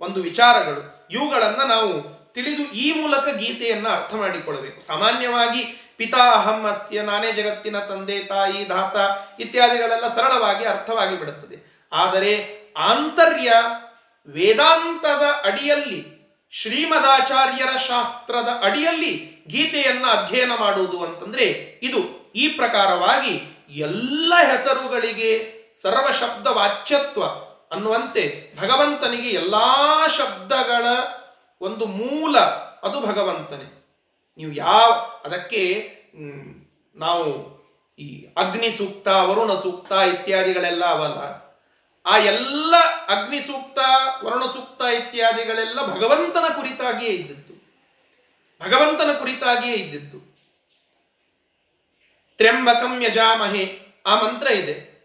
ಒಂದು 0.00 0.22
ವಿಚಾರಗಳು. 0.22 1.08
ಇವುಗಳನ್ನು 1.10 1.66
ನಾವು 1.66 2.16
ತಿಳಿದು 2.32 2.62
ಈ 2.62 3.00
ಮೂಲಕ 3.00 3.28
ಗೀತೆಯನ್ನು 3.28 3.88
ಅರ್ಥ 3.88 4.14
ಮಾಡಿಕೊಳ್ಳಬೇಕು. 4.14 4.80
ಸಾಮಾನ್ಯವಾಗಿ 4.80 5.62
ಪಿತಾ 5.96 6.32
ಅಹಂ 6.32 6.66
ಅಸ್ಯ, 6.66 7.02
ನಾನೇ 7.02 7.32
ಜಗತ್ತಿನ 7.32 7.78
ತಂದೆ, 7.78 8.24
ತಾಯಿ 8.24 8.68
ಧಾತ 8.68 8.96
ಇತ್ಯಾದಿಗಳೆಲ್ಲ 9.40 10.14
ಸರಳವಾಗಿ 10.14 10.64
ಅರ್ಥವಾಗಿ 10.64 11.18
ಬಿಡುತ್ತದೆ. 11.18 11.88
ಆದರೆ 11.92 12.32
ಆಂತರ್ಯ 12.78 13.52
ವೇದಾಂತದ 14.28 15.22
ಅಡಿಯಲ್ಲಿ, 15.44 16.16
ಶ್ರೀಮದಾಚಾರ್ಯರ 16.50 17.76
ಶಾಸ್ತ್ರದ 17.76 18.48
ಅಡಿಯಲ್ಲಿ 18.62 19.35
ಗೀತೆಯನ್ನ 19.46 20.06
ಅಧ್ಯಯನ 20.06 20.52
ಮಾಡುವುದು 20.60 21.04
ಅಂತಂದ್ರೆ 21.04 21.44
ಇದು 21.82 22.32
ಈ 22.36 22.48
ಪ್ರಕಾರವಾಗಿ 22.48 23.42
ಎಲ್ಲ 23.70 24.32
ಹೆಸರುಗಳಿಗೆ 24.36 25.56
ಸರ್ವ 25.82 26.10
ಶಬ್ದ 26.10 26.46
ವಾಚ್ಯತ್ವ 26.46 27.22
ಅನ್ನುವಂತೆ 27.72 28.52
ಭಗವಂತನಿಗೆ 28.60 29.28
ಎಲ್ಲಾ 29.28 30.06
ಶಬ್ದಗಳ 30.06 30.84
ಒಂದು 31.60 31.86
ಮೂಲ 31.86 32.38
ಅದು 32.82 33.00
ಭಗವಂತನೇ. 33.00 33.72
ನೀವು 34.38 34.52
ಯಾವ, 34.52 34.92
ಅದಕ್ಕೆ 35.24 35.90
ನಾವು 36.94 37.56
ಈ 37.98 38.26
ಅಗ್ನಿ 38.36 38.70
ಸೂಕ್ತ, 38.70 39.08
ವರುಣ 39.08 39.54
ಸೂಕ್ತ 39.54 39.92
ಇತ್ಯಾದಿಗಳೆಲ್ಲ 39.92 40.84
ಅವಲ್ಲ. 40.84 41.46
ಆ 42.06 42.16
ಎಲ್ಲ 42.16 42.74
ಅಗ್ನಿ 43.08 43.40
ಸೂಕ್ತ, 43.40 43.78
ವರುಣ 44.24 44.42
ಸೂಕ್ತ 44.46 44.82
ಇತ್ಯಾದಿಗಳೆಲ್ಲ 44.82 45.86
ಭಗವಂತನ 45.86 46.44
ಕುರಿತಾಗಿಯೇ 46.56 47.12
ಇದ್ದದ್ದು. 47.12 47.55
ಭಗವಂತನ 48.60 49.12
ಕುರಿತಾಗಿಯೇ 49.12 49.74
ಇದ್ದಿದ್ದು. 49.74 50.36
ತ್ರ್ಯಂಬಕಂ 52.36 53.02
ಯಜಾಮಹೆ. 53.02 53.78
ಆ 54.06 54.22
ಮಂತ್ರ 54.22 54.46
ಇದೆ. 54.46 54.96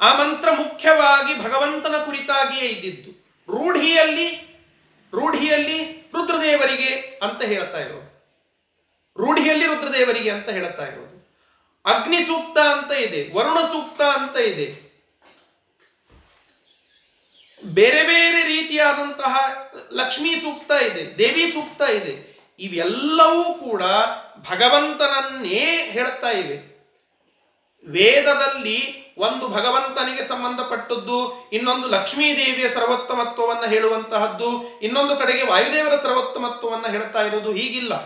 ಆ 0.00 0.24
ಮಂತ್ರ 0.24 0.50
ಮುಖ್ಯವಾಗಿ 0.50 1.42
ಭಗವಂತನ 1.42 1.96
ಕುರಿತಾಗಿಯೇ 1.96 2.70
ಇದ್ದಿದ್ದು. 2.70 3.26
ರೂಢಿಯಲ್ಲಿ 3.52 4.28
ರೂಢಿಯಲ್ಲಿ 5.14 6.08
ರುದ್ರದೇವರಿಗೆ 6.14 7.18
ಅಂತ 7.22 7.42
ಹೇಳ್ತಾ 7.42 7.80
ಇರೋದು. 7.80 8.16
ರೂಢಿಯಲ್ಲಿ 9.16 9.66
ರುದ್ರದೇವರಿಗೆ 9.66 10.30
ಅಂತ 10.30 10.48
ಹೇಳ್ತಾ 10.48 10.86
ಇರೋದು. 10.86 11.16
ಅಗ್ನಿ 11.86 12.24
ಸೂಕ್ತ 12.24 12.58
ಅಂತ 12.58 12.92
ಇದೆ 12.92 13.34
ವರುಣ 13.34 13.58
ಸೂಕ್ತ 13.58 14.02
ಅಂತ 14.02 14.36
ಇದೆ. 14.36 14.86
ಬೇರೆ 17.74 18.02
ಬೇರೆ 18.02 18.42
ರೀತಿಯಾದಂತಹ 18.42 19.36
ಲಕ್ಷ್ಮೀ 19.92 20.36
ಸೂಕ್ತ 20.36 20.70
ಇದೆ 20.70 21.18
ದೇವಿ 21.18 21.52
ಸೂಕ್ತ 21.52 21.82
ಇದೆ. 21.82 22.35
ಇವೆಲ್ಲವೂ 22.58 23.44
ಕೂಡ 23.44 23.82
ಭಗವಂತನನ್ನೇ 24.50 25.90
ಹೇಳ್ತಾ 25.90 26.30
ಇವೆ. 26.30 26.76
ವೇದದಲ್ಲಿ 27.88 29.06
ಒಂದು 29.18 29.48
ಭಗವಂತನಿಗೆ 29.48 30.28
ಸಂಬಂಧಪಟ್ಟದ್ದು, 30.28 31.50
ಇನ್ನೊಂದು 31.52 31.88
ಲಕ್ಷ್ಮೀದೇವಿಯ 31.88 32.68
ಸರ್ವೋತ್ತಮತ್ವವನ್ನು 32.68 33.68
ಹೇಳುವಂತಹದ್ದು, 33.68 34.80
ಇನ್ನೊಂದು 34.82 35.16
ಕಡೆಗೆ 35.16 35.42
ವಾಯುದೇವರ 35.42 36.02
ಸರ್ವೋತ್ತಮತ್ವವನ್ನು 36.02 36.90
ಹೇಳ್ತಾ 36.90 37.22
ಇರೋದು 37.22 37.52
ಹೀಗಿಲ್ಲ. 37.52 37.96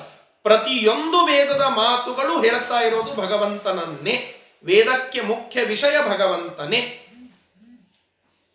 ಪ್ರತಿಯೊಂದು 0.42 1.26
ವೇದದ 1.26 1.60
ಮಾತುಗಳು 1.60 2.42
ಹೇಳ್ತಾ 2.42 2.80
ಇರೋದು 2.80 3.14
ಭಗವಂತನನ್ನೇ. 3.14 4.36
ವೇದಕ್ಕೆ 4.64 5.20
ಮುಖ್ಯ 5.20 5.64
ವಿಷಯ 5.64 6.02
ಭಗವಂತನೇ. 6.08 7.06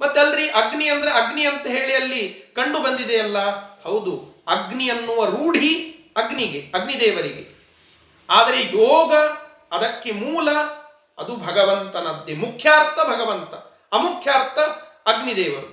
ಮತ್ತಲ್ರಿ 0.01 0.49
ಅಗ್ನಿ 0.49 0.87
ಅಂದ್ರೆ 0.87 1.11
ಅಗ್ನಿ 1.11 1.45
ಅಂತ 1.45 1.67
ಹೇಳಿ 1.67 1.95
ಅಲ್ಲಿ 1.95 2.53
ಕಂಡು 2.55 2.79
ಬಂದಿದೆಯಲ್ಲ? 2.79 3.37
ಹೌದು. 3.83 4.34
ಅಗ್ನಿ 4.47 4.89
ಅನ್ನುವ 4.89 5.25
ರೂಢಿ 5.25 5.73
ಅಗ್ನಿಗೆ, 6.17 6.71
ಅಗ್ನಿದೇವರಿಗೆ. 6.73 7.43
ಆದರೆ 8.29 8.59
ಯೋಗ 8.61 9.13
ಅದಕ್ಕೆ 9.71 10.11
ಮೂಲ, 10.11 10.51
ಅದು 11.17 11.35
ಭಗವಂತನದ್ದೇ 11.35 12.33
ಮುಖ್ಯಾರ್ಥ 12.33 12.99
ಭಗವಂತ, 12.99 13.53
ಅಮುಖ್ಯಾರ್ಥ 13.93 14.59
ಅಗ್ನಿದೇವರು. 15.07 15.69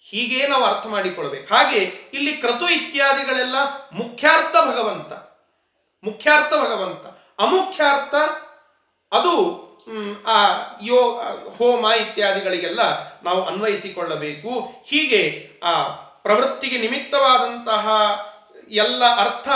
ಹೀಗೆ 0.00 0.46
ನಾವು 0.46 0.64
ಅರ್ಥ 0.64 0.86
ಮಾಡಿಕೊಳ್ಬೇಕು. 0.86 1.54
ಹಾಗೆ 1.54 1.78
ಇಲ್ಲಿ 2.14 2.32
ಕ್ರತು 2.32 2.68
ಇತ್ಯಾದಿಗಳೆಲ್ಲ 2.68 3.56
ಮುಖ್ಯಾರ್ಥ 3.92 4.56
ಭಗವಂತ 4.56 5.12
ಮುಖ್ಯಾರ್ಥ 6.04 6.52
ಭಗವಂತ, 6.54 7.06
ಅಮುಖ್ಯಾರ್ಥ 7.40 8.14
ಅದು 9.12 9.34
ಆ 10.26 10.36
ಯೋ 10.84 11.00
ಹೋಮ 11.58 11.86
ಇತ್ಯಾದಿಗಳಿಗೆಲ್ಲ 11.92 12.82
ನಾವು 13.22 13.44
ಅನ್ವಯಿಸಿಕೊಳ್ಳಬೇಕು. 13.44 14.50
ಹೀಗೆ 14.84 15.50
ಆ 15.64 15.72
ಪ್ರವೃತ್ತಿಗೆ 16.22 16.78
ನಿಮಿತ್ತವಾದಂತಹ 16.78 17.88
ಎಲ್ಲ 18.68 19.16
ಅರ್ಥ 19.18 19.48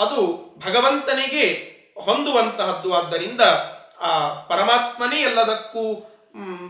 ಅದು 0.00 0.46
ಭಗವಂತನಿಗೆ 0.66 1.76
ಹೊಂದುವಂತಹದ್ದು. 2.00 2.94
ಆದ್ದರಿಂದ 2.94 3.40
ಆ 4.00 4.28
ಪರಮಾತ್ಮನೇ 4.42 5.20
ಎಲ್ಲದಕ್ಕೂ 5.20 6.12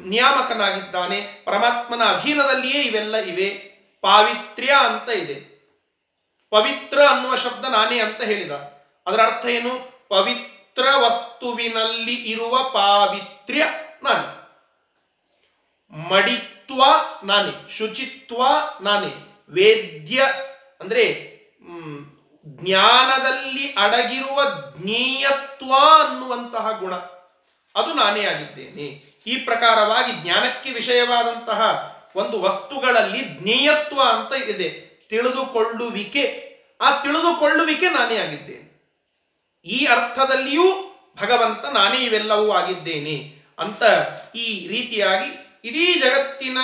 ನಿಯಾಮಕನಾಗಿದ್ದಾನೆ. 0.04 1.20
ಪರಮಾತ್ಮನ 1.44 2.04
ಅಧೀನದಲ್ಲಿಯೇ 2.04 2.82
ಇವೆಲ್ಲ 2.82 3.16
ಇವೆ. 3.16 3.48
ಪಾವಿತ್ರ್ಯ 4.00 4.72
ಅಂತ 4.80 5.10
ಇದೆ. 5.10 5.56
ಪವಿತ್ರ 6.50 7.00
ಅನ್ನುವ 7.00 7.34
ಶಬ್ದ 7.34 7.64
ನಾನೇ 7.64 8.00
ಅಂತ 8.00 8.22
ಹೇಳಿದ. 8.22 8.50
ಅದರ 9.06 9.20
ಅರ್ಥ 9.20 9.46
ಏನು? 9.46 10.08
ಪವಿತ್ರ 10.08 10.86
ವಸ್ತುವಿನಲ್ಲಿ 10.96 12.14
ಇರುವ 12.14 12.62
ಪಾವಿತ್ರ್ಯ 12.62 13.64
ನಾನೇ. 14.02 14.32
ಮಡಿತ್ವ 16.10 16.82
ನಾನೇ, 17.24 17.68
ಶುಚಿತ್ವ 17.70 18.42
ನಾನೇ. 18.80 19.35
ವೇದ್ಯ 19.50 20.26
ಅಂದರೆ 20.80 21.36
ಜ್ಞಾನದಲ್ಲಿ 22.46 23.72
ಅಡಗಿರುವ 23.72 24.42
ಜ್ಞೇಯತ್ವ 24.76 25.74
ಅನ್ನುವಂತಹ 25.74 26.78
ಗುಣ. 26.80 26.94
ಅದು 27.74 27.94
ನಾನೇ 27.94 28.24
ಆಗಿದ್ದೇನೆ. 28.24 29.06
ಈ 29.26 29.36
ಪ್ರಕಾರವಾಗಿ 29.36 30.22
ಜ್ಞಾನಕ್ಕೆ 30.22 30.70
ವಿಷಯವಾದಂತಹ 30.70 31.92
ಒಂದು 32.16 32.40
ವಸ್ತುಗಳಲ್ಲಿ 32.40 33.24
ಜ್ಞೇಯತ್ವ 33.24 34.00
ಅಂತ 34.00 34.48
ಇದೆ. 34.48 34.68
ತಿಳಿದುಕೊಳ್ಳುವಿಕೆ. 35.08 36.56
ಆ 36.80 37.02
ತಿಳಿದುಕೊಳ್ಳುವಿಕೆ 37.02 37.88
ನಾನೇ 37.88 38.16
ಆಗಿದ್ದೇನೆ. 38.16 38.66
ಈ 39.64 39.86
ಅರ್ಥದಲ್ಲಿಯೂ 39.86 40.64
ಭಗವಂತ 41.20 41.64
ನಾನೇ 41.64 41.98
ಇವೆಲ್ಲವೂ 41.98 42.50
ಆಗಿದ್ದೇನೆ 42.50 43.36
ಅಂತ 43.58 43.82
ಈ 44.34 44.68
ರೀತಿಯಾಗಿ 44.68 45.60
ಇಡೀ 45.64 45.94
ಜಗತ್ತಿನ 45.94 46.58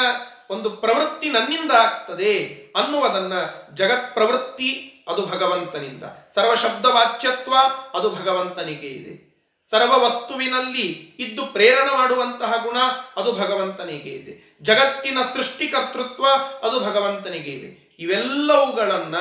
ಒಂದು 0.51 0.71
ಪ್ರವೃತ್ತಿ 0.71 1.31
ನನ್ನಿಂದ 1.31 1.73
ಆಗ್ತದೆ. 1.73 2.62
ಅನ್ನುವುದನ್ನ 2.77 3.33
ಜಗತ್ 3.75 4.15
ಪ್ರವೃತ್ತಿ, 4.15 4.89
ಅದು 5.09 5.27
ಭಗವಂತನಿಂದ. 5.27 6.03
ಸರ್ವ 6.35 6.55
ಶಬ್ದ 6.55 6.87
ವಾಚ್ಯತ್ವ 6.87 7.55
ಅದು 7.95 8.11
ಭಗವಂತನಿಗೆ 8.11 8.87
ಇದೆ. 8.87 9.33
ಸರ್ವ 9.71 10.05
ವಸ್ತುವಿನಲ್ಲಿ 10.05 11.15
ಇದ್ದು 11.19 11.47
ಪ್ರೇರಣ 11.47 11.89
ಮಾಡುವಂತಹ 11.97 12.55
ಗುಣ, 12.63 12.77
ಅದು 13.17 13.33
ಭಗವಂತನಿಗೆ 13.33 14.11
ಇದೆ. 14.11 14.59
ಜಗತ್ತಿನ 14.63 15.19
ಸೃಷ್ಟಿಕರ್ತೃತ್ವ, 15.35 16.27
ಅದು 16.63 16.81
ಭಗವಂತನಿಗೆ 16.81 17.51
ಇದೆ. 17.51 17.97
ಇವೆಲ್ಲವುಗಳನ್ನ 17.99 19.17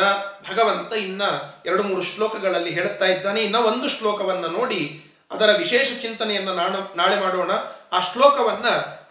ಭಗವಂತ 0.52 0.94
ಇನ್ನ 0.94 1.22
ಎರಡು 1.66 1.84
ಮೂರು 1.84 2.02
ಶ್ಲೋಕಗಳಲ್ಲಿ 2.02 2.72
ಹೇಳ್ತಾ 2.72 3.06
ಇದ್ದಾನೆ. 3.06 3.42
ಇನ್ನ 3.42 3.56
ಒಂದು 3.56 3.90
ಶ್ಲೋಕವನ್ನ 3.90 4.46
ನೋಡಿ, 4.46 5.04
ಅದರ 5.32 5.56
ವಿಶೇಷ 5.58 6.02
ಚಿಂತನೆಯನ್ನ 6.02 6.50
ನಾಣ, 6.50 6.76
ನಾಳೆ 6.96 7.22
ಮಾಡೋಣ. 7.22 7.52
ಆ 7.92 8.00
ಶ್ಲೋಕವನ್ನ 8.00 8.70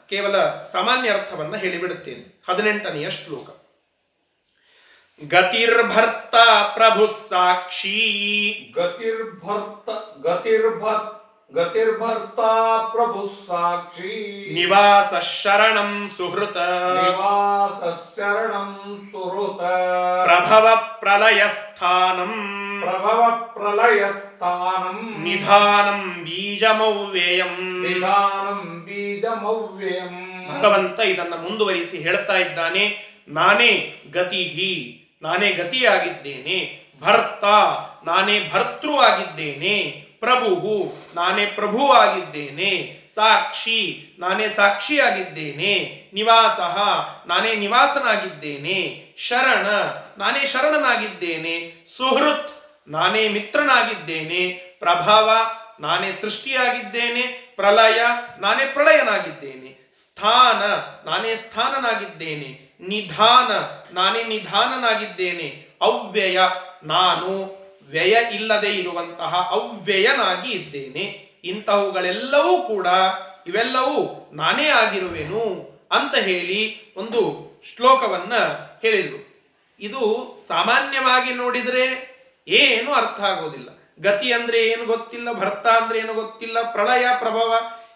ಕೇವಲ 0.08 0.36
ಸಾಮಾನ್ಯ 0.72 1.10
ಅರ್ಥವನ್ನ 1.10 1.56
ಹೇಳಿಬಿಡುತ್ತೇನೆ. 1.56 2.42
ಹದಿನೆಂಟನೆಯ 2.50 3.10
ಶ್ಲೋಕ. 3.10 3.59
ಗತಿರ್ಭರ್ತ 5.28 6.34
ಪ್ರಭು 6.74 7.28
ಸಾಕ್ಷಿ. 7.28 8.72
ಗತಿರ್ಭರ್ತ 8.76 9.90
ಗತಿರ್ಭರ್ತ 10.26 11.20
ಗತಿರ್ಭರ್ತಾ 11.54 12.78
ಪ್ರಭು 12.92 13.46
ಸಾಕ್ಷಿ. 13.48 14.50
ನಿವಾಸ 14.54 15.24
ಶರಣಂ 15.24 16.10
ಸುಹೃತ. 16.16 16.56
ನಿವಾಸ 16.56 17.84
ಶರಣಂ 18.20 19.02
ಸುಹೃತ. 19.12 19.60
ಪ್ರಭವ 20.24 20.68
ಪ್ರಲಯ 21.00 21.44
ಸ್ಥಾನಂ. 21.48 22.56
ಪ್ರಭವ 22.80 23.22
ಪ್ರಲಯ 23.52 24.04
ಸ್ಥಾನಂ. 24.12 25.22
ನಿಧಾನಂ 25.22 26.24
ಬೀಜಮವ್ಯಯಂ. 26.24 27.82
ನಿಧಾನಂ 27.82 28.82
ಬೀಜಮವ್ಯಯಂ. 28.84 30.30
ಭಗವಂತ 30.58 31.00
ಇದನ್ನ 31.00 31.34
ಮುಂದುವರಿಸಿ 31.34 31.96
ಹೇಳ್ತಾ 31.96 32.36
ಇದ್ದಾನೆ 32.36 33.10
ನಾನೇ 33.28 34.02
ಗತಿಹಿ. 34.12 34.96
ನಾನೇ 35.22 35.52
ಗತಿಯಾಗಿದ್ದೇನೆ, 35.52 36.90
ಭರ್ತ, 37.00 37.44
ನಾನೇ 38.08 38.50
ಭರ್ತೃ 38.52 38.90
ಆಗಿದ್ದೇನೆ 38.90 40.06
ಪ್ರಭು 40.20 40.92
ನಾನೇ 41.14 41.46
ಪ್ರಭು 41.46 41.92
ಆಗಿದ್ದೇನೆ, 41.92 43.00
ಸಾಕ್ಷಿ, 43.14 44.10
ನಾನೇ 44.18 44.48
ಸಾಕ್ಷಿಯಾಗಿದ್ದೇನೆ 44.48 46.02
ನಿವಾಸ, 46.14 46.60
ನಾನೇ 47.28 47.54
ನಿವಾಸನಾಗಿದ್ದೇನೆ, 47.54 49.04
ಶರಣ, 49.16 49.66
ನಾನೇ 50.18 50.46
ಶರಣನಾಗಿದ್ದೇನೆ, 50.46 51.84
ಸುಹೃತ್, 51.96 52.50
ನಾನೇ 52.88 53.28
ಮಿತ್ರನಾಗಿದ್ದೇನೆ, 53.28 54.50
ಪ್ರಭಾವ, 54.78 55.30
ನಾನೇ 55.80 56.12
ಸೃಷ್ಟಿಯಾಗಿದ್ದೇನೆ, 56.20 57.22
ಪ್ರಲಯ, 57.56 58.02
ನಾನೇ 58.38 58.64
ಪ್ರಳಯನಾಗಿದ್ದೇನೆ. 58.72 59.79
ಸ್ಥಾನ, 60.00 60.60
ನಾನೇ 61.08 61.32
ಸ್ಥಾನನಾಗಿದ್ದೇನೆ, 61.36 62.50
ನಿಧಾನ, 62.88 63.50
ನಾನೇ 63.92 64.22
ನಿಧಾನನಾಗಿದ್ದೇನೆ, 64.24 65.48
ಅವ್ಯಯ, 65.80 66.40
ನಾನು 66.84 67.30
ವ್ಯಯ 67.88 68.16
ಇಲ್ಲದೆ 68.34 68.70
ಇರುವಂತಹ 68.72 69.32
ಅವ್ಯಯನಾಗಿ 69.50 70.50
ಇದ್ದೇನೆ. 70.52 71.04
ಇಂತಹವುಗಳೆಲ್ಲವೂ 71.44 72.52
ಕೂಡ 72.62 72.86
ಇವೆಲ್ಲವೂ 73.46 73.98
ನಾನೇ 74.32 74.66
ಆಗಿರುವೆನು 74.82 75.44
ಅಂತ 75.92 76.14
ಹೇಳಿ 76.28 76.60
ಒಂದು 76.96 77.20
ಶ್ಲೋಕವನ್ನ 77.68 78.34
ಹೇಳಿದರು. 78.82 79.20
ಇದು 79.80 80.02
ಸಾಮಾನ್ಯವಾಗಿ 80.48 81.32
ನೋಡಿದರೆ 81.34 81.84
ಏನು 82.46 82.90
ಅರ್ಥ 82.92 83.20
ಆಗೋದಿಲ್ಲ. 83.20 83.68
ಗತಿ 84.02 84.28
ಅಂದರೆ 84.32 84.58
ಏನು 84.68 84.84
ಗೊತ್ತಿಲ್ಲ, 84.84 85.28
ಭರ್ತ 85.32 85.66
ಅಂದರೆ 85.80 85.98
ಏನು 85.98 86.14
ಗೊತ್ತಿಲ್ಲ, 86.14 86.58
ಪ್ರಳಯ, 86.72 87.06
ಪ್ರಭವ 87.18 87.50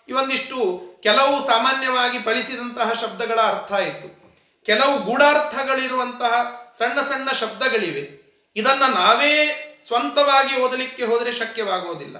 ಇವೊಂದಿಷ್ಟು 0.09 0.59
ಕೆಲವು 1.05 1.47
ಸಾಮಾನ್ಯವಾಗಿ 1.47 2.19
ಬಳಸಿದಂತಹ 2.19 2.93
ಶಬ್ದಗಳ 2.93 3.41
ಅರ್ಥ 3.41 3.73
ಇತ್ತು. 3.73 4.37
ಕೆಲವು 4.67 4.99
ಗೂಢಾರ್ಥಗಳಿರುವಂತಹ 4.99 6.63
ಸಣ್ಣ 6.79 7.01
ಸಣ್ಣ 7.01 7.31
ಶಬ್ದಗಳಿವೆ. 7.31 8.25
ಇದನ್ನು 8.57 8.95
ನಾವೇ 8.95 9.61
ಸ್ವಂತವಾಗಿ 9.87 10.61
ಓದಲಿಕ್ಕೆ 10.61 11.05
ಹೋದರೆ 11.05 11.33
ಶಕ್ಯವಾಗುವುದಿಲ್ಲ. 11.33 12.17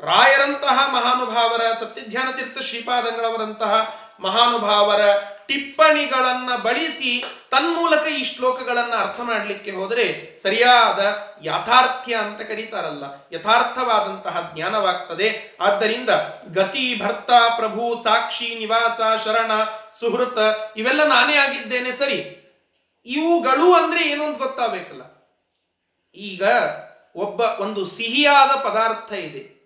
ರಾಯರಂತಹ 0.00 0.88
ಮಹಾನುಭಾವರ 0.92 1.60
ಸತ್ಯಧ್ಯಾನ 1.80 2.30
ತೀರ್ಥ 2.30 2.58
ಶ್ರೀಪಾದಂಗಳವರಂತಹ 2.58 4.01
ಮಹಾನುಭಾವರ 4.20 5.00
ಟಿಪ್ಪಣಿಗಳನ್ನ 5.46 6.56
ಬಳಸಿ 6.56 7.24
ತನ್ಮೂಲಕ 7.50 8.06
ಈ 8.06 8.24
ಶ್ಲೋಕಗಳನ್ನ 8.24 8.94
ಅರ್ಥ 8.94 9.20
ಮಾಡಲಿಕ್ಕೆ 9.20 9.70
ಹೋದರೆ 9.70 10.38
ಸರಿಯಾದ 10.42 11.28
ಯಾಥಾರ್ಥ್ಯ 11.42 12.14
ಅಂತ 12.14 12.42
ಕರೀತಾರಲ್ಲ. 12.42 13.04
ಯಥಾರ್ಥವಾದಂತಹ 13.32 14.52
ಜ್ಞಾನವಾಗ್ತದೆ. 14.54 15.56
ಆದ್ದರಿಂದ 15.60 16.10
ಗತಿ, 16.52 17.00
ಭರ್ತ, 17.02 17.30
ಪ್ರಭು, 17.56 18.00
ಸಾಕ್ಷಿ, 18.04 18.54
ನಿವಾಸ, 18.54 19.24
ಶರಣ, 19.24 19.50
ಸುಹೃತ 20.00 20.38
ಇವೆಲ್ಲ 20.76 21.04
ನಾನೇ 21.04 21.36
ಆಗಿದ್ದೇನೆ, 21.36 21.92
ಸರಿ. 21.92 22.38
ಇವುಗಳು 23.06 23.74
ಅಂದ್ರೆ 23.74 24.10
ಏನು 24.10 24.24
ಅಂತ 24.24 24.38
ಗೊತ್ತಾಗಬೇಕಲ್ಲ. 24.38 25.02
ಈಗ 26.14 26.42
ಒಬ್ಬ 27.16 27.40
ಒಂದು 27.40 27.86
ಸಿಹಿಯಾದ 27.86 28.50
ಪದಾರ್ಥ 28.60 29.12
ಇದೆ. 29.12 29.62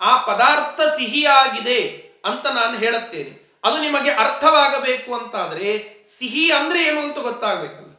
ಆ 0.00 0.16
ಪದಾರ್ಥ 0.16 0.80
ಸಿಹಿಯಾಗಿದೆ 0.80 2.06
ಅಂತ 2.24 2.46
ನಾನು 2.46 2.78
ಹೇಳುತ್ತೇನೆ. 2.78 3.45
ಅದು 3.66 3.76
ನಿಮಗೆ 3.82 4.10
ಅರ್ಥವಾಗಬೇಕು 4.24 5.10
ಅಂತಾದರೆ 5.14 5.68
ಸಿಹಿ 6.16 6.44
ಅಂದ್ರೆ 6.58 6.80
ಏನು 6.88 7.00
ಅಂತ 7.00 7.18
ಗೊತ್ತಾಗಬೇಕಲ್ಲ. 7.28 7.92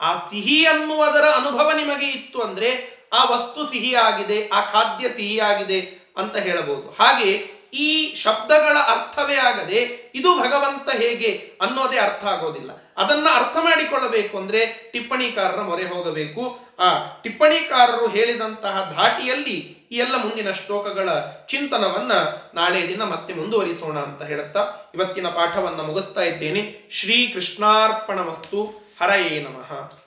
ಆ 0.00 0.10
ಸಿಹಿ 0.28 0.58
ಅನ್ನುವುದರ 0.72 1.26
ಅನುಭವ 1.40 1.68
ನಿಮಗೆ 1.80 2.08
ಇತ್ತು 2.16 2.38
ಅಂದರೆ 2.46 2.70
ಆ 3.18 3.20
ವಸ್ತು 3.32 3.60
ಸಿಹಿಯಾಗಿದೆ, 3.72 4.38
ಆ 4.56 4.60
ಖಾದ್ಯ 4.72 5.06
ಸಿಹಿಯಾಗಿದೆ 5.18 5.78
ಅಂತ 6.20 6.36
ಹೇಳಬಹುದು. 6.46 6.88
ಹಾಗೆ 7.00 7.30
ಈ 7.76 8.14
ಶಬ್ದಗಳ 8.14 8.78
ಅರ್ಥವೇ 8.78 9.34
ಆಗದೆ 9.34 10.10
ಇದು 10.14 10.38
ಭಗವಂತ 10.38 10.90
ಹೇಗೆ 10.90 11.50
ಅನ್ನೋದೇ 11.62 11.98
ಅರ್ಥ 11.98 12.24
ಆಗೋದಿಲ್ಲ. 12.24 12.70
ಅದನ್ನ 12.96 13.26
ಅರ್ಥ 13.34 13.56
ಮಾಡಿಕೊಳ್ಳಬೇಕು 13.60 14.38
ಅಂದ್ರೆ 14.38 14.90
ಟಿಪ್ಪಣಿಕಾರರ 14.92 15.60
ಮೊರೆ 15.60 15.84
ಹೋಗಬೇಕು. 15.84 16.58
ಆ 16.78 17.20
ಟಿಪ್ಪಣಿಕಾರರು 17.22 18.08
ಹೇಳಿದಂತಹ 18.08 18.92
ಧಾಟಿಯಲ್ಲಿ 18.96 19.76
ಈ 19.92 19.96
ಎಲ್ಲ 19.96 20.16
ಮುಂದಿನ 20.16 20.52
ಶ್ಲೋಕಗಳ 20.52 21.08
ಚಿಂತನವನ್ನ 21.48 22.12
ನಾಳೆ 22.54 22.88
ದಿನ 22.88 23.02
ಮತ್ತೆ 23.02 23.34
ಮುಂದುವರಿಸೋಣ 23.34 23.98
ಅಂತ 23.98 24.22
ಹೇಳುತ್ತಾ 24.22 24.92
ಇವತ್ತಿನ 24.94 25.28
ಪಾಠವನ್ನ 25.28 25.80
ಮುಗಿಸ್ತಾ 25.80 26.20
ಇದ್ದೇನೆ. 26.20 26.88
ಶ್ರೀ 26.90 27.26
ಕೃಷ್ಣಾರ್ಪಣ 27.26 28.18
ವಸ್ತು 28.18 28.86
ಹರಯೇ 29.02 29.40
ನಮಃ. 29.42 30.05